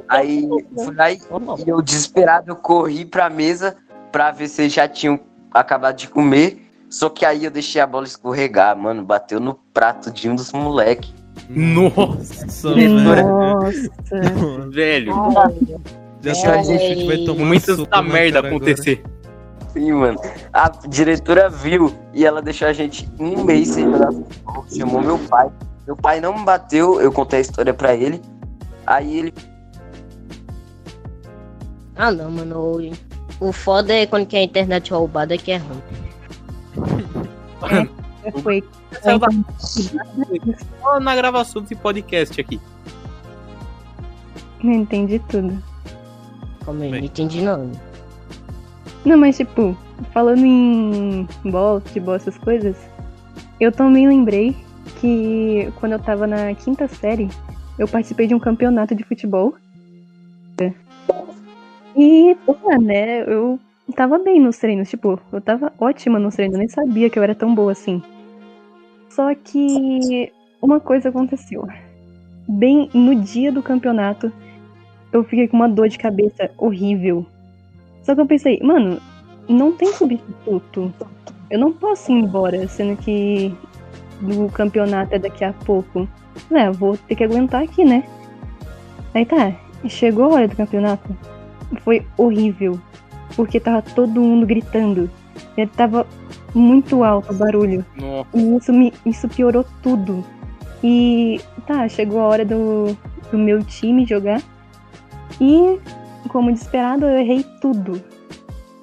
Aí, 0.09 0.49
fui 0.75 0.95
lá 0.95 1.11
e 1.11 1.21
eu, 1.67 1.81
desesperado, 1.83 2.51
eu 2.51 2.57
corri 2.57 3.05
pra 3.05 3.31
mesa 3.31 3.77
pra 4.17 4.31
ver 4.31 4.49
se 4.49 4.63
eles 4.63 4.73
já 4.73 4.89
tinham 4.89 5.21
acabado 5.53 5.95
de 5.95 6.09
comer. 6.09 6.67
Só 6.89 7.11
que 7.11 7.27
aí 7.27 7.45
eu 7.45 7.51
deixei 7.51 7.83
a 7.83 7.87
bola 7.87 8.07
escorregar, 8.07 8.75
mano. 8.75 9.05
Bateu 9.05 9.39
no 9.39 9.53
prato 9.75 10.11
de 10.11 10.27
um 10.31 10.35
dos 10.35 10.53
moleques. 10.55 11.13
Nossa, 11.51 12.75
velho. 12.75 12.95
Nossa. 12.95 14.71
velho. 14.73 15.13
Já 16.23 16.57
no 16.57 16.65
chute, 16.65 17.07
vai 17.07 17.19
tomar 17.27 17.45
Muitas 17.45 17.87
da 17.87 18.03
merda 18.03 18.39
acontecer. 18.39 19.05
Sim, 19.75 19.93
mano. 19.93 20.19
A 20.51 20.71
diretora 20.89 21.51
viu 21.51 21.95
e 22.15 22.25
ela 22.25 22.41
deixou 22.41 22.69
a 22.69 22.73
gente 22.73 23.07
um 23.21 23.45
mês 23.45 23.69
sem 23.69 23.85
jogar 23.85 24.13
futebol. 24.13 24.65
Chamou 24.75 25.03
meu 25.03 25.19
pai. 25.29 25.51
Meu 25.87 25.95
pai 25.95 26.23
não 26.23 26.39
me 26.39 26.43
bateu, 26.43 27.03
eu 27.03 27.13
contei 27.13 27.41
a 27.41 27.43
história 27.43 27.75
pra 27.75 27.95
ele. 27.95 28.23
Aí 28.87 29.19
ele. 29.19 29.35
Ah 31.95 32.11
não, 32.11 32.31
mano. 32.31 32.93
O, 33.41 33.53
foda 33.53 33.93
é 33.95 34.07
quando 34.07 34.27
que 34.27 34.37
a 34.37 34.43
internet 34.43 34.93
roubada 34.93 35.37
que 35.37 35.51
é 35.53 35.59
ruim. 35.59 35.83
Foi. 38.43 38.65
Saiu 39.03 39.19
da- 39.19 39.29
Só 40.81 41.01
na 41.01 41.15
gravação 41.15 41.63
desse 41.63 41.75
podcast 41.77 42.41
aqui. 42.41 42.61
Não 44.63 44.73
entendi 44.73 45.19
tudo. 45.29 45.63
Como 46.65 46.83
eu 46.83 46.91
não 46.91 46.99
entendi 46.99 47.41
não. 47.43 47.71
Não, 49.05 49.17
mas 49.17 49.37
tipo, 49.37 49.77
falando 50.13 50.45
em 50.45 51.29
bola, 51.45 51.81
futebol, 51.81 52.15
essas 52.17 52.37
coisas, 52.39 52.75
eu 53.61 53.71
também 53.71 54.09
lembrei 54.09 54.57
que 55.01 55.73
quando 55.79 55.93
eu 55.93 55.99
tava 56.01 56.27
na 56.27 56.53
quinta 56.55 56.89
série, 56.89 57.29
eu 57.79 57.87
participei 57.87 58.27
de 58.27 58.35
um 58.35 58.41
campeonato 58.41 58.95
de 58.95 59.05
futebol. 59.05 59.55
E, 61.97 62.37
pô, 62.45 62.55
né, 62.79 63.23
eu 63.23 63.59
tava 63.95 64.19
bem 64.19 64.39
nos 64.39 64.59
treinos, 64.59 64.91
tipo, 64.91 65.19
eu 65.33 65.41
tava 65.41 65.73
ótima 65.81 66.19
nos 66.19 66.35
treinos, 66.35 66.55
eu 66.55 66.59
nem 66.59 66.69
sabia 66.69 67.09
que 67.09 67.19
eu 67.19 67.23
era 67.23 67.35
tão 67.35 67.55
boa 67.55 67.73
assim. 67.73 68.03
Só 69.09 69.35
que 69.35 70.31
uma 70.61 70.79
coisa 70.79 71.09
aconteceu. 71.09 71.67
Bem 72.47 72.91
no 72.93 73.15
dia 73.15 73.51
do 73.51 73.63
campeonato, 73.63 74.31
eu 75.11 75.25
fiquei 75.25 75.49
com 75.49 75.57
uma 75.57 75.69
dor 75.69 75.89
de 75.89 75.99
cabeça 75.99 76.51
horrível. 76.59 77.25
Só 78.03 78.15
que 78.15 78.21
eu 78.21 78.27
pensei, 78.27 78.61
mano, 78.63 79.01
não 79.49 79.73
tem 79.73 79.91
substituto. 79.93 80.93
Eu 81.49 81.59
não 81.59 81.73
posso 81.73 82.13
ir 82.13 82.17
embora, 82.17 82.69
sendo 82.69 82.97
que 82.97 83.55
o 84.23 84.51
campeonato 84.51 85.15
é 85.15 85.19
daqui 85.19 85.45
a 85.45 85.53
pouco. 85.53 86.07
É, 86.51 86.71
vou 86.71 86.97
ter 86.97 87.15
que 87.15 87.25
aguentar 87.25 87.63
aqui, 87.63 87.85
né? 87.85 88.05
Aí 89.15 89.25
tá, 89.25 89.55
chegou 89.89 90.25
a 90.27 90.35
hora 90.35 90.49
do 90.49 90.57
campeonato. 90.57 91.17
Foi 91.83 92.07
horrível. 92.17 92.79
Porque 93.35 93.61
tava 93.61 93.83
todo 93.83 94.21
mundo 94.21 94.47
gritando. 94.47 95.11
Ele 95.57 95.71
tava 95.71 96.07
muito 96.55 97.03
alto 97.03 97.33
o 97.33 97.37
barulho. 97.37 97.85
Nossa. 97.97 98.29
E 98.35 98.57
isso, 98.57 98.73
me, 98.73 98.93
isso 99.05 99.29
piorou 99.29 99.65
tudo. 99.83 100.25
E 100.83 101.41
tá, 101.67 101.89
chegou 101.89 102.21
a 102.21 102.27
hora 102.27 102.45
do, 102.45 102.97
do 103.31 103.39
meu 103.39 103.63
time 103.63 104.07
jogar. 104.07 104.41
E, 105.41 105.79
como 106.29 106.53
desesperado, 106.53 107.05
eu 107.05 107.19
errei 107.19 107.45
tudo. 107.61 108.01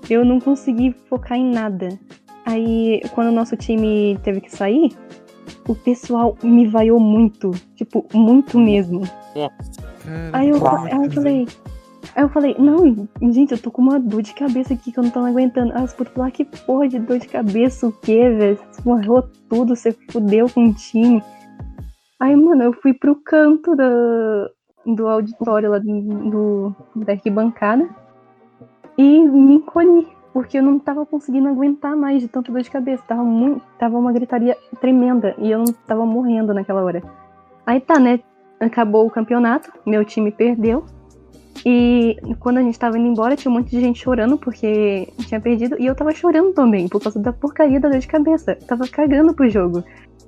Eu 0.09 0.25
não 0.25 0.39
consegui 0.39 0.95
focar 1.09 1.37
em 1.37 1.51
nada. 1.51 1.97
Aí, 2.45 3.01
quando 3.13 3.29
o 3.29 3.31
nosso 3.31 3.55
time 3.55 4.19
teve 4.21 4.41
que 4.41 4.51
sair, 4.51 4.91
o 5.67 5.73
pessoal 5.73 6.37
me 6.43 6.67
vaiou 6.67 6.99
muito. 6.99 7.51
Tipo, 7.75 8.05
muito 8.13 8.59
mesmo. 8.59 9.01
Cara, 9.33 9.51
Aí 10.33 10.49
eu, 10.49 10.67
aí 10.67 11.05
eu 11.05 11.11
falei. 11.11 11.47
Aí 12.15 12.23
eu 12.23 12.29
falei, 12.29 12.55
não, 12.59 13.07
gente, 13.31 13.53
eu 13.53 13.61
tô 13.61 13.71
com 13.71 13.81
uma 13.81 13.99
dor 13.99 14.21
de 14.21 14.33
cabeça 14.33 14.73
aqui 14.73 14.91
que 14.91 14.99
eu 14.99 15.03
não 15.03 15.09
tô 15.09 15.19
aguentando. 15.19 15.73
Aí 15.73 15.83
os 15.83 15.93
putos 15.93 16.13
falaram, 16.13 16.31
que 16.31 16.45
porra 16.45 16.87
de 16.87 16.99
dor 16.99 17.17
de 17.17 17.27
cabeça, 17.27 17.87
o 17.87 17.91
quê, 17.91 18.29
velho? 18.29 18.59
Você 18.71 18.81
morreu 18.85 19.23
tudo, 19.49 19.75
você 19.75 19.91
fudeu 20.11 20.49
com 20.49 20.67
o 20.67 20.73
time. 20.73 21.23
Aí, 22.19 22.35
mano, 22.35 22.63
eu 22.63 22.73
fui 22.73 22.93
pro 22.93 23.15
canto 23.15 23.75
da, 23.75 24.49
do 24.85 25.07
auditório 25.07 25.71
lá 25.71 25.79
do, 25.79 26.01
do, 26.29 26.75
da 26.95 27.13
arquibancada 27.13 27.89
e 28.97 29.27
me 29.27 29.55
encolhi, 29.55 30.07
porque 30.31 30.57
eu 30.57 30.63
não 30.63 30.77
tava 30.77 31.05
conseguindo 31.05 31.47
aguentar 31.47 31.95
mais 31.95 32.21
de 32.21 32.27
tanta 32.27 32.51
dor 32.51 32.61
de 32.61 32.69
cabeça. 32.69 33.03
Tava, 33.07 33.23
muito, 33.23 33.61
tava 33.79 33.97
uma 33.97 34.11
gritaria 34.11 34.57
tremenda 34.79 35.35
e 35.37 35.49
eu 35.51 35.59
não 35.59 35.73
tava 35.87 36.05
morrendo 36.05 36.53
naquela 36.53 36.83
hora. 36.83 37.01
Aí 37.65 37.79
tá, 37.79 37.99
né? 37.99 38.19
Acabou 38.59 39.05
o 39.05 39.11
campeonato, 39.11 39.71
meu 39.85 40.05
time 40.05 40.31
perdeu. 40.31 40.85
E 41.65 42.17
quando 42.39 42.57
a 42.57 42.61
gente 42.61 42.77
tava 42.77 42.97
indo 42.97 43.07
embora, 43.07 43.35
tinha 43.35 43.51
um 43.51 43.55
monte 43.55 43.69
de 43.69 43.79
gente 43.79 44.01
chorando 44.01 44.37
porque 44.37 45.07
tinha 45.27 45.39
perdido. 45.39 45.75
E 45.79 45.85
eu 45.85 45.95
tava 45.95 46.11
chorando 46.11 46.53
também, 46.53 46.87
por 46.87 47.01
causa 47.01 47.19
da 47.19 47.31
porcaria 47.31 47.79
da 47.79 47.89
dor 47.89 47.99
de 47.99 48.07
cabeça. 48.07 48.57
Eu 48.59 48.67
tava 48.67 48.87
cagando 48.87 49.33
pro 49.33 49.49
jogo. 49.49 49.83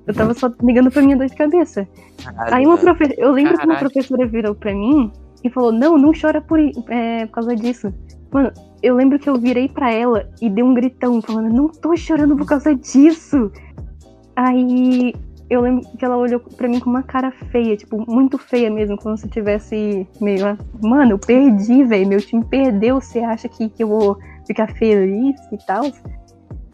Eu 0.07 0.13
tava 0.13 0.33
só 0.33 0.51
ligando 0.61 0.91
pra 0.91 1.01
minha 1.01 1.17
dor 1.17 1.27
de 1.27 1.35
cabeça. 1.35 1.87
Caralho, 2.23 2.55
Aí 2.55 2.65
uma 2.65 2.77
profe... 2.77 3.15
eu 3.17 3.31
lembro 3.31 3.57
que 3.57 3.65
uma 3.65 3.75
Caralho. 3.75 3.91
professora 3.91 4.27
virou 4.27 4.53
pra 4.53 4.73
mim 4.73 5.11
e 5.43 5.49
falou: 5.49 5.71
Não, 5.71 5.97
não 5.97 6.11
chora 6.13 6.39
por, 6.41 6.59
é, 6.59 7.25
por 7.25 7.31
causa 7.33 7.55
disso. 7.55 7.93
Mano, 8.31 8.51
eu 8.83 8.95
lembro 8.95 9.17
que 9.17 9.29
eu 9.29 9.35
virei 9.35 9.67
pra 9.67 9.91
ela 9.91 10.29
e 10.41 10.49
dei 10.49 10.63
um 10.63 10.73
gritão, 10.73 11.21
falando: 11.21 11.53
Não 11.53 11.67
tô 11.69 11.95
chorando 11.97 12.35
por 12.37 12.45
causa 12.45 12.75
disso. 12.75 13.51
Aí 14.35 15.13
eu 15.49 15.61
lembro 15.61 15.87
que 15.97 16.03
ela 16.03 16.17
olhou 16.17 16.39
pra 16.39 16.67
mim 16.67 16.79
com 16.79 16.89
uma 16.89 17.03
cara 17.03 17.31
feia, 17.51 17.75
tipo, 17.77 18.03
muito 18.11 18.37
feia 18.37 18.69
mesmo, 18.69 18.97
como 18.97 19.17
se 19.17 19.27
tivesse 19.29 20.07
meio. 20.19 20.45
ah, 20.47 20.57
Mano, 20.81 21.11
eu 21.11 21.19
perdi, 21.19 21.83
velho. 21.83 22.07
Meu 22.07 22.19
time 22.19 22.43
perdeu. 22.45 22.99
Você 22.99 23.19
acha 23.19 23.47
que, 23.47 23.69
que 23.69 23.83
eu 23.83 23.87
vou 23.87 24.17
ficar 24.47 24.67
feliz 24.75 25.35
e 25.51 25.57
tal? 25.65 25.83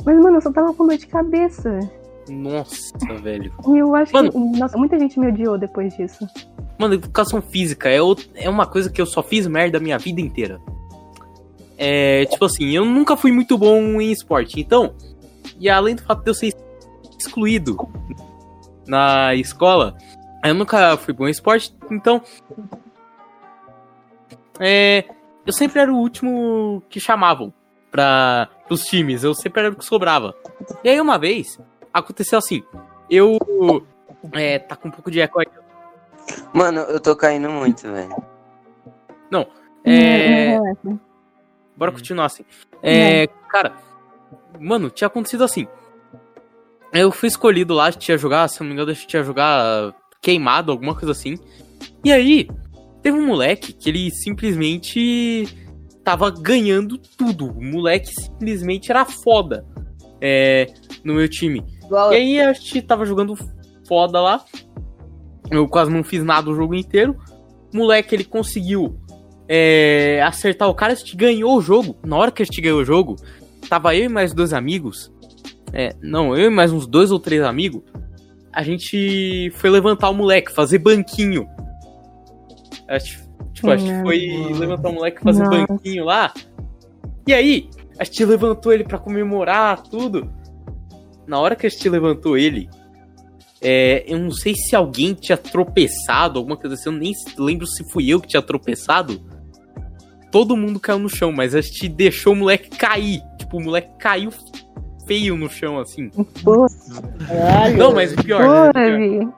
Mas, 0.05 0.17
mano, 0.19 0.37
eu 0.37 0.41
só 0.41 0.51
tava 0.51 0.73
com 0.73 0.87
dor 0.87 0.97
de 0.97 1.07
cabeça. 1.07 1.79
Nossa, 2.29 2.97
velho. 3.21 3.51
E 3.67 3.77
eu 3.77 3.93
acho 3.95 4.13
Mano. 4.13 4.31
que. 4.31 4.37
Nossa, 4.59 4.77
muita 4.77 4.97
gente 4.97 5.19
me 5.19 5.27
odiou 5.27 5.57
depois 5.57 5.95
disso. 5.97 6.25
Mano, 6.79 6.93
educação 6.93 7.41
física 7.41 7.89
é, 7.89 7.97
out- 7.97 8.29
é 8.35 8.49
uma 8.49 8.65
coisa 8.65 8.89
que 8.89 9.01
eu 9.01 9.05
só 9.05 9.21
fiz 9.21 9.45
merda 9.47 9.77
a 9.77 9.81
minha 9.81 9.97
vida 9.97 10.21
inteira. 10.21 10.59
É, 11.77 12.25
tipo 12.25 12.45
assim, 12.45 12.69
eu 12.69 12.85
nunca 12.85 13.17
fui 13.17 13.31
muito 13.31 13.57
bom 13.57 13.99
em 13.99 14.11
esporte, 14.11 14.59
então, 14.59 14.93
e 15.59 15.67
além 15.67 15.95
do 15.95 16.03
fato 16.03 16.23
de 16.23 16.29
eu 16.29 16.33
ser 16.35 16.53
excluído 17.19 17.75
na 18.91 19.33
escola, 19.35 19.95
eu 20.43 20.53
nunca 20.53 20.97
fui 20.97 21.13
bom 21.13 21.25
em 21.25 21.31
esporte, 21.31 21.73
então, 21.89 22.21
é, 24.59 25.05
eu 25.45 25.53
sempre 25.53 25.79
era 25.79 25.91
o 25.91 25.95
último 25.95 26.83
que 26.89 26.99
chamavam 26.99 27.53
para 27.89 28.49
os 28.69 28.85
times, 28.85 29.23
eu 29.23 29.33
sempre 29.33 29.61
era 29.61 29.71
o 29.71 29.77
que 29.77 29.85
sobrava. 29.85 30.35
E 30.83 30.89
aí 30.89 30.99
uma 30.99 31.17
vez, 31.17 31.57
aconteceu 31.93 32.37
assim, 32.37 32.63
eu, 33.09 33.37
é, 34.33 34.59
tá 34.59 34.75
com 34.75 34.89
um 34.89 34.91
pouco 34.91 35.09
de 35.09 35.21
eco 35.21 35.39
aí, 35.39 35.47
Mano, 36.53 36.81
eu 36.81 36.99
tô 36.99 37.15
caindo 37.15 37.49
muito, 37.49 37.81
velho. 37.83 38.13
É, 39.85 40.57
Não, 40.57 40.77
não, 40.83 40.99
Bora 41.75 41.91
continuar 41.91 42.25
assim. 42.25 42.43
É, 42.83 43.27
cara, 43.49 43.73
mano, 44.59 44.89
tinha 44.89 45.07
acontecido 45.07 45.43
assim. 45.43 45.67
Eu 46.93 47.11
fui 47.11 47.27
escolhido 47.27 47.73
lá, 47.73 47.91
tinha 47.91 48.17
jogar, 48.17 48.47
se 48.47 48.59
não 48.59 48.67
me 48.67 48.73
engano, 48.73 48.93
tinha 48.93 49.23
jogar 49.23 49.95
queimado, 50.21 50.71
alguma 50.71 50.93
coisa 50.93 51.11
assim. 51.11 51.37
E 52.03 52.11
aí, 52.11 52.47
teve 53.01 53.17
um 53.17 53.25
moleque 53.25 53.73
que 53.73 53.89
ele 53.89 54.11
simplesmente 54.11 55.47
tava 56.03 56.29
ganhando 56.29 56.97
tudo. 56.97 57.51
O 57.51 57.63
moleque 57.63 58.11
simplesmente 58.13 58.91
era 58.91 59.05
foda 59.05 59.65
é, 60.19 60.67
no 61.03 61.13
meu 61.13 61.27
time. 61.27 61.63
Igual 61.83 62.13
E 62.13 62.15
aí 62.15 62.39
a 62.41 62.53
gente 62.53 62.81
tava 62.81 63.05
jogando 63.05 63.37
foda 63.87 64.19
lá. 64.19 64.43
Eu 65.49 65.67
quase 65.67 65.91
não 65.91 66.03
fiz 66.03 66.23
nada 66.23 66.49
o 66.49 66.55
jogo 66.55 66.75
inteiro. 66.75 67.17
O 67.73 67.77
moleque, 67.77 68.15
ele 68.15 68.23
conseguiu 68.23 68.97
é, 69.47 70.21
acertar 70.23 70.69
o 70.69 70.75
cara, 70.75 70.93
a 70.93 70.95
gente 70.95 71.15
ganhou 71.15 71.57
o 71.57 71.61
jogo. 71.61 71.95
Na 72.05 72.17
hora 72.17 72.31
que 72.31 72.41
a 72.41 72.45
gente 72.45 72.61
ganhou 72.61 72.79
o 72.79 72.85
jogo, 72.85 73.15
tava 73.67 73.95
eu 73.95 74.05
e 74.05 74.09
mais 74.09 74.33
dois 74.33 74.53
amigos. 74.53 75.10
É, 75.73 75.95
não, 76.01 76.35
eu 76.35 76.47
e 76.47 76.53
mais 76.53 76.71
uns 76.71 76.85
dois 76.85 77.11
ou 77.11 77.19
três 77.19 77.41
amigos. 77.41 77.81
A 78.51 78.63
gente 78.63 79.51
foi 79.55 79.69
levantar 79.69 80.09
o 80.09 80.13
moleque, 80.13 80.53
fazer 80.53 80.77
banquinho. 80.77 81.47
A 82.87 82.99
gente, 82.99 83.19
tipo, 83.53 83.69
a 83.69 83.77
gente 83.77 84.01
foi 84.01 84.27
levantar 84.53 84.89
o 84.89 84.93
moleque, 84.93 85.21
fazer 85.21 85.43
Nossa. 85.43 85.67
banquinho 85.67 86.03
lá. 86.03 86.33
E 87.25 87.33
aí, 87.33 87.69
a 87.97 88.03
gente 88.03 88.25
levantou 88.25 88.73
ele 88.73 88.83
pra 88.83 88.97
comemorar 88.97 89.83
tudo. 89.83 90.29
Na 91.25 91.39
hora 91.39 91.55
que 91.55 91.65
a 91.65 91.69
gente 91.69 91.87
levantou 91.87 92.37
ele, 92.37 92.67
é, 93.61 94.03
eu 94.07 94.19
não 94.19 94.31
sei 94.31 94.55
se 94.55 94.75
alguém 94.75 95.13
tinha 95.13 95.37
tropeçado, 95.37 96.39
alguma 96.39 96.57
coisa 96.57 96.73
assim, 96.73 96.89
eu 96.89 96.93
nem 96.93 97.13
lembro 97.37 97.67
se 97.67 97.89
fui 97.89 98.09
eu 98.09 98.19
que 98.19 98.27
tinha 98.27 98.41
tropeçado. 98.41 99.21
Todo 100.31 100.57
mundo 100.57 100.79
caiu 100.79 100.99
no 100.99 101.09
chão, 101.09 101.31
mas 101.31 101.53
a 101.53 101.61
gente 101.61 101.87
deixou 101.87 102.33
o 102.33 102.35
moleque 102.35 102.69
cair. 102.69 103.21
Tipo, 103.37 103.57
o 103.57 103.63
moleque 103.63 103.91
caiu 103.99 104.31
feio 105.11 105.35
no 105.35 105.49
chão, 105.49 105.77
assim. 105.77 106.09
Não, 107.77 107.93
mas 107.93 108.13
o 108.13 108.23
pior, 108.23 108.41
né, 108.41 108.69
o 108.69 108.73
pior. 108.73 108.97
Vi. 108.97 109.29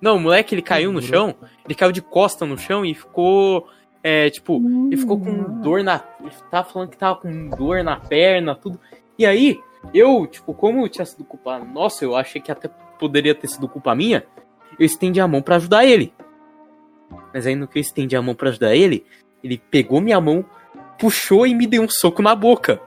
Não, 0.00 0.16
o 0.16 0.20
moleque 0.20 0.54
ele 0.54 0.62
caiu 0.62 0.92
no 0.92 1.02
chão, 1.02 1.34
ele 1.64 1.74
caiu 1.74 1.90
de 1.90 2.00
costa 2.00 2.46
no 2.46 2.56
chão 2.56 2.84
e 2.84 2.94
ficou. 2.94 3.66
É, 4.02 4.28
tipo, 4.30 4.62
ele 4.86 4.96
ficou 4.96 5.18
com 5.18 5.60
dor 5.60 5.82
na. 5.82 6.04
Ele 6.20 6.30
tava 6.50 6.68
falando 6.68 6.90
que 6.90 6.96
tava 6.96 7.16
com 7.16 7.48
dor 7.48 7.82
na 7.82 7.96
perna, 7.96 8.54
tudo. 8.54 8.78
E 9.18 9.26
aí, 9.26 9.58
eu, 9.92 10.26
tipo, 10.26 10.54
como 10.54 10.88
tinha 10.88 11.04
sido 11.04 11.24
culpa. 11.24 11.58
Nossa, 11.58 12.04
eu 12.04 12.14
achei 12.14 12.40
que 12.40 12.52
até 12.52 12.68
poderia 12.98 13.34
ter 13.34 13.48
sido 13.48 13.66
culpa 13.66 13.94
minha. 13.94 14.24
Eu 14.78 14.86
estendi 14.86 15.20
a 15.20 15.26
mão 15.26 15.42
pra 15.42 15.56
ajudar 15.56 15.84
ele. 15.84 16.12
Mas 17.32 17.46
aí 17.46 17.56
no 17.56 17.66
que 17.66 17.78
eu 17.78 17.80
estendi 17.80 18.14
a 18.14 18.22
mão 18.22 18.34
pra 18.34 18.50
ajudar 18.50 18.76
ele, 18.76 19.04
ele 19.42 19.60
pegou 19.70 20.00
minha 20.00 20.20
mão, 20.20 20.44
puxou 20.98 21.46
e 21.46 21.54
me 21.54 21.66
deu 21.66 21.82
um 21.82 21.88
soco 21.88 22.22
na 22.22 22.34
boca. 22.34 22.80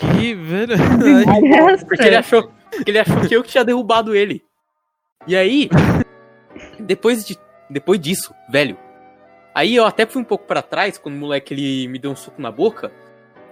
Que, 0.00 0.34
velho. 0.34 0.74
Porque 1.86 2.02
ele 2.02 2.16
achou, 2.16 2.50
porque 2.70 2.90
ele 2.90 2.98
achou 2.98 3.20
que 3.20 3.36
eu 3.36 3.42
que 3.42 3.50
tinha 3.50 3.64
derrubado 3.64 4.14
ele. 4.16 4.42
E 5.26 5.36
aí, 5.36 5.68
depois, 6.78 7.24
de, 7.24 7.38
depois 7.68 8.00
disso, 8.00 8.34
velho. 8.48 8.76
Aí 9.54 9.76
eu 9.76 9.84
até 9.84 10.06
fui 10.06 10.22
um 10.22 10.24
pouco 10.24 10.46
pra 10.46 10.62
trás 10.62 10.96
quando 10.96 11.16
o 11.16 11.18
moleque 11.18 11.52
ele 11.52 11.88
me 11.88 11.98
deu 11.98 12.10
um 12.10 12.16
soco 12.16 12.40
na 12.40 12.50
boca. 12.50 12.90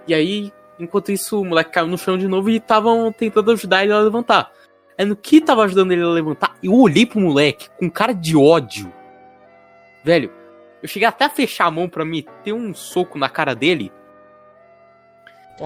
E 0.07 0.13
aí, 0.13 0.51
enquanto 0.79 1.11
isso, 1.11 1.39
o 1.39 1.45
moleque 1.45 1.71
caiu 1.71 1.87
no 1.87 1.97
chão 1.97 2.17
de 2.17 2.27
novo 2.27 2.49
e 2.49 2.57
estavam 2.57 3.11
tentando 3.11 3.51
ajudar 3.51 3.83
ele 3.83 3.93
a 3.93 3.99
levantar. 3.99 4.51
Aí 4.97 5.05
no 5.05 5.15
que 5.15 5.39
tava 5.39 5.63
ajudando 5.63 5.91
ele 5.91 6.01
a 6.01 6.09
levantar, 6.09 6.55
eu 6.63 6.73
olhei 6.73 7.05
pro 7.05 7.19
moleque 7.19 7.69
com 7.77 7.89
cara 7.89 8.13
de 8.13 8.35
ódio. 8.35 8.91
Velho, 10.03 10.31
eu 10.81 10.87
cheguei 10.87 11.07
até 11.07 11.25
a 11.25 11.29
fechar 11.29 11.67
a 11.67 11.71
mão 11.71 11.87
pra 11.87 12.03
meter 12.03 12.53
um 12.53 12.73
soco 12.73 13.17
na 13.17 13.29
cara 13.29 13.53
dele. 13.53 13.91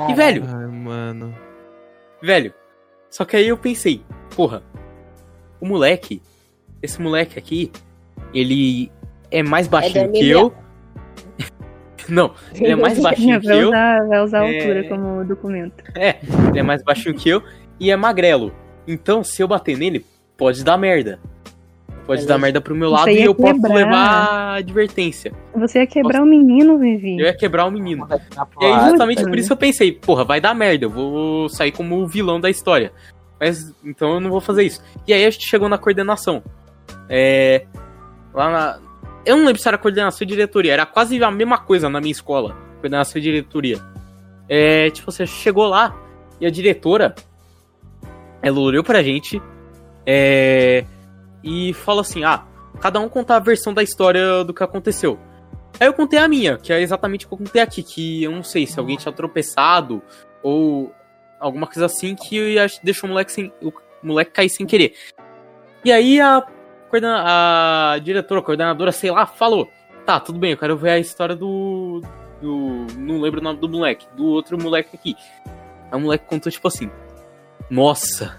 E, 0.09 0.13
velho, 0.13 0.43
Ai, 0.47 0.65
mano. 0.67 1.35
Velho, 2.21 2.53
só 3.09 3.25
que 3.25 3.35
aí 3.35 3.47
eu 3.47 3.57
pensei, 3.57 4.01
porra, 4.35 4.63
o 5.59 5.65
moleque, 5.67 6.21
esse 6.81 7.01
moleque 7.01 7.37
aqui, 7.37 7.71
ele 8.33 8.91
é 9.29 9.43
mais 9.43 9.67
baixinho 9.67 10.07
da 10.07 10.11
que 10.13 10.29
eu. 10.29 10.53
Não, 12.09 12.33
ele 12.53 12.71
é 12.71 12.75
mais 12.75 12.99
baixinho 13.01 13.39
que 13.39 13.47
eu. 13.47 13.67
usar, 13.69 14.07
vai 14.07 14.21
usar 14.23 14.41
a 14.41 14.49
É. 14.49 14.57
altura 14.59 14.89
como 14.89 15.23
documento. 15.25 15.83
É, 15.95 16.17
ele 16.49 16.59
é 16.59 16.63
mais 16.63 16.83
baixinho 16.83 17.15
que 17.15 17.29
eu 17.29 17.41
e 17.79 17.91
é 17.91 17.95
magrelo. 17.95 18.53
Então, 18.87 19.23
se 19.23 19.41
eu 19.41 19.47
bater 19.47 19.77
nele, 19.77 20.05
pode 20.37 20.63
dar 20.63 20.77
merda. 20.77 21.19
Pode 22.05 22.25
dar 22.27 22.37
merda 22.37 22.59
pro 22.59 22.75
meu 22.75 22.89
lado 22.89 23.09
e 23.09 23.23
eu 23.23 23.33
posso 23.33 23.61
quebrar. 23.61 23.73
levar 23.73 24.55
advertência. 24.57 25.31
Você 25.55 25.79
ia 25.79 25.87
quebrar 25.87 26.21
o 26.21 26.25
menino, 26.25 26.77
Vivi. 26.77 27.17
Eu 27.17 27.25
ia 27.25 27.33
quebrar 27.33 27.65
o 27.65 27.71
menino. 27.71 28.05
E 28.61 28.65
aí, 28.65 28.89
justamente 28.89 29.19
Puta. 29.19 29.29
por 29.29 29.39
isso 29.39 29.53
eu 29.53 29.57
pensei, 29.57 29.91
porra, 29.91 30.25
vai 30.25 30.41
dar 30.41 30.53
merda, 30.53 30.85
eu 30.85 30.89
vou 30.89 31.47
sair 31.47 31.71
como 31.71 31.97
o 31.97 32.07
vilão 32.07 32.41
da 32.41 32.49
história. 32.49 32.91
Mas 33.39 33.73
então 33.83 34.15
eu 34.15 34.19
não 34.19 34.29
vou 34.29 34.41
fazer 34.41 34.63
isso. 34.63 34.81
E 35.07 35.13
aí 35.13 35.25
a 35.25 35.29
gente 35.29 35.47
chegou 35.47 35.69
na 35.69 35.77
coordenação. 35.77 36.43
É. 37.09 37.65
Lá 38.33 38.49
na. 38.49 38.79
Eu 39.25 39.37
não 39.37 39.45
lembro 39.45 39.61
se 39.61 39.67
era 39.67 39.77
coordenação 39.77 40.25
e 40.25 40.27
diretoria, 40.27 40.73
era 40.73 40.85
quase 40.85 41.21
a 41.23 41.31
mesma 41.31 41.57
coisa 41.57 41.89
na 41.89 42.01
minha 42.01 42.11
escola. 42.11 42.55
Coordenação 42.81 43.19
e 43.19 43.21
diretoria. 43.21 43.79
É, 44.49 44.89
tipo, 44.89 45.09
você 45.09 45.25
chegou 45.25 45.67
lá 45.67 45.95
e 46.39 46.45
a 46.45 46.49
diretora. 46.49 47.15
Ela 48.41 48.59
olhou 48.59 48.83
pra 48.83 49.01
gente. 49.01 49.41
É. 50.05 50.83
E 51.43 51.73
falou 51.73 52.01
assim: 52.01 52.23
ah, 52.23 52.45
cada 52.79 52.99
um 52.99 53.09
contar 53.09 53.37
a 53.37 53.39
versão 53.39 53.73
da 53.73 53.83
história 53.83 54.43
do 54.43 54.53
que 54.53 54.63
aconteceu. 54.63 55.19
Aí 55.79 55.87
eu 55.87 55.93
contei 55.93 56.19
a 56.19 56.27
minha, 56.27 56.57
que 56.57 56.71
é 56.71 56.81
exatamente 56.81 57.25
o 57.25 57.29
que 57.29 57.33
eu 57.33 57.37
contei 57.39 57.61
aqui, 57.61 57.81
que 57.81 58.23
eu 58.23 58.31
não 58.31 58.43
sei 58.43 58.65
se 58.67 58.79
alguém 58.79 58.95
tinha 58.95 59.11
tropeçado 59.11 60.01
ou 60.41 60.93
alguma 61.39 61.65
coisa 61.65 61.87
assim 61.87 62.15
que 62.15 62.55
deixou 62.83 63.07
o 63.07 63.11
moleque, 63.11 63.31
sem, 63.31 63.51
o 63.61 63.71
moleque 64.01 64.31
cair 64.31 64.49
sem 64.49 64.65
querer. 64.65 64.93
E 65.83 65.91
aí 65.91 66.21
a, 66.21 66.45
a 66.91 67.99
diretora, 67.99 68.39
a 68.39 68.43
coordenadora, 68.43 68.91
sei 68.91 69.11
lá, 69.11 69.25
falou: 69.25 69.69
Tá, 70.05 70.19
tudo 70.19 70.39
bem, 70.39 70.51
eu 70.51 70.57
quero 70.57 70.77
ver 70.77 70.91
a 70.91 70.99
história 70.99 71.35
do. 71.35 72.01
do 72.41 72.85
não 72.97 73.19
lembro 73.19 73.39
o 73.39 73.43
nome 73.43 73.59
do 73.59 73.69
moleque, 73.69 74.07
do 74.15 74.25
outro 74.25 74.61
moleque 74.61 74.95
aqui. 74.95 75.15
Aí 75.91 75.97
o 75.97 75.99
moleque 75.99 76.25
contou 76.25 76.51
tipo 76.51 76.67
assim: 76.67 76.89
Nossa, 77.69 78.37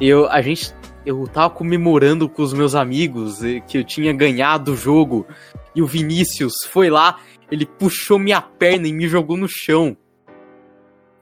eu, 0.00 0.28
a 0.28 0.42
gente 0.42 0.74
eu 1.04 1.26
tava 1.26 1.50
comemorando 1.50 2.28
com 2.28 2.42
os 2.42 2.52
meus 2.52 2.74
amigos 2.74 3.42
eh, 3.44 3.60
que 3.60 3.78
eu 3.78 3.84
tinha 3.84 4.12
ganhado 4.12 4.72
o 4.72 4.76
jogo. 4.76 5.26
E 5.74 5.82
o 5.82 5.86
Vinícius 5.86 6.52
foi 6.68 6.90
lá, 6.90 7.18
ele 7.50 7.64
puxou 7.66 8.18
minha 8.18 8.40
perna 8.40 8.86
e 8.88 8.92
me 8.92 9.08
jogou 9.08 9.36
no 9.36 9.46
chão. 9.48 9.96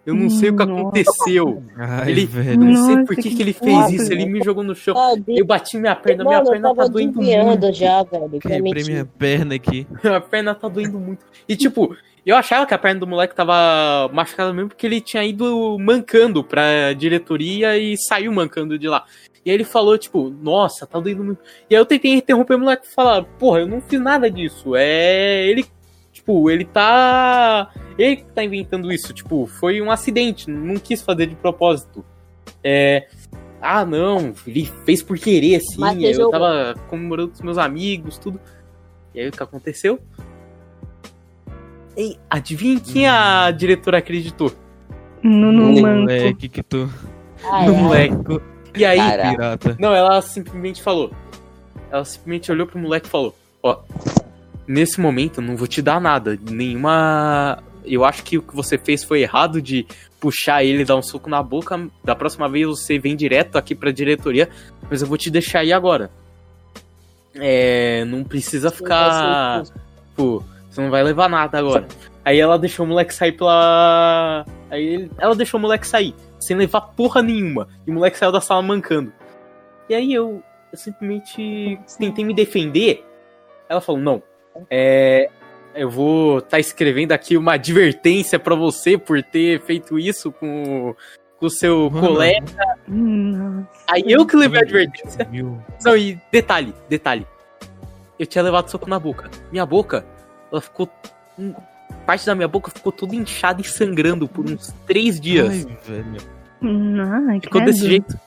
Eu 0.04 0.14
não 0.14 0.30
sei 0.30 0.48
o 0.48 0.56
que 0.56 0.62
aconteceu. 0.62 1.62
Ai, 1.76 2.10
Ele- 2.10 2.26
velho. 2.26 2.58
Não 2.58 2.74
sei 2.86 2.94
Nossa, 2.96 3.06
por 3.06 3.14
que, 3.16 3.22
que 3.22 3.36
que 3.36 3.42
ele 3.42 3.52
fez 3.52 3.90
isso. 3.90 4.12
Ele 4.12 4.24
me 4.26 4.42
jogou 4.42 4.64
no 4.64 4.74
chão. 4.74 4.94
Eu 5.28 5.44
bati 5.44 5.76
minha 5.78 5.94
perna, 5.94 6.24
minha 6.24 6.38
Mano, 6.38 6.50
perna 6.50 6.74
tá 6.74 6.86
doendo 6.86 7.20
muito. 7.22 7.72
já, 7.72 8.02
velho. 8.02 8.40
Quebrei 8.40 8.82
minha 8.84 9.04
perna 9.04 9.54
aqui. 9.54 9.86
A 10.02 10.20
perna 10.20 10.54
tá 10.54 10.68
doendo 10.68 10.98
muito. 10.98 11.24
E 11.46 11.54
tipo, 11.54 11.94
eu 12.24 12.34
achava 12.34 12.66
que 12.66 12.72
a 12.74 12.78
perna 12.78 13.00
do 13.00 13.06
moleque 13.06 13.34
tava 13.34 14.10
machucada 14.12 14.52
mesmo 14.54 14.70
porque 14.70 14.86
ele 14.86 15.00
tinha 15.02 15.22
ido 15.22 15.76
mancando 15.78 16.42
pra 16.42 16.92
diretoria 16.94 17.76
e 17.78 17.94
saiu 17.96 18.32
mancando 18.32 18.78
de 18.78 18.88
lá. 18.88 19.04
E 19.44 19.50
aí 19.50 19.56
ele 19.56 19.64
falou, 19.64 19.96
tipo, 19.96 20.28
nossa, 20.28 20.86
tá 20.86 21.00
doendo 21.00 21.24
muito. 21.24 21.40
E 21.68 21.74
aí 21.74 21.80
eu 21.80 21.86
tentei 21.86 22.12
interromper 22.12 22.54
o 22.54 22.58
moleque 22.58 22.86
e 22.86 22.94
falar, 22.94 23.24
porra, 23.24 23.60
eu 23.60 23.66
não 23.66 23.80
fiz 23.80 24.00
nada 24.00 24.30
disso. 24.30 24.76
É. 24.76 25.46
Ele. 25.46 25.64
Tipo, 26.12 26.50
ele 26.50 26.64
tá. 26.64 27.70
Ele 27.96 28.16
que 28.16 28.24
tá 28.24 28.44
inventando 28.44 28.92
isso. 28.92 29.12
Tipo, 29.14 29.46
foi 29.46 29.80
um 29.80 29.90
acidente. 29.90 30.50
Não 30.50 30.76
quis 30.76 31.00
fazer 31.00 31.26
de 31.26 31.34
propósito. 31.36 32.04
É. 32.62 33.08
Ah, 33.62 33.84
não, 33.84 34.32
ele 34.46 34.64
fez 34.86 35.02
por 35.02 35.18
querer, 35.18 35.60
sim. 35.60 35.78
Mas 35.78 35.96
você 35.96 36.08
Eu 36.08 36.14
jogou. 36.14 36.30
tava 36.30 36.74
comemorando 36.88 37.28
com 37.28 37.34
os 37.34 37.40
meus 37.42 37.58
amigos, 37.58 38.16
tudo. 38.18 38.40
E 39.14 39.20
aí 39.20 39.28
o 39.28 39.32
que 39.32 39.42
aconteceu? 39.42 39.98
Ei, 41.96 42.16
adivinha 42.28 42.80
quem 42.80 43.06
a 43.06 43.50
diretora 43.50 43.98
acreditou? 43.98 44.52
No, 45.22 45.52
no 45.52 45.62
Moleque, 45.64 45.82
manco. 45.82 46.00
Moleque, 46.00 46.48
que 46.48 46.62
tu. 46.62 46.88
Ah, 47.44 47.66
no 47.66 47.74
é. 47.74 47.76
moleque. 48.08 48.40
E 48.76 48.84
aí, 48.84 48.98
Caraca. 48.98 49.30
Pirata. 49.30 49.76
não, 49.78 49.94
ela 49.94 50.20
simplesmente 50.22 50.82
falou. 50.82 51.12
Ela 51.90 52.04
simplesmente 52.04 52.50
olhou 52.52 52.66
pro 52.66 52.78
moleque 52.78 53.06
e 53.06 53.10
falou: 53.10 53.34
Ó, 53.62 53.78
nesse 54.66 55.00
momento 55.00 55.40
eu 55.40 55.44
não 55.44 55.56
vou 55.56 55.66
te 55.66 55.82
dar 55.82 56.00
nada. 56.00 56.38
Nenhuma. 56.48 57.62
Eu 57.84 58.04
acho 58.04 58.22
que 58.22 58.38
o 58.38 58.42
que 58.42 58.54
você 58.54 58.76
fez 58.78 59.02
foi 59.02 59.22
errado 59.22 59.60
de 59.60 59.86
puxar 60.20 60.62
ele 60.62 60.82
e 60.82 60.84
dar 60.84 60.96
um 60.96 61.02
soco 61.02 61.28
na 61.30 61.42
boca. 61.42 61.88
Da 62.04 62.14
próxima 62.14 62.48
vez 62.48 62.66
você 62.66 62.98
vem 62.98 63.16
direto 63.16 63.56
aqui 63.56 63.74
pra 63.74 63.90
diretoria, 63.90 64.48
mas 64.88 65.00
eu 65.02 65.08
vou 65.08 65.16
te 65.18 65.30
deixar 65.30 65.60
aí 65.60 65.72
agora. 65.72 66.10
É. 67.34 68.04
Não 68.06 68.22
precisa 68.24 68.70
ficar. 68.70 69.62
Tipo, 70.10 70.44
você 70.70 70.80
não 70.80 70.90
vai 70.90 71.02
levar 71.02 71.28
nada 71.28 71.58
agora. 71.58 71.86
Aí 72.24 72.38
ela 72.38 72.58
deixou 72.58 72.84
o 72.84 72.88
moleque 72.88 73.14
sair 73.14 73.32
pela. 73.32 74.44
Aí 74.70 74.84
ele- 74.86 75.10
ela 75.18 75.34
deixou 75.34 75.58
o 75.58 75.60
moleque 75.60 75.86
sair, 75.86 76.14
sem 76.40 76.56
levar 76.56 76.80
porra 76.80 77.22
nenhuma. 77.22 77.68
E 77.86 77.90
o 77.90 77.94
moleque 77.94 78.18
saiu 78.18 78.32
da 78.32 78.40
sala 78.40 78.62
mancando. 78.62 79.12
E 79.88 79.94
aí 79.94 80.12
eu, 80.12 80.42
eu 80.72 80.78
simplesmente 80.78 81.78
tentei 81.98 82.24
me 82.24 82.34
defender. 82.34 83.04
Ela 83.68 83.80
falou: 83.80 84.00
não, 84.00 84.22
é. 84.70 85.30
Eu 85.72 85.88
vou 85.88 86.42
tá 86.42 86.58
escrevendo 86.58 87.12
aqui 87.12 87.36
uma 87.36 87.54
advertência 87.54 88.40
pra 88.40 88.56
você 88.56 88.98
por 88.98 89.22
ter 89.22 89.60
feito 89.60 90.00
isso 90.00 90.32
com, 90.32 90.96
o 91.40 91.48
seu 91.48 91.88
Mano, 91.90 92.08
colega. 92.08 92.76
Nossa. 92.86 93.68
Aí 93.88 94.02
eu 94.06 94.26
que 94.26 94.36
levei 94.36 94.60
a 94.60 94.62
advertência. 94.62 95.24
Viu? 95.30 95.58
Não, 95.84 95.96
e 95.96 96.20
detalhe, 96.30 96.74
detalhe. 96.88 97.26
Eu 98.18 98.26
tinha 98.26 98.44
levado 98.44 98.68
soco 98.68 98.88
na 98.88 98.98
boca. 98.98 99.30
Minha 99.50 99.64
boca, 99.64 100.04
ela 100.52 100.60
ficou. 100.60 100.88
Parte 102.10 102.26
da 102.26 102.34
minha 102.34 102.48
boca 102.48 102.72
ficou 102.72 102.90
toda 102.90 103.14
inchada 103.14 103.60
e 103.60 103.64
sangrando 103.64 104.26
por 104.26 104.44
uns 104.44 104.74
três 104.84 105.20
dias. 105.20 105.64
Ai, 105.64 105.78
velho. 105.86 106.16
Ah, 106.60 107.40
ficou 107.40 107.60
credo. 107.60 107.66
desse 107.66 107.86
jeito. 107.86 108.18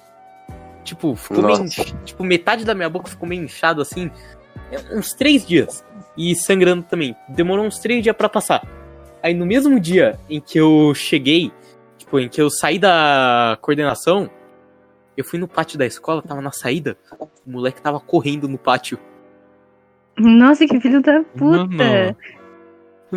Tipo, 0.85 1.13
ficou 1.17 1.43
meio. 1.43 1.57
Nossa. 1.57 1.83
Tipo, 2.05 2.23
metade 2.23 2.63
da 2.63 2.73
minha 2.73 2.89
boca 2.89 3.09
ficou 3.09 3.27
meio 3.27 3.43
inchado 3.43 3.81
assim. 3.81 4.09
Uns 4.89 5.11
três 5.11 5.45
dias. 5.45 5.83
E 6.15 6.33
sangrando 6.33 6.83
também. 6.83 7.13
Demorou 7.27 7.65
uns 7.65 7.77
três 7.77 8.01
dias 8.01 8.15
pra 8.15 8.29
passar. 8.29 8.65
Aí 9.21 9.33
no 9.33 9.45
mesmo 9.45 9.77
dia 9.81 10.17
em 10.29 10.39
que 10.39 10.57
eu 10.57 10.93
cheguei, 10.95 11.51
tipo, 11.97 12.17
em 12.17 12.29
que 12.29 12.41
eu 12.41 12.49
saí 12.49 12.79
da 12.79 13.57
coordenação, 13.59 14.29
eu 15.17 15.25
fui 15.25 15.37
no 15.37 15.47
pátio 15.49 15.77
da 15.77 15.85
escola, 15.85 16.21
tava 16.21 16.39
na 16.39 16.53
saída, 16.53 16.97
o 17.19 17.27
moleque 17.45 17.81
tava 17.81 17.99
correndo 17.99 18.47
no 18.47 18.57
pátio. 18.57 18.97
Nossa, 20.17 20.65
que 20.65 20.79
filho 20.79 21.01
da 21.01 21.21
puta. 21.21 21.65
Mano. 21.65 21.67
Nossa, 21.75 22.42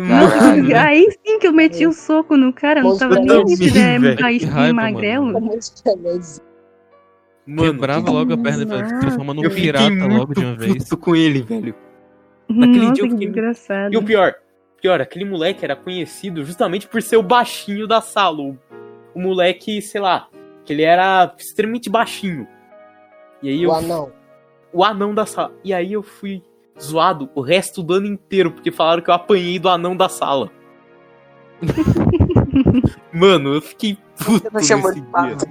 Aí 0.77 1.09
sim 1.25 1.39
que 1.39 1.47
eu 1.47 1.53
meti 1.53 1.85
o 1.85 1.91
soco 1.93 2.35
no 2.37 2.51
cara, 2.53 2.81
não 2.81 2.97
tava 2.97 3.15
eu 3.15 3.23
nem 3.23 3.43
aí 4.23 4.39
se 4.39 4.45
Que 4.45 4.51
raiva, 4.51 4.73
magrelo. 4.73 5.37
É 5.37 5.95
beleza. 5.95 6.41
Mano, 7.45 7.73
Quebrava 7.73 8.11
logo 8.11 8.33
a 8.33 8.37
perna, 8.37 8.65
velho. 8.65 8.87
Se 8.89 8.99
transforma 8.99 9.33
num 9.33 9.43
eu 9.43 9.51
pirata 9.51 10.05
logo 10.05 10.33
de 10.33 10.43
uma 10.43 10.55
vez. 10.55 10.83
puto 10.83 10.97
com 10.97 11.15
ele, 11.15 11.41
velho. 11.41 11.73
Naquele 12.49 12.79
Nossa, 12.79 12.93
dia 12.93 13.03
eu 13.03 13.07
que 13.07 13.13
fiquei- 13.13 13.27
desgraçado. 13.27 13.93
E 13.93 13.97
o 13.97 14.03
pior, 14.03 14.35
pior, 14.81 14.99
aquele 15.01 15.23
moleque 15.25 15.63
era 15.63 15.75
conhecido 15.75 16.43
justamente 16.43 16.87
por 16.87 17.01
ser 17.01 17.15
o 17.17 17.23
baixinho 17.23 17.87
da 17.87 18.01
sala. 18.01 18.41
O, 18.41 18.57
o 19.15 19.19
moleque, 19.21 19.81
sei 19.81 20.01
lá, 20.01 20.27
que 20.65 20.73
ele 20.73 20.81
era 20.83 21.33
extremamente 21.37 21.89
baixinho. 21.89 22.45
E 23.41 23.49
aí 23.49 23.63
eu, 23.63 23.69
O 23.69 23.73
anão. 23.73 24.11
o 24.73 24.83
anão 24.83 25.13
da 25.15 25.25
sala. 25.25 25.53
E 25.63 25.73
aí 25.73 25.93
eu 25.93 26.03
fui 26.03 26.41
zoado 26.81 27.29
o 27.35 27.41
resto 27.41 27.81
do 27.83 27.93
ano 27.95 28.07
inteiro, 28.07 28.51
porque 28.51 28.71
falaram 28.71 29.01
que 29.01 29.09
eu 29.09 29.13
apanhei 29.13 29.57
do 29.59 29.69
anão 29.69 29.95
da 29.95 30.07
sala. 30.09 30.49
Mano, 33.11 33.55
eu 33.55 33.61
fiquei 33.61 33.97
puto 34.17 34.31
Você 34.33 34.49
tá 34.49 34.49
nesse 34.57 34.67
chamando 34.67 34.93
de 34.95 35.01
dia. 35.01 35.09
pato. 35.11 35.45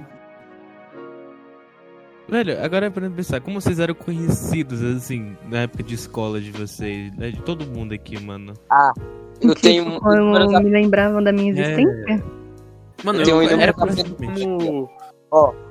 Velho, 2.29 2.61
agora 2.63 2.87
é 2.87 2.89
pra 2.89 3.09
pensar, 3.09 3.39
como 3.39 3.61
vocês 3.61 3.79
eram 3.79 3.93
conhecidos, 3.95 4.83
assim, 4.83 5.37
na 5.49 5.59
época 5.59 5.81
de 5.81 5.95
escola 5.95 6.41
de 6.41 6.51
vocês, 6.51 7.15
né? 7.15 7.29
De 7.31 7.41
todo 7.41 7.65
mundo 7.65 7.93
aqui, 7.93 8.21
mano. 8.21 8.53
Eu 9.41 9.49
Tipo, 9.53 9.61
tenho 9.61 9.99
como 10.01 10.31
vários 10.33 10.61
me 10.63 10.69
lembravam 10.69 11.23
da 11.23 11.31
minha 11.31 11.53
É. 11.53 11.59
existência. 11.61 12.23
Mano, 13.03 13.19
Eu 13.19 13.23
tenho 13.25 13.43
eu, 13.43 13.59
era 13.59 13.71
como... 13.73 14.89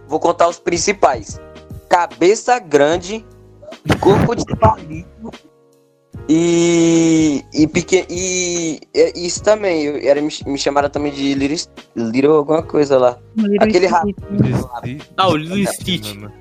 Vou 0.09 0.19
contar 0.21 0.49
os 0.49 0.59
principais. 0.59 1.39
Cabeça 1.91 2.59
grande, 2.59 3.25
corpo 4.01 4.35
de 4.35 4.45
palito 4.57 5.31
e 6.29 7.45
e, 7.55 7.67
pequen, 7.69 8.05
e 8.11 8.81
e 8.95 9.27
isso 9.27 9.43
também. 9.43 9.83
Eu, 9.85 9.97
era, 10.09 10.21
me, 10.21 10.29
me 10.47 10.59
chamaram 10.59 10.89
também 10.91 11.13
de 11.13 11.35
Little, 11.35 11.73
Little 11.95 12.33
alguma 12.37 12.63
coisa 12.63 12.99
lá. 12.99 13.19
Little 13.37 13.57
Aquele. 13.61 13.89
Stitch. 13.89 15.07
Ah, 15.17 15.29
o 15.29 15.37
Lilo 15.37 15.73
Stitch. 15.73 16.15
Mano. 16.15 16.33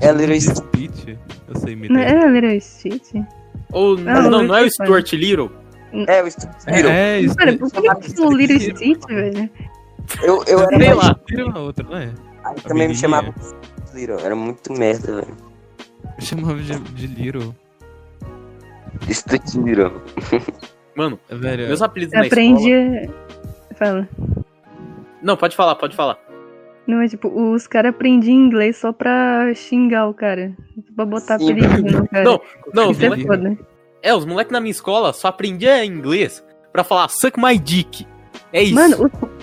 É 0.00 0.12
Little 0.12 0.40
Stitch. 0.40 1.08
Eu 1.48 1.56
sei 1.60 1.74
me 1.76 1.88
Não 1.88 2.00
era 2.00 2.26
Little 2.30 2.60
Stitch? 2.60 3.14
Ou, 3.72 3.96
Ah, 4.06 4.22
não, 4.22 4.38
o 4.40 4.42
não 4.42 4.56
é 4.56 4.62
o 4.62 4.70
Stuart 4.70 5.12
Little? 5.12 5.50
É, 6.06 6.22
o 6.22 6.30
Stu- 6.30 6.48
Little. 6.68 6.90
É, 6.90 7.20
isso. 7.20 7.34
Cara, 7.36 7.56
por 7.56 7.70
que 7.70 7.78
eu 7.78 7.90
Little 8.30 8.60
Stitch, 8.60 9.04
velho? 9.08 9.50
Eu, 10.22 10.44
eu 10.46 10.60
era 10.60 10.78
Sei 10.78 10.94
lá. 10.94 11.16
Uma 11.46 11.58
outra, 11.60 11.84
não 11.88 11.96
é? 11.96 12.12
Aí 12.44 12.54
também 12.62 12.88
me 12.88 12.94
de 12.94 14.00
Little. 14.00 14.18
Era 14.20 14.36
muito 14.36 14.72
merda, 14.72 15.16
velho. 15.16 15.36
Eu 16.18 16.22
chamava 16.24 16.54
de, 16.56 16.78
de 16.78 17.06
Little. 17.06 17.54
Little. 19.64 20.02
Mano, 20.94 21.18
Velho, 21.28 21.66
meus 21.66 21.82
apelidos 21.82 22.14
Eu 22.14 22.20
na 22.20 22.26
aprendi. 22.26 22.70
escola... 22.70 23.24
Fala. 23.76 24.08
Não, 25.22 25.36
pode 25.36 25.56
falar, 25.56 25.74
pode 25.74 25.96
falar. 25.96 26.18
Não, 26.86 27.00
é 27.00 27.08
tipo, 27.08 27.28
os 27.28 27.66
caras 27.66 27.90
aprendiam 27.90 28.36
inglês 28.36 28.76
só 28.76 28.92
pra 28.92 29.52
xingar 29.54 30.06
o 30.06 30.14
cara. 30.14 30.52
Pra 30.94 31.04
botar 31.04 31.38
Sim. 31.38 31.52
apelido 31.52 31.82
no 32.00 32.08
cara. 32.08 32.24
Não, 32.24 32.40
Não, 32.72 32.90
os 32.90 32.96
Isso 32.96 33.06
é 33.06 33.08
moleque, 33.08 33.26
foda. 33.26 33.58
é, 34.02 34.14
os 34.14 34.24
moleques 34.24 34.52
na 34.52 34.60
minha 34.60 34.70
escola 34.70 35.12
só 35.12 35.28
aprendiam 35.28 35.82
inglês 35.82 36.44
pra 36.72 36.84
falar 36.84 37.08
suck 37.08 37.40
my 37.40 37.58
dick. 37.58 38.06
É 38.52 38.62
isso. 38.62 38.74
Mano, 38.74 38.96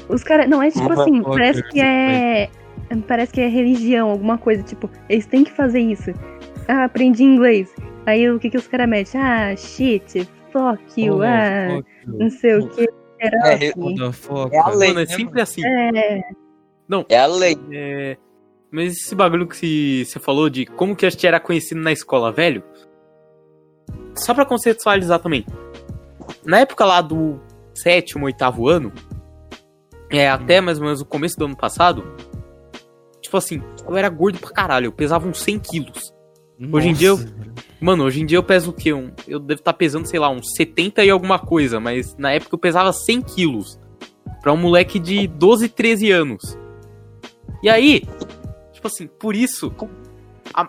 os, 0.07 0.15
os 0.15 0.23
caras. 0.23 0.47
Não, 0.47 0.61
é 0.61 0.69
tipo 0.69 0.91
assim, 0.93 1.21
parece 1.23 1.63
que 1.69 1.81
é. 1.81 2.49
Parece 3.07 3.33
que 3.33 3.41
é 3.41 3.47
religião, 3.47 4.09
alguma 4.09 4.37
coisa. 4.37 4.61
Tipo, 4.63 4.89
eles 5.09 5.25
têm 5.25 5.43
que 5.43 5.51
fazer 5.51 5.79
isso. 5.79 6.13
Ah, 6.67 6.85
aprendi 6.85 7.23
inglês. 7.23 7.73
Aí 8.05 8.29
o 8.29 8.39
que 8.39 8.49
que 8.49 8.57
os 8.57 8.67
caras 8.67 8.89
metem? 8.89 9.21
Ah, 9.21 9.55
shit, 9.55 10.27
fuck 10.51 10.81
you, 11.01 11.17
oh, 11.17 11.21
ah, 11.23 11.77
fuck 11.77 11.89
you. 12.07 12.17
não 12.19 12.29
sei 12.29 12.55
o 12.55 12.67
que. 12.69 12.87
É, 13.19 13.27
Era 13.27 13.73
What 13.77 13.95
the 13.95 14.11
fuck? 14.11 14.55
É 14.55 14.59
a 14.59 14.69
lei. 14.69 14.87
Mano, 14.89 14.99
é 15.01 15.05
né, 15.05 15.15
sempre 15.15 15.41
assim. 15.41 15.61
É, 15.65 16.21
É 17.09 17.19
a 17.19 17.27
lei. 17.27 17.57
É, 17.71 18.17
Mas 18.71 18.93
esse 18.93 19.13
bagulho 19.13 19.47
que 19.47 20.05
você 20.05 20.19
falou 20.19 20.49
de 20.49 20.65
como 20.65 20.95
que 20.95 21.05
a 21.05 21.09
gente 21.09 21.25
era 21.27 21.39
conhecido 21.39 21.81
na 21.81 21.91
escola, 21.91 22.31
velho. 22.31 22.63
Só 24.17 24.33
pra 24.33 24.45
conceitualizar 24.45 25.19
também. 25.19 25.45
Na 26.43 26.59
época 26.59 26.83
lá 26.85 27.01
do 27.01 27.39
sétimo, 27.73 28.25
oitavo 28.25 28.67
ano, 28.67 28.91
é, 30.09 30.29
até 30.29 30.59
mais 30.59 30.77
ou 30.79 30.85
menos 30.85 31.01
o 31.01 31.05
começo 31.05 31.37
do 31.37 31.45
ano 31.45 31.55
passado, 31.55 32.03
tipo 33.21 33.37
assim, 33.37 33.61
eu 33.87 33.95
era 33.95 34.09
gordo 34.09 34.39
pra 34.39 34.49
caralho, 34.51 34.87
eu 34.87 34.91
pesava 34.91 35.27
uns 35.27 35.39
100 35.39 35.59
quilos. 35.59 36.13
Hoje 36.71 36.89
em 36.89 36.93
dia 36.93 37.07
eu- 37.09 37.17
Nossa. 37.17 37.41
Mano, 37.79 38.03
hoje 38.03 38.21
em 38.21 38.25
dia 38.25 38.37
eu 38.37 38.43
peso 38.43 38.69
o 38.69 38.73
quê? 38.73 38.93
Um, 38.93 39.11
eu 39.27 39.39
devo 39.39 39.59
estar 39.59 39.73
pesando, 39.73 40.05
sei 40.05 40.19
lá, 40.19 40.29
uns 40.29 40.53
70 40.55 41.03
e 41.03 41.09
alguma 41.09 41.39
coisa, 41.39 41.79
mas 41.79 42.15
na 42.17 42.31
época 42.31 42.53
eu 42.53 42.59
pesava 42.59 42.93
100 42.93 43.21
quilos. 43.21 43.79
Pra 44.41 44.53
um 44.53 44.57
moleque 44.57 44.99
de 44.99 45.27
12, 45.27 45.67
13 45.69 46.11
anos. 46.11 46.57
E 47.63 47.69
aí, 47.69 48.03
tipo 48.71 48.87
assim, 48.87 49.07
por 49.07 49.35
isso, 49.35 49.73
a 50.53 50.67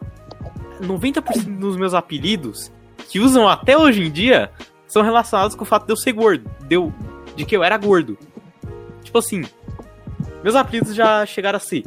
90% 0.80 1.58
dos 1.58 1.76
meus 1.76 1.94
apelidos, 1.94 2.72
que 3.08 3.18
usam 3.20 3.46
até 3.48 3.76
hoje 3.76 4.02
em 4.04 4.10
dia, 4.10 4.50
são 4.86 5.02
relacionados 5.02 5.54
com 5.54 5.62
o 5.62 5.66
fato 5.66 5.86
de 5.86 5.92
eu 5.92 5.96
ser 5.96 6.12
gordo. 6.12 6.50
De, 6.66 6.76
eu, 6.76 6.92
de 7.36 7.44
que 7.44 7.56
eu 7.56 7.62
era 7.62 7.76
gordo. 7.76 8.16
Tipo 9.02 9.18
assim, 9.18 9.42
meus 10.42 10.54
apelidos 10.54 10.94
já 10.94 11.24
chegaram 11.26 11.56
a 11.56 11.60
ser 11.60 11.82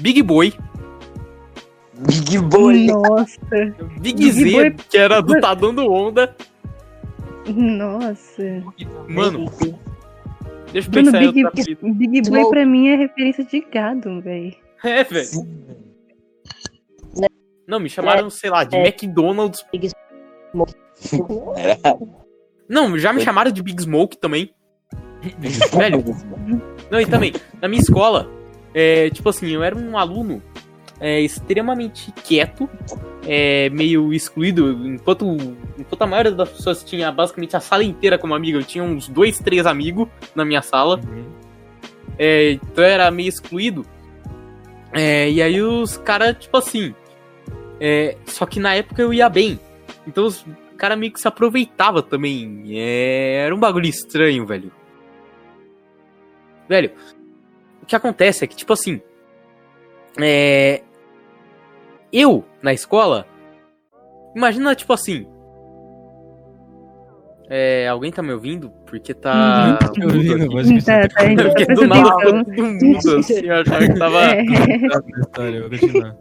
Big 0.00 0.20
Boy, 0.22 0.52
Big 2.06 2.38
Boy. 2.38 2.86
Nossa, 2.86 3.40
Big, 4.00 4.14
Big 4.14 4.30
Z, 4.32 4.50
Boy- 4.52 4.74
que 4.90 4.98
era 4.98 5.20
do 5.20 5.40
Tá 5.40 5.54
Dando 5.54 5.90
Onda. 5.92 6.34
nossa. 7.48 8.42
Mano, 9.08 9.50
deixa 10.72 10.88
eu 10.88 10.92
pensar 10.92 11.22
em 11.22 11.32
Big, 11.32 11.46
apelido. 11.46 11.94
Big 11.94 12.22
Boy 12.22 12.40
Smoke. 12.40 12.50
pra 12.50 12.66
mim 12.66 12.88
é 12.88 12.96
referência 12.96 13.44
de 13.44 13.60
gado, 13.60 14.20
velho. 14.20 14.54
É, 14.84 15.04
velho. 15.04 15.28
Não, 17.66 17.78
me 17.80 17.88
chamaram, 17.88 18.28
sei 18.28 18.50
lá, 18.50 18.64
de 18.64 18.76
É. 18.76 18.80
McDonald's. 18.86 19.64
Era. 21.56 21.78
Não, 22.68 22.96
já 22.98 23.12
me 23.12 23.20
chamaram 23.20 23.50
de 23.50 23.62
Big 23.62 23.82
Smoke 23.82 24.16
também. 24.18 24.50
Velho. 25.72 26.02
Não, 26.90 27.00
e 27.00 27.06
também, 27.06 27.32
na 27.60 27.68
minha 27.68 27.80
escola, 27.80 28.28
é, 28.74 29.08
tipo 29.10 29.28
assim, 29.28 29.50
eu 29.50 29.62
era 29.62 29.76
um 29.76 29.96
aluno 29.96 30.42
é, 31.02 31.20
extremamente 31.20 32.12
quieto, 32.12 32.70
é, 33.26 33.68
meio 33.70 34.14
excluído, 34.14 34.70
enquanto, 34.86 35.26
enquanto 35.76 36.02
a 36.02 36.06
maioria 36.06 36.30
das 36.30 36.48
pessoas 36.48 36.84
tinha 36.84 37.10
basicamente 37.10 37.56
a 37.56 37.60
sala 37.60 37.82
inteira 37.82 38.16
como 38.16 38.34
amigo, 38.34 38.58
eu 38.58 38.62
tinha 38.62 38.84
uns 38.84 39.08
dois, 39.08 39.40
três 39.40 39.66
amigos 39.66 40.08
na 40.32 40.44
minha 40.44 40.62
sala. 40.62 41.00
É, 42.16 42.52
então 42.52 42.84
eu 42.84 42.90
era 42.90 43.10
meio 43.10 43.28
excluído. 43.28 43.84
É, 44.92 45.28
e 45.28 45.42
aí 45.42 45.60
os 45.60 45.96
caras, 45.96 46.36
tipo 46.38 46.56
assim. 46.56 46.94
é, 47.80 48.16
só 48.26 48.46
que 48.46 48.60
na 48.60 48.74
época 48.76 49.02
eu 49.02 49.12
ia 49.12 49.28
bem. 49.28 49.58
Então 50.06 50.24
os 50.24 50.46
caras 50.76 50.96
meio 50.96 51.12
que 51.12 51.20
se 51.20 51.26
aproveitava 51.26 52.00
também. 52.00 52.64
É, 52.78 53.44
era 53.46 53.52
um 53.52 53.58
bagulho 53.58 53.86
estranho, 53.86 54.46
velho. 54.46 54.70
Velho, 56.68 56.92
o 57.82 57.86
que 57.86 57.96
acontece 57.96 58.44
é 58.44 58.46
que, 58.46 58.54
tipo 58.54 58.72
assim. 58.72 59.00
É. 60.16 60.82
Eu, 62.12 62.44
na 62.62 62.72
escola. 62.72 63.26
Imagina, 64.36 64.74
tipo 64.74 64.92
assim. 64.92 65.26
É, 67.48 67.86
alguém 67.88 68.10
tá 68.10 68.22
me 68.22 68.32
ouvindo? 68.32 68.70
Porque 68.86 69.12
tá. 69.12 69.78
Eu 70.00 70.08
vi, 70.08 70.28
mudo 70.28 70.38
não 70.38 70.46
aqui. 70.46 70.54
pode 70.54 70.84
Tá, 70.84 71.08
tá, 71.08 71.24
gente 71.26 71.36
tá 71.36 71.44
Porque 71.44 71.64
do 71.66 71.66
prestando 71.66 71.88
nada 71.88 72.44
tudo 72.44 72.62
mudo 72.64 73.18
assim, 73.18 73.40
eu 73.44 73.54
achava 73.56 73.86
que 73.86 73.98
tava. 73.98 74.18
É. 74.32 74.42
história, 75.20 75.60
vou 75.60 75.70
continuar. 75.70 76.16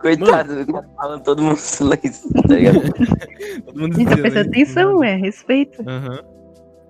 Coitado, 0.00 0.60
o 0.62 0.66
cara 0.72 0.88
falando 0.96 1.22
todo 1.22 1.42
mundo 1.42 1.56
silêncio, 1.56 2.32
tá 2.32 2.54
ligado? 2.54 2.80
Todo 3.66 3.80
mundo 3.80 3.94
A 3.94 3.98
gente 3.98 4.08
tá 4.08 4.16
prestando 4.16 4.40
isso. 4.40 4.48
atenção, 4.50 5.04
é, 5.04 5.14
respeito. 5.16 5.82
Aham. 5.88 6.20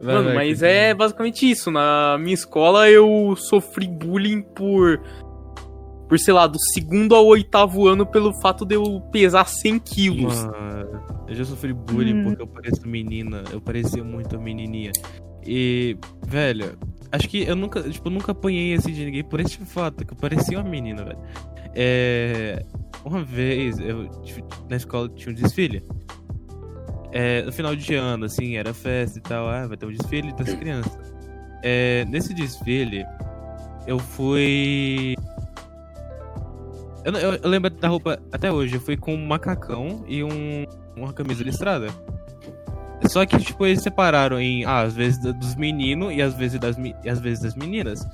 Vai, 0.00 0.14
Mano, 0.14 0.24
vai, 0.28 0.34
mas 0.34 0.48
continua. 0.60 0.70
é 0.70 0.94
basicamente 0.94 1.50
isso. 1.50 1.70
Na 1.70 2.16
minha 2.18 2.32
escola 2.32 2.88
eu 2.88 3.34
sofri 3.36 3.86
bullying 3.86 4.40
por. 4.40 4.98
Por, 6.12 6.18
sei 6.18 6.34
lá, 6.34 6.46
do 6.46 6.58
segundo 6.74 7.14
ao 7.14 7.24
oitavo 7.24 7.88
ano 7.88 8.04
pelo 8.04 8.34
fato 8.34 8.66
de 8.66 8.74
eu 8.74 9.00
pesar 9.10 9.46
100 9.46 9.78
quilos. 9.78 10.44
Mano, 10.44 11.00
eu 11.26 11.34
já 11.34 11.42
sofri 11.42 11.72
bullying 11.72 12.18
Hum. 12.20 12.24
porque 12.24 12.42
eu 12.42 12.46
pareço 12.46 12.86
menina. 12.86 13.42
Eu 13.50 13.62
parecia 13.62 14.04
muito 14.04 14.36
a 14.36 14.38
menininha. 14.38 14.92
E, 15.42 15.96
velho, 16.26 16.76
acho 17.10 17.26
que 17.30 17.44
eu 17.44 17.56
nunca, 17.56 17.80
tipo, 17.88 18.08
eu 18.08 18.12
nunca 18.12 18.32
apanhei 18.32 18.74
assim 18.74 18.92
de 18.92 19.06
ninguém 19.06 19.24
por 19.24 19.40
esse 19.40 19.56
fato, 19.64 20.04
que 20.04 20.12
eu 20.12 20.16
parecia 20.18 20.58
uma 20.60 20.68
menina, 20.68 21.02
velho. 21.02 21.18
É, 21.74 22.62
uma 23.06 23.24
vez, 23.24 23.78
eu, 23.78 24.06
tipo, 24.20 24.46
na 24.68 24.76
escola 24.76 25.08
tinha 25.08 25.32
um 25.32 25.34
desfile. 25.34 25.82
É, 27.10 27.40
no 27.40 27.52
final 27.52 27.74
de 27.74 27.94
ano, 27.94 28.26
assim, 28.26 28.56
era 28.58 28.74
festa 28.74 29.18
e 29.18 29.22
tal. 29.22 29.48
Ah, 29.48 29.66
vai 29.66 29.78
ter 29.78 29.86
um 29.86 29.90
desfile 29.90 30.30
das 30.34 30.52
crianças. 30.52 30.92
É, 31.62 32.04
nesse 32.10 32.34
desfile, 32.34 33.02
eu 33.86 33.98
fui. 33.98 35.16
Eu, 37.05 37.12
eu- 37.14 37.34
eu 37.42 37.48
lembro 37.48 37.70
da 37.70 37.88
roupa 37.88 38.18
até 38.32 38.50
hoje. 38.53 38.74
Eu 38.76 38.80
fui 38.80 38.96
com 38.96 39.14
um 39.14 39.26
macacão 39.26 40.05
e 40.07 40.22
um, 40.22 40.66
uma 40.96 41.12
camisa 41.12 41.42
listrada. 41.42 41.88
Só 43.09 43.26
que, 43.26 43.36
tipo, 43.38 43.66
eles 43.66 43.82
separaram 43.82 44.40
em, 44.40 44.64
ah, 44.64 44.82
às 44.82 44.94
vezes 44.94 45.18
dos 45.18 45.57
meninos 45.57 46.12
e 46.14 46.22
às 46.22 46.34
vezes 46.34 46.59
das, 46.61 46.76
e 46.78 47.09
às 47.09 47.18
vezes 47.20 47.42
das 47.42 47.55
meninas. 47.57 48.07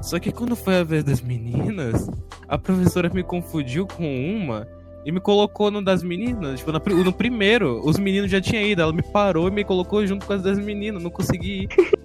Só 0.00 0.20
que 0.20 0.30
quando 0.30 0.54
foi 0.54 0.76
a 0.78 0.84
vez 0.84 1.02
das 1.02 1.20
meninas, 1.20 2.08
a 2.48 2.56
professora 2.56 3.10
me 3.12 3.24
confundiu 3.24 3.86
com 3.88 4.04
uma 4.36 4.68
e 5.04 5.10
me 5.10 5.18
colocou 5.18 5.68
no 5.72 5.82
das 5.82 6.04
meninas. 6.04 6.60
Tipo, 6.60 6.78
pri- 6.78 6.94
no 6.94 7.12
primeiro, 7.12 7.80
os 7.84 7.98
meninos 7.98 8.30
já 8.30 8.40
tinham 8.40 8.62
ido. 8.62 8.82
Ela 8.82 8.92
me 8.92 9.02
parou 9.02 9.48
e 9.48 9.50
me 9.50 9.64
colocou 9.64 10.06
junto 10.06 10.24
com 10.24 10.32
as 10.34 10.42
das 10.42 10.58
meninas. 10.60 11.02
Não 11.02 11.10
consegui 11.10 11.62
ir. 11.64 11.68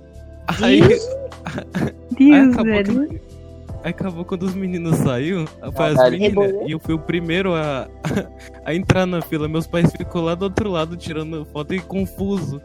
Aí, 0.62 0.82
aí 0.84 0.92
Deus, 2.18 2.54
acabou, 2.54 2.74
velho. 2.74 3.10
que- 3.10 3.16
aí 3.16 3.22
acabou 3.84 4.24
quando 4.24 4.44
os 4.44 4.56
meninos 4.56 4.96
saiu, 4.98 5.46
foi 5.76 5.86
as 5.88 6.10
meninas, 6.10 6.54
e 6.66 6.72
eu 6.72 6.80
fui 6.80 6.94
o 6.94 7.00
primeiro 7.00 7.54
a, 7.54 7.88
a 8.66 8.74
entrar 8.74 9.06
na 9.06 9.22
fila. 9.22 9.48
Meus 9.48 9.68
pais 9.68 9.92
ficou 9.92 10.22
lá 10.24 10.36
do 10.36 10.44
outro 10.44 10.70
lado 10.70 10.96
tirando 10.96 11.46
foto 11.46 11.74
e 11.74 11.80
confuso. 11.80 12.62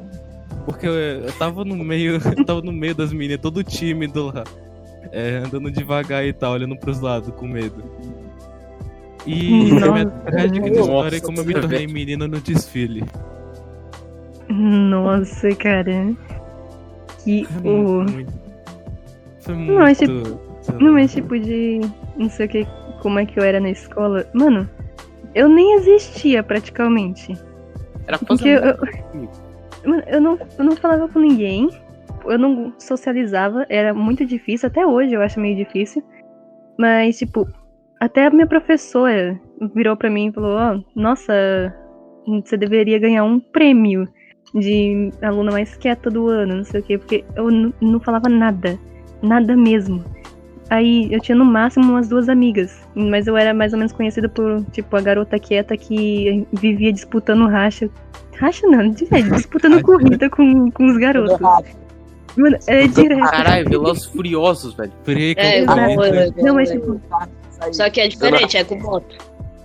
Porque 0.64 0.86
eu, 0.86 0.92
eu 0.92 1.32
tava 1.32 1.64
no 1.64 1.76
meio, 1.76 2.20
eu 2.36 2.44
tava 2.44 2.62
no 2.62 2.72
meio 2.72 2.94
das 2.94 3.12
meninas, 3.12 3.40
todo 3.40 3.64
tímido 3.64 4.26
lá. 4.26 4.44
é, 5.12 5.42
andando 5.44 5.70
devagar 5.70 6.24
e 6.24 6.32
tal, 6.32 6.52
olhando 6.52 6.76
pros 6.76 7.00
lados 7.00 7.34
com 7.34 7.46
medo. 7.46 7.82
E 9.26 9.72
Nossa. 9.74 9.86
a 9.86 9.92
minha 9.92 10.06
trágica 10.06 10.68
história 10.68 11.16
é 11.16 11.20
como 11.20 11.38
eu 11.38 11.44
me 11.44 11.54
tornei 11.54 11.86
menina 11.86 12.28
no 12.28 12.40
desfile. 12.40 13.02
Nossa, 14.48 15.54
cara. 15.56 16.14
Que 17.24 17.46
horror. 17.64 18.10
muito. 18.10 18.32
Foi 19.40 19.54
muito. 19.54 20.06
Não. 20.06 20.47
Não, 20.80 20.92
mas 20.92 21.12
tipo 21.12 21.38
de. 21.38 21.80
Não 22.16 22.28
sei 22.28 22.46
o 22.46 22.48
que. 22.48 22.66
Como 23.00 23.18
é 23.18 23.26
que 23.26 23.38
eu 23.38 23.44
era 23.44 23.60
na 23.60 23.70
escola. 23.70 24.26
Mano, 24.34 24.68
eu 25.34 25.48
nem 25.48 25.74
existia 25.74 26.42
praticamente. 26.42 27.36
Era 28.06 28.18
Porque 28.18 28.48
eu, 28.48 28.58
eu, 28.58 28.76
Mano, 29.84 30.02
eu 30.06 30.20
não, 30.20 30.38
eu 30.58 30.64
não 30.64 30.76
falava 30.76 31.08
com 31.08 31.18
ninguém. 31.18 31.68
Eu 32.24 32.38
não 32.38 32.72
socializava. 32.78 33.66
Era 33.68 33.94
muito 33.94 34.24
difícil. 34.24 34.66
Até 34.66 34.86
hoje 34.86 35.14
eu 35.14 35.22
acho 35.22 35.40
meio 35.40 35.56
difícil. 35.56 36.02
Mas, 36.78 37.18
tipo, 37.18 37.46
até 38.00 38.26
a 38.26 38.30
minha 38.30 38.46
professora 38.46 39.40
virou 39.74 39.96
pra 39.96 40.10
mim 40.10 40.28
e 40.28 40.32
falou: 40.32 40.56
Ó, 40.56 40.80
nossa, 40.94 41.74
você 42.26 42.56
deveria 42.56 42.98
ganhar 42.98 43.24
um 43.24 43.40
prêmio 43.40 44.06
de 44.54 45.10
aluna 45.22 45.52
mais 45.52 45.76
quieta 45.76 46.10
do 46.10 46.28
ano, 46.28 46.56
não 46.56 46.64
sei 46.64 46.80
o 46.80 46.82
quê. 46.82 46.98
Porque 46.98 47.24
eu 47.36 47.50
não 47.80 48.00
falava 48.00 48.28
nada. 48.28 48.78
Nada 49.22 49.56
mesmo. 49.56 50.04
Aí 50.70 51.08
eu 51.12 51.20
tinha 51.20 51.36
no 51.36 51.44
máximo 51.44 51.92
umas 51.92 52.08
duas 52.08 52.28
amigas. 52.28 52.78
Mas 52.94 53.26
eu 53.26 53.36
era 53.36 53.54
mais 53.54 53.72
ou 53.72 53.78
menos 53.78 53.92
conhecida 53.92 54.28
por, 54.28 54.64
tipo, 54.72 54.94
a 54.96 55.00
garota 55.00 55.38
quieta 55.38 55.76
que 55.76 56.46
vivia 56.52 56.92
disputando 56.92 57.46
racha. 57.48 57.88
Racha 58.36 58.66
não, 58.66 58.90
de 58.90 59.04
verdade, 59.06 59.36
disputando 59.36 59.80
corrida 59.82 60.28
com, 60.30 60.70
com 60.70 60.86
os 60.86 60.96
garotos. 60.98 61.38
Mano, 62.36 62.56
é 62.66 62.86
direto. 62.86 63.30
Caralho, 63.30 63.68
Velozes 63.68 64.04
Furiosos, 64.04 64.74
velho. 64.74 64.92
Freio 65.02 65.34
É, 65.38 65.62
igual 65.62 65.76
Não, 66.36 66.54
mas 66.54 66.70
eu. 66.70 66.80
tipo, 66.80 67.00
Só 67.72 67.90
que 67.90 68.00
é 68.00 68.08
diferente, 68.08 68.56
é 68.56 68.62
com 68.62 68.78
moto. 68.78 69.16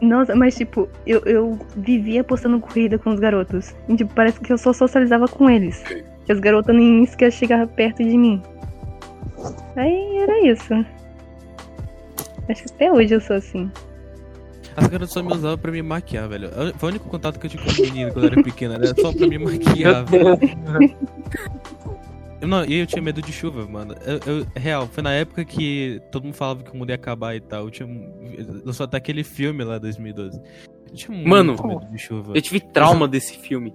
nossa, 0.01 0.35
mas 0.35 0.55
tipo, 0.55 0.89
eu, 1.05 1.21
eu 1.25 1.59
vivia 1.75 2.23
postando 2.23 2.59
corrida 2.59 2.97
com 2.97 3.11
os 3.11 3.19
garotos. 3.19 3.75
E, 3.87 3.95
tipo, 3.95 4.11
parece 4.15 4.39
que 4.39 4.51
eu 4.51 4.57
só 4.57 4.73
socializava 4.73 5.27
com 5.27 5.49
eles. 5.49 5.83
Que 6.25 6.31
as 6.31 6.39
garotas 6.39 6.75
nem 6.75 7.05
sequer 7.05 7.31
chegavam 7.31 7.67
perto 7.67 8.03
de 8.03 8.17
mim. 8.17 8.41
Aí 9.75 10.17
era 10.17 10.47
isso. 10.47 10.73
Acho 12.49 12.63
que 12.63 12.73
até 12.73 12.91
hoje 12.91 13.13
eu 13.15 13.21
sou 13.21 13.35
assim. 13.37 13.71
As 14.75 14.87
garotas 14.87 15.11
só 15.11 15.21
me 15.21 15.31
usavam 15.33 15.57
pra 15.57 15.71
me 15.71 15.81
maquiar, 15.81 16.27
velho. 16.27 16.49
Foi 16.77 16.89
o 16.89 16.91
único 16.91 17.07
contato 17.07 17.39
que 17.39 17.45
eu 17.45 17.49
tive 17.51 17.63
com 17.63 17.69
as 17.69 17.77
meninas 17.79 18.13
quando 18.13 18.25
eu 18.25 18.31
era 18.31 18.43
pequena, 18.43 18.75
era 18.75 18.87
só 18.99 19.13
pra 19.13 19.27
me 19.27 19.37
maquiar, 19.37 20.03
velho. 20.09 20.95
Não, 22.41 22.65
e 22.65 22.79
eu 22.79 22.85
tinha 22.87 23.01
medo 23.01 23.21
de 23.21 23.31
chuva, 23.31 23.65
mano. 23.65 23.95
Eu, 24.05 24.19
eu- 24.39 24.47
real, 24.55 24.87
foi 24.87 25.01
na 25.01 25.13
época 25.13 25.45
que 25.45 26.01
todo 26.11 26.23
mundo 26.25 26.33
falava 26.33 26.63
que 26.63 26.71
o 26.71 26.75
mundo 26.75 26.89
ia 26.89 26.95
acabar 26.95 27.35
e 27.35 27.39
tal. 27.39 27.65
Eu 27.65 27.71
tinha. 27.71 27.87
Eu 28.65 28.73
só 28.73 28.83
até 28.83 28.97
aquele 28.97 29.23
filme 29.23 29.63
lá, 29.63 29.77
2012. 29.77 30.41
Eu 30.89 30.93
tinha 30.95 31.15
muito 31.15 31.29
Mano, 31.29 31.55
medo 31.67 31.89
de 31.89 31.97
chuva. 31.97 32.33
Eu 32.35 32.41
tive 32.41 32.59
trauma 32.59 33.07
desse 33.07 33.37
filme. 33.37 33.73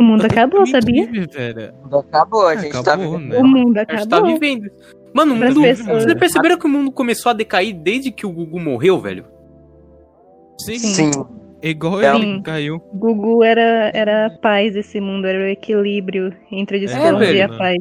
O 0.00 0.02
mundo 0.02 0.22
Eu 0.22 0.26
acabou, 0.30 0.66
sabia? 0.66 1.06
velho. 1.06 1.74
Acabou, 1.92 2.46
a 2.46 2.56
gente 2.56 2.72
tá 2.72 2.80
Acabou, 2.80 3.18
vivendo. 3.18 3.28
né? 3.32 3.38
O 3.38 3.46
mundo 3.46 3.76
A 3.76 3.80
gente 3.80 4.08
tá 4.08 4.16
acabou. 4.16 4.32
vivendo. 4.38 4.70
Mano, 5.12 5.34
o 5.34 5.36
mundo. 5.36 5.60
pessoas. 5.60 6.04
Vocês 6.04 6.14
perceberam 6.18 6.58
que 6.58 6.64
o 6.64 6.68
mundo 6.70 6.90
começou 6.90 7.28
a 7.30 7.32
decair 7.34 7.74
desde 7.74 8.10
que 8.10 8.24
o 8.24 8.32
Gugu 8.32 8.58
morreu, 8.58 8.98
velho? 8.98 9.26
Sim, 10.58 10.78
Sim. 10.78 11.10
é 11.62 11.68
igual 11.68 12.00
É, 12.00 12.14
ele 12.14 12.22
sim. 12.36 12.42
caiu. 12.42 12.78
Gugu 12.94 13.44
era, 13.44 13.90
era 13.92 14.26
a 14.26 14.30
paz 14.30 14.72
desse 14.72 15.00
mundo, 15.00 15.26
era 15.26 15.38
o 15.38 15.48
equilíbrio 15.48 16.32
entre 16.50 16.78
a 16.78 16.80
discórdia 16.80 17.32
e 17.32 17.42
a 17.42 17.48
paz. 17.48 17.76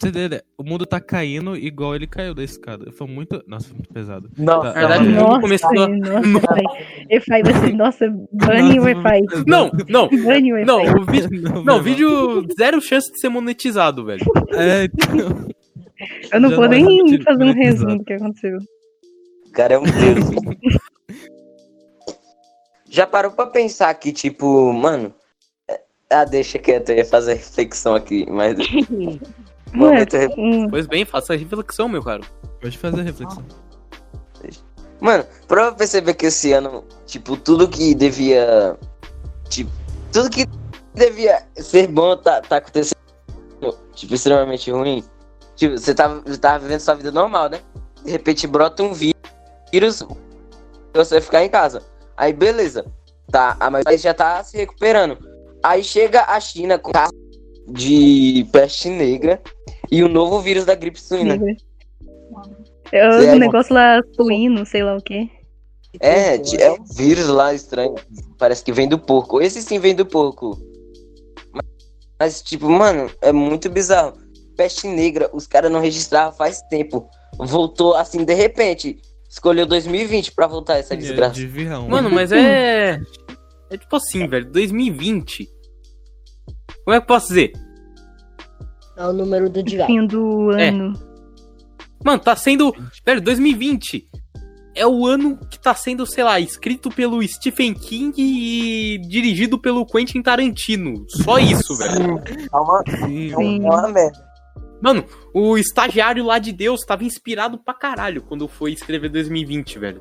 Você? 0.00 0.42
O 0.56 0.64
mundo 0.64 0.86
tá 0.86 0.98
caindo 1.00 1.54
igual 1.56 1.94
ele 1.94 2.06
caiu 2.06 2.34
da 2.34 2.42
escada. 2.42 2.90
Foi 2.92 3.06
muito. 3.06 3.42
Nossa, 3.46 3.68
foi 3.68 3.76
muito 3.76 3.92
pesado. 3.92 4.30
Não, 4.38 4.60
Tá, 4.60 4.68
Na 4.68 4.72
verdade, 4.72 5.02
o 5.04 5.10
mundo 5.10 5.20
Nossa, 5.20 5.40
começou. 5.40 5.68
a- 5.70 5.88
nossa, 5.88 7.42
vai 7.42 7.60
ser, 7.60 7.74
nossa, 7.74 8.08
bane 8.32 8.78
o 8.80 8.82
Wi-Fi. 8.84 9.20
Não, 9.46 9.70
não, 9.88 10.08
Bane 10.08 10.52
o 10.54 10.64
não, 10.66 10.82
o 10.82 11.04
vídeo. 11.04 11.42
Não, 11.42 11.64
Não, 11.64 11.82
vídeo 11.82 12.46
zero 12.58 12.80
chance 12.80 13.12
de 13.12 13.20
ser 13.20 13.28
monetizado, 13.28 14.04
velho. 14.04 14.24
É, 14.54 14.84
então. 14.84 15.48
Eu 16.32 16.40
não 16.40 16.48
Já 16.50 16.56
vou 16.56 16.64
não 16.64 16.70
nem 16.70 17.04
tive 17.04 17.22
fazer 17.24 17.44
um 17.44 17.52
resumo 17.52 17.98
do 17.98 18.04
que 18.04 18.12
aconteceu. 18.14 18.58
O 19.46 19.52
cara 19.52 19.74
é 19.74 19.78
um 19.78 19.82
deus. 19.82 20.24
Já 22.88 23.06
parou 23.06 23.30
pra 23.32 23.46
pensar 23.46 23.92
que, 23.94 24.12
tipo, 24.12 24.72
mano. 24.72 25.14
é- 25.68 25.80
Ah, 26.10 26.24
deixa 26.24 26.58
quieto, 26.58 26.90
eu 26.90 26.96
ia 26.96 27.04
fazer 27.04 27.34
reflexão 27.34 27.94
aqui, 27.94 28.26
mas. 28.28 28.56
Hum, 30.36 30.68
Pois 30.68 30.86
bem, 30.86 31.04
faça 31.04 31.32
a 31.32 31.36
reflexão, 31.36 31.88
meu 31.88 32.02
caro. 32.02 32.22
Pode 32.60 32.76
fazer 32.76 33.00
a 33.00 33.04
reflexão. 33.04 33.44
Mano, 35.00 35.24
pra 35.48 35.72
perceber 35.72 36.14
que 36.14 36.26
esse 36.26 36.52
ano, 36.52 36.84
tipo, 37.06 37.36
tudo 37.36 37.68
que 37.68 37.94
devia. 37.94 38.76
Tipo, 39.48 39.70
tudo 40.12 40.28
que 40.28 40.46
devia 40.94 41.42
ser 41.56 41.86
bom 41.88 42.16
tá, 42.16 42.40
tá 42.42 42.56
acontecendo, 42.56 42.96
tipo, 43.94 44.14
extremamente 44.14 44.70
ruim. 44.70 45.02
Tipo, 45.56 45.78
você 45.78 45.94
tava, 45.94 46.20
você 46.20 46.38
tava 46.38 46.58
vivendo 46.58 46.80
sua 46.80 46.94
vida 46.94 47.10
normal, 47.10 47.48
né? 47.48 47.60
De 48.04 48.10
repente 48.10 48.46
brota 48.46 48.82
um 48.82 48.92
vírus 48.92 49.14
e 49.72 50.98
você 50.98 51.14
vai 51.14 51.20
ficar 51.22 51.44
em 51.44 51.48
casa. 51.48 51.82
Aí, 52.16 52.32
beleza. 52.32 52.84
Tá, 53.30 53.56
a 53.60 53.70
maioria 53.70 53.96
já 53.96 54.12
tá 54.12 54.42
se 54.42 54.56
recuperando. 54.56 55.16
Aí 55.62 55.84
chega 55.84 56.24
a 56.24 56.40
China 56.40 56.78
com 56.78 56.90
de 57.70 58.46
peste 58.52 58.88
negra 58.88 59.40
e 59.90 60.02
o 60.02 60.08
novo 60.08 60.40
vírus 60.40 60.64
da 60.64 60.74
gripe 60.74 61.00
suína. 61.00 61.38
É 62.92 63.10
Zé, 63.12 63.34
o 63.34 63.38
negócio 63.38 63.74
lá 63.74 64.00
suíno, 64.16 64.64
sei 64.66 64.82
lá 64.82 64.96
o 64.96 65.02
quê. 65.02 65.28
É, 66.00 66.36
é 66.36 66.72
um 66.72 66.84
vírus 66.84 67.26
lá 67.28 67.52
estranho. 67.52 67.94
Parece 68.38 68.62
que 68.64 68.72
vem 68.72 68.88
do 68.88 68.98
porco. 68.98 69.40
Esse 69.40 69.60
sim 69.62 69.78
vem 69.78 69.94
do 69.94 70.06
porco. 70.06 70.58
Mas, 71.52 71.64
mas, 72.18 72.42
tipo, 72.42 72.68
mano, 72.68 73.10
é 73.20 73.32
muito 73.32 73.68
bizarro. 73.68 74.14
Peste 74.56 74.86
negra, 74.86 75.30
os 75.32 75.46
caras 75.46 75.70
não 75.70 75.80
registravam 75.80 76.32
faz 76.32 76.60
tempo. 76.62 77.08
Voltou 77.38 77.94
assim, 77.94 78.24
de 78.24 78.34
repente. 78.34 78.98
Escolheu 79.28 79.64
2020 79.66 80.32
pra 80.32 80.46
voltar 80.46 80.78
essa 80.78 80.94
É, 80.94 80.96
desgraça. 80.96 81.34
de. 81.34 81.46
Mano, 81.88 82.10
mas 82.10 82.32
é. 82.32 83.00
É 83.70 83.76
tipo 83.76 83.96
assim, 83.96 84.26
velho. 84.26 84.50
2020. 84.50 85.48
Como 86.84 86.94
é 86.94 87.00
que 87.00 87.04
eu 87.04 87.06
posso 87.06 87.28
dizer? 87.28 87.52
É 88.96 89.06
o 89.06 89.12
número 89.12 89.48
do 89.48 89.62
diabo. 89.62 89.86
Fim 89.92 90.06
do 90.06 90.52
É. 90.52 90.68
ano. 90.68 90.92
Mano, 92.04 92.18
tá 92.18 92.34
sendo. 92.36 92.74
Velho, 93.04 93.20
2020 93.20 94.08
é 94.74 94.86
o 94.86 95.04
ano 95.06 95.36
que 95.50 95.58
tá 95.58 95.74
sendo, 95.74 96.06
sei 96.06 96.24
lá, 96.24 96.38
escrito 96.40 96.90
pelo 96.90 97.26
Stephen 97.26 97.74
King 97.74 98.14
e 98.18 98.98
dirigido 98.98 99.58
pelo 99.58 99.84
Quentin 99.84 100.22
Tarantino. 100.22 101.04
Só 101.08 101.38
isso, 101.38 101.76
velho. 101.76 102.18
É 102.52 102.56
uma, 102.56 102.82
é 102.86 103.36
uma 103.36 103.88
merda. 103.88 104.30
Mano, 104.82 105.04
o 105.34 105.58
estagiário 105.58 106.24
lá 106.24 106.38
de 106.38 106.52
Deus 106.52 106.80
tava 106.86 107.04
inspirado 107.04 107.58
pra 107.58 107.74
caralho 107.74 108.22
quando 108.22 108.48
foi 108.48 108.72
escrever 108.72 109.10
2020, 109.10 109.78
velho. 109.78 110.00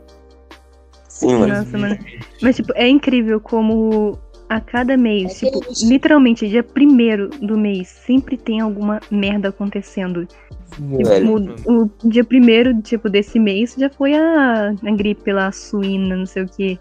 Sim, 1.09 1.34
mano. 1.34 1.47
Nossa, 1.57 1.77
mano. 1.77 1.97
Mas, 2.41 2.55
tipo, 2.55 2.71
é 2.75 2.88
incrível 2.88 3.41
como 3.41 4.17
a 4.49 4.59
cada 4.59 4.97
mês, 4.97 5.41
É 5.43 5.45
tipo, 5.45 5.61
literalmente, 5.83 6.47
dia 6.47 6.63
primeiro 6.63 7.29
do 7.29 7.57
mês, 7.57 7.87
sempre 7.87 8.35
tem 8.35 8.59
alguma 8.59 8.99
merda 9.11 9.49
acontecendo. 9.49 10.25
Tipo, 10.25 11.71
o, 11.71 11.83
o 11.83 11.91
dia 12.09 12.23
primeiro, 12.23 12.81
tipo, 12.81 13.09
desse 13.09 13.39
mês 13.39 13.75
já 13.77 13.89
foi 13.89 14.15
a, 14.15 14.69
a 14.83 14.91
gripe 14.91 15.31
lá, 15.31 15.51
suína, 15.51 16.15
não 16.15 16.25
sei 16.25 16.43
o 16.43 16.47
que. 16.47 16.79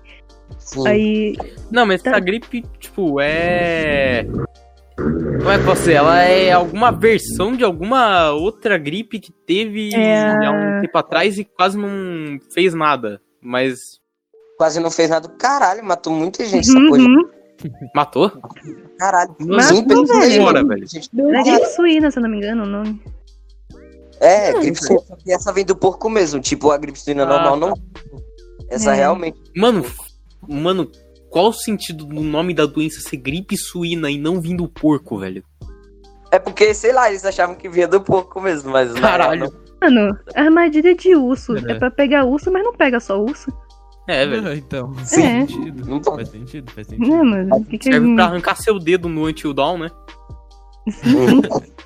Sim. 0.59 0.89
Aí, 0.89 1.37
Não, 1.71 1.85
mas 1.85 2.05
essa 2.05 2.19
gripe, 2.19 2.65
tipo, 2.79 3.21
é. 3.21 4.27
Como 4.97 5.51
é 5.51 5.59
que 5.59 5.73
dizer? 5.73 5.93
Ela 5.93 6.23
é 6.23 6.51
alguma 6.51 6.91
versão 6.91 7.55
de 7.55 7.63
alguma 7.63 8.33
outra 8.33 8.77
gripe 8.77 9.21
que 9.21 9.31
teve 9.31 9.95
É. 9.95 10.45
há 10.45 10.51
um 10.51 10.81
tempo 10.81 10.99
atrás 10.99 11.39
e 11.39 11.45
quase 11.45 11.79
não 11.79 12.39
fez 12.53 12.75
nada. 12.75 13.21
Mas 13.41 14.01
Quase 14.57 14.81
não 14.81 14.91
fez 14.91 15.09
nada. 15.09 15.29
Caralho, 15.39 15.85
matou 15.85 16.13
muita 16.13 16.45
gente 16.45 16.69
essa 16.69 16.89
coisa. 16.89 17.07
Matou? 17.95 18.31
Caralho. 18.99 19.35
Matou, 19.41 19.77
Sim, 19.77 19.85
pessoas 19.87 20.09
velho. 20.09 20.69
velho. 20.69 20.87
gente. 20.87 21.11
é 21.15 21.43
gripe 21.43 21.67
suína, 21.75 22.11
se 22.11 22.19
eu 22.19 22.23
não 22.23 22.31
me 22.31 22.37
engano, 22.39 22.63
o 22.65 22.67
nome. 22.67 23.03
É, 24.21 24.53
gripe 24.53 24.79
suína. 24.79 25.01
só 25.07 25.17
que 25.17 25.33
Essa 25.33 25.53
vem 25.53 25.65
do 25.65 25.77
porco 25.77 26.09
mesmo. 26.11 26.41
Tipo, 26.41 26.71
a 26.71 26.77
gripe 26.79 26.99
suína 27.01 27.23
Ah, 27.25 27.27
normal 27.27 27.57
não. 27.57 27.75
Essa 28.69 28.93
É. 28.93 28.97
realmente. 28.97 29.39
Mano, 29.57 29.85
mano, 30.49 30.91
qual 31.31 31.49
o 31.49 31.53
sentido 31.53 32.05
do 32.05 32.21
nome 32.21 32.53
da 32.55 32.67
doença 32.67 33.01
ser 33.01 33.17
gripe 33.17 33.57
suína 33.57 34.11
e 34.11 34.19
não 34.19 34.41
vir 34.41 34.57
do 34.57 34.69
porco, 34.69 35.19
velho? 35.19 35.43
É 36.31 36.39
porque, 36.39 36.75
sei 36.75 36.93
lá, 36.93 37.09
eles 37.09 37.25
achavam 37.25 37.55
que 37.55 37.69
vinha 37.69 37.89
do 37.89 38.01
porco 38.01 38.41
mesmo, 38.41 38.71
mas. 38.71 38.93
na 38.95 39.01
Caralho. 39.01 39.51
não. 39.51 39.69
Mano, 39.81 40.19
armadilha 40.35 40.95
de 40.95 41.15
urso. 41.15 41.57
É. 41.57 41.73
É 41.73 41.75
pra 41.79 41.91
pegar 41.91 42.25
urso, 42.25 42.51
mas 42.51 42.65
não 42.65 42.75
pega 42.75 42.99
só 42.99 43.23
urso. 43.23 43.51
É, 44.09 44.27
velho. 44.27 44.53
Então, 44.55 44.95
Sim. 45.05 45.23
faz 45.23 45.51
sentido. 45.51 45.87
Não 45.89 46.01
tô- 46.01 46.15
Faz 46.15 46.29
sentido, 46.31 46.71
faz 46.73 46.87
sentido. 46.87 47.09
Né, 47.11 47.23
mano? 47.23 47.57
O 47.57 47.65
que 47.65 47.77
que 47.79 47.85
Serve 47.93 48.15
pra 48.15 48.25
arrancar 48.25 48.57
seu 48.57 48.79
dedo 48.79 49.09
no 49.09 49.27
Until 49.29 49.53
Dawn, 49.55 49.79
né? 49.79 49.91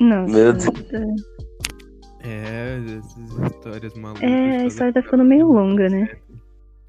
Não. 0.00 0.26
Meu 0.26 0.52
Deus. 0.52 0.66
É, 2.22 2.78
essas 2.98 3.52
histórias 3.52 3.94
malucas. 3.94 4.22
É, 4.22 4.56
a 4.62 4.66
história 4.66 4.92
tá 4.92 5.02
ficando 5.02 5.24
meio 5.24 5.46
longa, 5.48 5.88
né? 5.88 6.08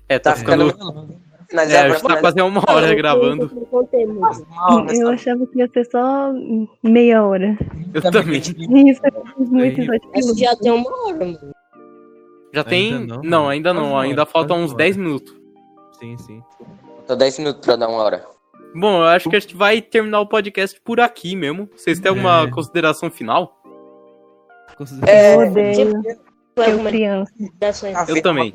É, 0.09 0.17
tá, 0.19 0.31
Tá 0.31 0.37
ficando. 0.37 0.67
ficando. 0.71 1.15
Mas 1.53 1.69
É, 1.71 1.89
já 1.89 1.99
tá 1.99 2.17
quase 2.19 2.41
uma 2.41 2.61
hora 2.67 2.91
Eu- 2.91 2.97
gravando. 2.97 3.43
eu- 3.43 3.67
eu 3.71 4.07
muito. 4.07 4.93
Eu 4.93 5.09
achava 5.09 5.45
que 5.45 5.59
ia 5.59 5.69
ser 5.71 5.85
só 5.85 6.33
meia 6.83 7.23
hora. 7.23 7.55
Eu 7.93 8.01
também. 8.01 8.39
Isso 8.39 8.51
é 9.03 9.09
Essa 9.09 10.11
piloto. 10.11 10.37
já 10.39 10.55
tem 10.55 10.71
uma 10.71 10.89
hora, 11.07 11.17
mano. 11.25 11.37
Já 12.55 12.63
tem. 12.63 12.93
Ainda 12.93 13.15
não, 13.15 13.21
Não, 13.23 13.37
mano. 13.39 13.49
ainda 13.49 13.73
não. 13.73 13.89
Uma 13.91 14.01
Ainda 14.03 14.21
hora, 14.21 14.31
faltam 14.31 14.57
uns 14.59 14.71
uma 14.71 14.77
10 14.77 14.97
minutos. 14.97 15.35
Sim, 15.99 16.17
sim. 16.17 16.43
Tô 17.07 17.15
10 17.15 17.39
minutos 17.39 17.61
pra 17.65 17.75
dar 17.75 17.87
uma 17.87 18.01
hora. 18.01 18.25
Bom, 18.73 18.97
eu 18.97 19.05
acho 19.07 19.29
que 19.29 19.35
a 19.35 19.39
gente 19.39 19.55
vai 19.55 19.81
terminar 19.81 20.19
o 20.21 20.27
podcast 20.27 20.79
por 20.81 20.99
aqui 20.99 21.35
mesmo. 21.35 21.69
Vocês 21.75 21.99
têm 21.99 22.09
alguma 22.09 22.43
É. 22.43 22.49
consideração 22.51 23.09
final? 23.11 23.57
É, 25.07 25.35
Eu 25.35 25.39
odeio. 25.49 26.01
Eu 26.55 26.63
alguma 26.63 26.89
criança. 26.89 27.31
Eu 28.07 28.21
também. 28.21 28.53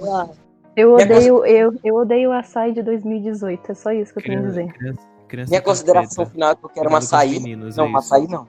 Eu 0.76 0.94
odeio, 0.94 1.44
eu, 1.44 1.72
eu 1.84 1.94
odeio 1.96 2.30
o 2.30 2.32
açaí 2.32 2.72
de 2.72 2.82
2018. 2.82 3.72
É 3.72 3.74
só 3.74 3.90
isso 3.92 4.12
que 4.12 4.20
eu 4.20 4.22
tenho 4.24 4.38
a 4.38 4.42
dizer. 4.42 4.72
Criança, 4.72 5.00
criança 5.28 5.50
Minha 5.50 5.60
tá 5.60 5.64
consideração 5.66 6.24
preta. 6.24 6.30
final 6.30 6.50
é 6.50 6.54
que 6.54 6.64
eu 6.64 6.68
quero 6.70 6.86
um 6.90 6.92
os 6.92 7.04
açaí. 7.04 7.40
meninos, 7.40 7.76
Não, 7.76 7.84
é 7.84 7.86
um 7.86 7.90
isso. 7.90 7.98
açaí 7.98 8.28
não. 8.28 8.48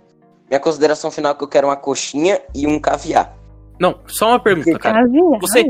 Minha 0.49 0.59
consideração 0.59 1.11
final 1.11 1.31
é 1.31 1.35
que 1.35 1.43
eu 1.43 1.47
quero 1.47 1.67
uma 1.67 1.75
coxinha 1.77 2.41
e 2.53 2.67
um 2.67 2.79
caviar. 2.79 3.33
Não, 3.81 3.99
só 4.05 4.27
uma 4.29 4.39
pergunta, 4.39 4.77
cara. 4.77 5.03
Você-. 5.41 5.65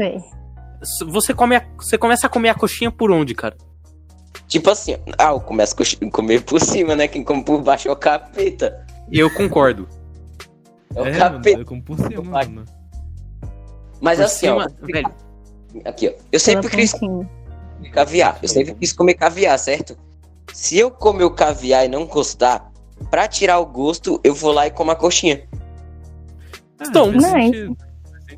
Você, 1.08 1.34
come 1.34 1.56
a- 1.56 1.66
você 1.78 1.98
começa 1.98 2.28
a 2.28 2.30
comer 2.30 2.50
a 2.50 2.54
coxinha 2.56 2.92
por 2.92 3.10
onde, 3.10 3.34
cara? 3.34 3.56
Tipo 4.48 4.70
assim, 4.70 4.98
ah, 5.18 5.30
eu 5.32 5.40
começo 5.40 5.74
a 5.74 5.78
coxinha- 5.78 6.12
comer 6.12 6.42
por 6.44 6.60
cima, 6.60 6.94
né? 6.94 7.08
Quem 7.08 7.24
come 7.24 7.42
por 7.42 7.62
baixo 7.62 7.88
é 7.88 7.92
o 7.92 7.96
capeta. 7.96 8.86
Eu 9.10 9.34
concordo. 9.34 9.88
É 10.94 11.02
o 11.02 11.06
É, 11.06 11.12
mano, 11.12 11.20
capeta. 11.36 11.60
eu 11.62 11.66
como 11.66 11.82
por 11.82 11.98
cima, 11.98 12.22
mano. 12.22 12.66
Mas 14.02 14.18
Por 14.18 14.26
assim, 14.26 14.40
cima, 14.48 14.68
ó. 14.68 14.86
velho. 14.86 15.14
Aqui, 15.86 16.10
ó. 16.10 16.22
Eu 16.32 16.40
sempre 16.40 16.68
Pela 16.70 16.82
quis 16.82 16.92
pontinha. 16.92 17.30
comer 17.78 17.92
caviar. 17.92 18.40
Eu 18.42 18.50
sempre 18.50 18.74
quis 18.74 18.92
comer 18.92 19.14
caviar, 19.14 19.58
certo? 19.58 19.96
Se 20.52 20.78
eu 20.78 20.92
comer 20.92 21.24
o 21.24 21.32
caviar 21.32 21.86
e 21.86 21.88
não 21.88 22.06
gostar, 22.06 22.70
pra 23.10 23.26
tirar 23.28 23.60
o 23.60 23.66
gosto, 23.66 24.20
eu 24.22 24.34
vou 24.36 24.52
lá 24.52 24.68
e 24.68 24.72
como 24.72 24.92
a 24.92 24.96
coxinha. 24.98 25.48
Ah, 26.80 26.84
Stonks. 26.86 27.24
faz 27.26 27.52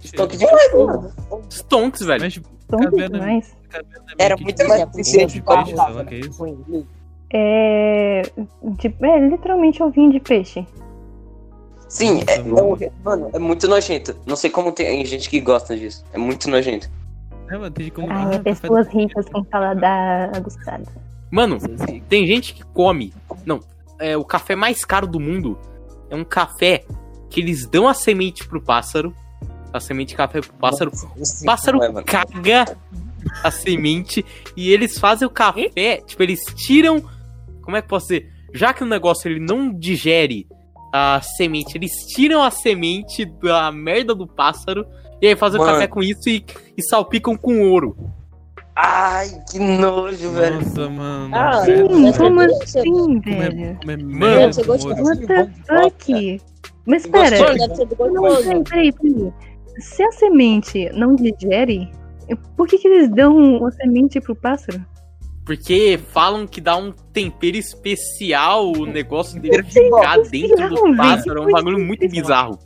Stonks 0.02 0.40
demais, 0.40 0.74
mano. 0.74 1.12
Stonks, 1.50 2.02
velho. 2.06 2.22
Mas, 2.22 2.42
não- 2.70 2.90
demais. 2.92 3.56
não 3.72 3.80
é 3.80 4.26
Era 4.26 4.38
muito 4.38 4.68
mais 4.68 4.82
eficiente 4.82 5.34
de 5.36 5.42
peixe, 5.42 5.74
é 6.10 6.20
isso. 6.20 6.88
É, 7.36 8.22
tipo, 8.78 9.06
é 9.06 9.28
literalmente 9.28 9.82
ovinho 9.82 10.12
de 10.12 10.20
peixe. 10.20 10.66
Sim, 11.88 12.24
é, 12.28 12.36
é 12.38 12.92
mano, 13.04 13.30
é 13.34 13.40
muito 13.40 13.68
nojento. 13.68 14.16
Não 14.26 14.36
sei 14.36 14.50
como 14.50 14.72
tem 14.72 15.06
gente 15.06 15.30
que 15.30 15.40
gosta 15.40 15.76
disso. 15.78 16.04
É 16.14 16.18
muito 16.18 16.50
nojento. 16.50 16.90
É, 17.50 17.58
mano, 17.58 17.72
tem 17.72 17.90
como... 17.90 18.10
Ah, 18.10 18.30
ah, 18.30 18.36
é 18.36 18.40
pessoas 18.40 18.88
da- 18.88 18.92
ricas 18.92 19.30
com 19.30 19.44
paladar 19.44 20.36
aguçado. 20.36 20.88
Mano, 21.30 21.58
tem 22.10 22.26
gente 22.26 22.54
que 22.54 22.64
come. 22.64 23.14
Não, 23.46 23.60
é 24.00 24.16
o 24.18 24.24
café 24.24 24.56
mais 24.56 24.86
caro 24.86 25.08
do 25.08 25.20
mundo. 25.20 25.58
É 26.10 26.16
um 26.16 26.24
café 26.24 26.84
que 27.30 27.42
eles 27.42 27.66
dão 27.68 27.88
a 27.88 27.94
semente 27.94 28.48
pro 28.48 28.62
pássaro. 28.62 29.14
A 29.74 29.80
semente 29.80 30.10
de 30.10 30.16
café 30.16 30.40
pro 30.40 30.54
pássaro. 30.54 30.92
O 30.92 31.46
pássaro 31.46 31.82
é, 31.84 32.04
caga 32.04 32.78
a 33.44 33.50
semente 33.52 34.24
e 34.56 34.72
eles 34.72 35.00
fazem 35.00 35.28
o 35.28 35.32
café. 35.32 35.98
Tipo, 36.06 36.22
eles 36.24 36.40
tiram. 36.56 37.04
Como 37.62 37.76
é 37.76 37.82
que 37.82 37.88
posso 37.88 38.08
dizer? 38.08 38.30
Já 38.54 38.72
que 38.74 38.84
o 38.84 38.86
negócio 38.88 39.28
ele 39.30 39.40
não 39.40 39.74
digere 39.74 40.46
a 40.94 41.20
semente. 41.22 41.76
Eles 41.76 41.92
tiram 42.14 42.44
a 42.44 42.52
semente 42.52 43.26
da 43.26 43.72
merda 43.72 44.14
do 44.14 44.28
pássaro 44.28 44.86
e 45.20 45.28
aí 45.28 45.36
fazem 45.36 45.60
o 45.60 45.64
Mano. 45.64 45.74
café 45.76 45.88
com 45.88 46.04
isso 46.04 46.30
e, 46.30 46.46
e 46.78 46.84
salpicam 46.84 47.36
com 47.36 47.68
ouro. 47.68 47.98
Ai, 48.76 49.30
que 49.50 49.58
nojo, 49.60 50.32
velho. 50.32 50.56
Nossa, 50.62 50.90
mano. 50.90 51.36
Ah, 51.36 51.64
Sim, 51.64 51.88
como 52.18 52.40
ser- 52.42 52.80
assim, 52.80 52.92
Como 52.92 53.22
é- 53.26 53.50
velho? 53.50 53.80
é 53.88 53.98
Mano. 53.98 54.52
What 55.04 55.28
the 55.28 55.50
fuck? 55.68 56.42
Mas 56.86 57.08
pera, 57.08 57.38
ser 57.76 57.88
não, 58.12 58.64
peraí, 58.64 58.92
peraí. 58.92 59.34
Se 59.80 60.04
a 60.04 60.12
semente 60.12 60.90
não 60.94 61.16
digere, 61.16 61.90
por 62.56 62.68
que, 62.68 62.78
que 62.78 62.88
eles 62.88 63.10
dão 63.10 63.66
a 63.66 63.72
semente 63.72 64.20
pro 64.22 64.36
pássaro? 64.36 64.84
Porque 65.46 66.00
falam 66.12 66.48
que 66.48 66.62
dá 66.62 66.78
um 66.78 66.92
tempero 67.12 67.58
especial 67.58 68.72
o 68.72 68.86
negócio 68.86 69.42
dele 69.42 69.62
de 69.64 69.72
ficar 69.74 70.18
dentro 70.22 70.70
do 70.70 70.96
pássaro. 70.96 71.44
É 71.44 71.48
um 71.48 71.52
bagulho 71.52 71.80
muito 71.80 72.08
bizarro. 72.08 72.58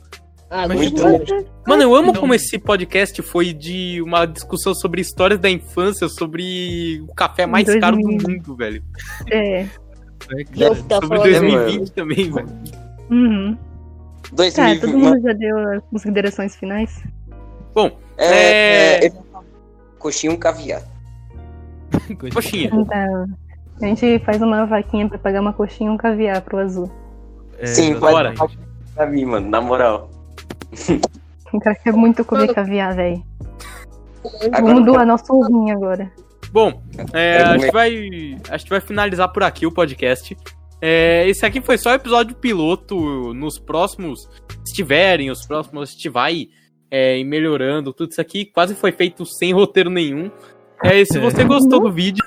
Ah, 0.50 0.66
Mas 0.66 0.78
muito 0.78 0.94
então- 0.94 1.18
bom. 1.18 1.44
Mano, 1.66 1.82
eu 1.82 1.94
amo 1.94 2.12
Não. 2.12 2.20
como 2.20 2.32
esse 2.34 2.58
podcast 2.58 3.20
foi 3.20 3.52
de 3.52 4.00
uma 4.00 4.24
discussão 4.24 4.74
sobre 4.74 5.00
histórias 5.02 5.38
da 5.40 5.50
infância, 5.50 6.08
sobre 6.08 7.02
o 7.06 7.14
café 7.14 7.44
mais 7.46 7.66
Dois 7.66 7.80
caro 7.80 7.96
do 7.98 8.08
mundo, 8.08 8.56
velho. 8.56 8.82
É. 9.30 9.60
É, 9.62 10.44
cara. 10.58 10.74
ficar 10.74 10.94
Sobre 11.02 11.18
falando. 11.18 11.22
2020 11.40 11.92
também, 11.92 12.30
velho. 12.32 12.48
Uhum. 13.10 13.58
2020, 14.32 14.80
Tá, 14.80 14.86
todo 14.86 14.98
mundo 14.98 15.20
já 15.22 15.32
deu 15.32 15.58
as 15.72 15.82
considerações 15.90 16.56
finais? 16.56 17.02
Bom, 17.74 17.90
É, 18.16 19.04
É. 19.04 19.06
é, 19.06 19.12
Coxinha 19.98 20.32
um 20.32 20.36
caviar. 20.36 20.82
coxinha. 22.32 22.70
Então, 22.72 23.26
a 23.80 23.84
gente 23.86 24.18
faz 24.24 24.40
uma 24.42 24.64
vaquinha 24.66 25.08
pra 25.08 25.18
pagar 25.18 25.40
uma 25.40 25.52
coxinha 25.52 25.90
e 25.90 25.92
um 25.92 25.96
caviar 25.96 26.40
pro 26.42 26.58
azul. 26.58 26.90
É, 27.58 27.66
Sim, 27.66 27.94
bora. 27.98 28.34
Pra 28.94 29.06
mim, 29.06 29.24
mano, 29.24 29.48
na 29.48 29.60
moral. 29.60 30.10
O 31.52 31.58
cara 31.60 31.74
quer 31.76 31.92
muito 31.92 32.24
comer 32.24 32.42
Mano. 32.42 32.54
caviar, 32.54 32.94
velho. 32.94 33.22
Vamos 34.60 34.84
doar 34.84 35.06
nosso 35.06 35.32
ovinho 35.32 35.74
agora. 35.74 36.10
Bom, 36.52 36.80
é, 37.12 37.38
Quero 37.38 37.48
a, 37.48 37.52
gente 37.52 37.60
comer. 37.60 37.72
vai, 37.72 38.38
a 38.50 38.56
gente 38.58 38.70
vai 38.70 38.80
finalizar 38.80 39.28
por 39.32 39.42
aqui 39.42 39.66
o 39.66 39.72
podcast. 39.72 40.36
É, 40.80 41.28
esse 41.28 41.44
aqui 41.44 41.60
foi 41.60 41.76
só 41.78 41.90
o 41.90 41.94
episódio 41.94 42.36
piloto. 42.36 43.32
Nos 43.34 43.58
próximos, 43.58 44.28
se 44.64 44.74
tiverem, 44.74 45.30
os 45.30 45.46
próximos, 45.46 45.88
a 45.88 45.92
gente 45.92 46.08
vai 46.08 46.48
é, 46.90 47.22
melhorando. 47.24 47.92
Tudo 47.92 48.10
isso 48.12 48.20
aqui 48.20 48.44
quase 48.44 48.74
foi 48.74 48.92
feito 48.92 49.24
sem 49.26 49.52
roteiro 49.52 49.90
nenhum. 49.90 50.30
É, 50.84 51.00
e 51.00 51.06
se 51.06 51.18
você 51.18 51.42
gostou 51.44 51.80
do 51.80 51.90
vídeo, 51.92 52.24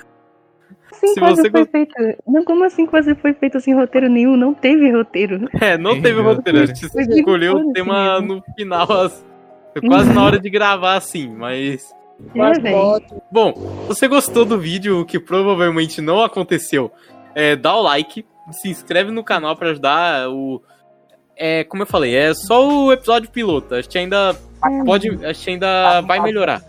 Sim, 0.92 1.14
Se 1.14 1.18
quase 1.20 1.42
você 1.42 1.50
foi 1.50 1.60
gost- 1.62 1.72
feito. 1.72 1.94
Não, 2.28 2.44
como 2.44 2.62
assim 2.64 2.86
quase 2.86 3.12
foi 3.16 3.32
feito 3.34 3.58
sem 3.58 3.74
roteiro 3.74 4.08
nenhum? 4.08 4.36
Não 4.36 4.54
teve 4.54 4.88
roteiro. 4.92 5.48
é, 5.60 5.76
não 5.76 6.00
teve 6.00 6.20
roteiro. 6.20 6.60
A 6.60 6.66
gente 6.66 6.86
Foi 6.90 7.02
escolheu 7.02 7.54
o 7.56 7.72
tema 7.72 8.20
no 8.20 8.40
final, 8.56 8.88
as- 8.92 9.26
foi 9.72 9.82
quase 9.88 10.12
na 10.12 10.22
hora 10.22 10.38
de 10.38 10.48
gravar 10.48 10.94
assim, 10.96 11.28
mas. 11.34 11.90
É. 12.36 13.20
Bom, 13.32 13.52
se 13.82 13.88
você 13.88 14.06
gostou 14.06 14.44
do 14.44 14.56
vídeo, 14.60 15.00
o 15.00 15.04
que 15.04 15.18
provavelmente 15.18 16.00
não 16.00 16.22
aconteceu, 16.22 16.92
é, 17.34 17.56
dá 17.56 17.74
o 17.74 17.82
like, 17.82 18.24
se 18.50 18.68
inscreve 18.68 19.10
no 19.10 19.22
canal 19.22 19.56
pra 19.56 19.70
ajudar 19.70 20.28
o. 20.28 20.62
É, 21.36 21.64
como 21.64 21.82
eu 21.82 21.86
falei, 21.86 22.14
é 22.14 22.34
só 22.34 22.68
o 22.68 22.92
episódio 22.92 23.30
piloto. 23.30 23.74
A 23.74 23.80
gente 23.80 23.96
ainda 23.98 24.36
pode. 24.84 25.08
A 25.24 25.32
gente 25.32 25.50
ainda 25.50 26.00
vai 26.02 26.20
melhorar. 26.20 26.62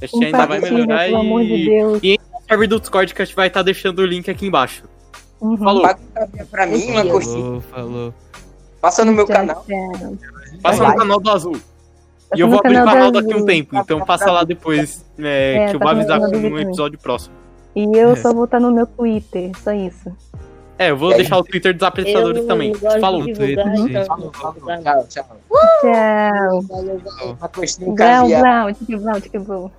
A 0.00 0.06
gente 0.06 0.24
ainda 0.24 0.46
vai 0.46 0.60
melhorar 0.60 1.06
amor 1.06 1.42
de 1.44 1.54
e. 1.54 1.66
Deus. 1.66 2.00
O 2.02 2.48
server 2.48 2.68
do 2.68 2.80
Discord 2.80 3.14
que 3.14 3.22
a 3.22 3.24
gente 3.24 3.34
vai 3.34 3.48
estar 3.48 3.62
deixando 3.62 3.98
o 4.00 4.06
link 4.06 4.30
aqui 4.30 4.46
embaixo. 4.46 4.84
Uhum. 5.40 5.56
Falou. 5.56 5.86
Um 5.86 6.46
pra 6.46 6.66
mim, 6.66 6.90
uma 6.90 7.04
coxinha. 7.04 7.42
Falou, 7.42 7.60
falou. 7.60 8.14
Passa 8.80 9.04
no 9.04 9.12
meu 9.12 9.26
canal. 9.26 9.64
Passa 10.62 10.86
no 10.86 10.96
canal 10.96 11.20
do 11.20 11.30
Azul. 11.30 11.56
E 12.34 12.40
eu 12.40 12.46
no 12.46 12.52
vou 12.52 12.60
abrir 12.60 12.80
o 12.80 12.84
canal 12.84 13.12
daqui 13.12 13.32
a 13.32 13.36
um 13.36 13.44
tempo, 13.44 13.76
então 13.76 14.04
passa 14.04 14.30
lá 14.32 14.42
depois, 14.42 15.04
é, 15.18 15.54
É, 15.56 15.68
que 15.68 15.76
eu 15.76 15.80
vou 15.80 15.92
no 15.92 15.98
avisar 16.00 16.18
no 16.18 16.30
Vitor. 16.30 16.60
episódio 16.60 16.98
próximo. 16.98 17.34
E 17.74 17.84
eu 17.96 18.16
só 18.16 18.32
vou 18.32 18.44
estar 18.46 18.58
no 18.58 18.72
meu 18.72 18.86
Twitter, 18.86 19.52
só 19.62 19.72
isso. 19.72 20.10
É, 20.78 20.90
eu 20.90 20.96
vou 20.96 21.12
É. 21.12 21.16
deixar 21.16 21.38
o 21.38 21.42
Twitter 21.44 21.72
dos 21.72 21.82
Eu 21.82 21.88
apresentadores 21.88 22.44
também. 22.46 22.72
não 22.72 22.80
gosto 22.80 23.00
Falou. 23.00 23.24
divulgar, 23.24 23.74
Twitter, 23.74 24.02
então 24.02 24.52
divulgar. 24.52 24.82
Tchau, 24.82 25.06
tchau. 25.08 25.24
Tchau. 25.80 26.62
Valeu, 26.62 26.98
valeu. 26.98 27.00
Uma 27.24 27.34
um 27.86 27.94
Blau, 27.94 27.96
caviar. 27.96 28.42
blau, 28.42 28.72
tique, 28.74 28.96
blau, 28.96 29.20
tique, 29.20 29.38
blau. 29.38 29.72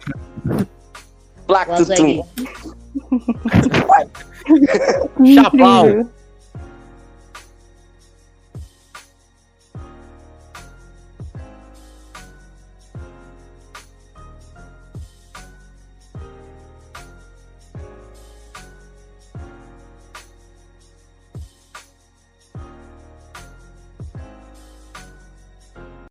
Black 1.47 1.75
Tutum. 1.77 2.25
Chapau. 5.35 5.85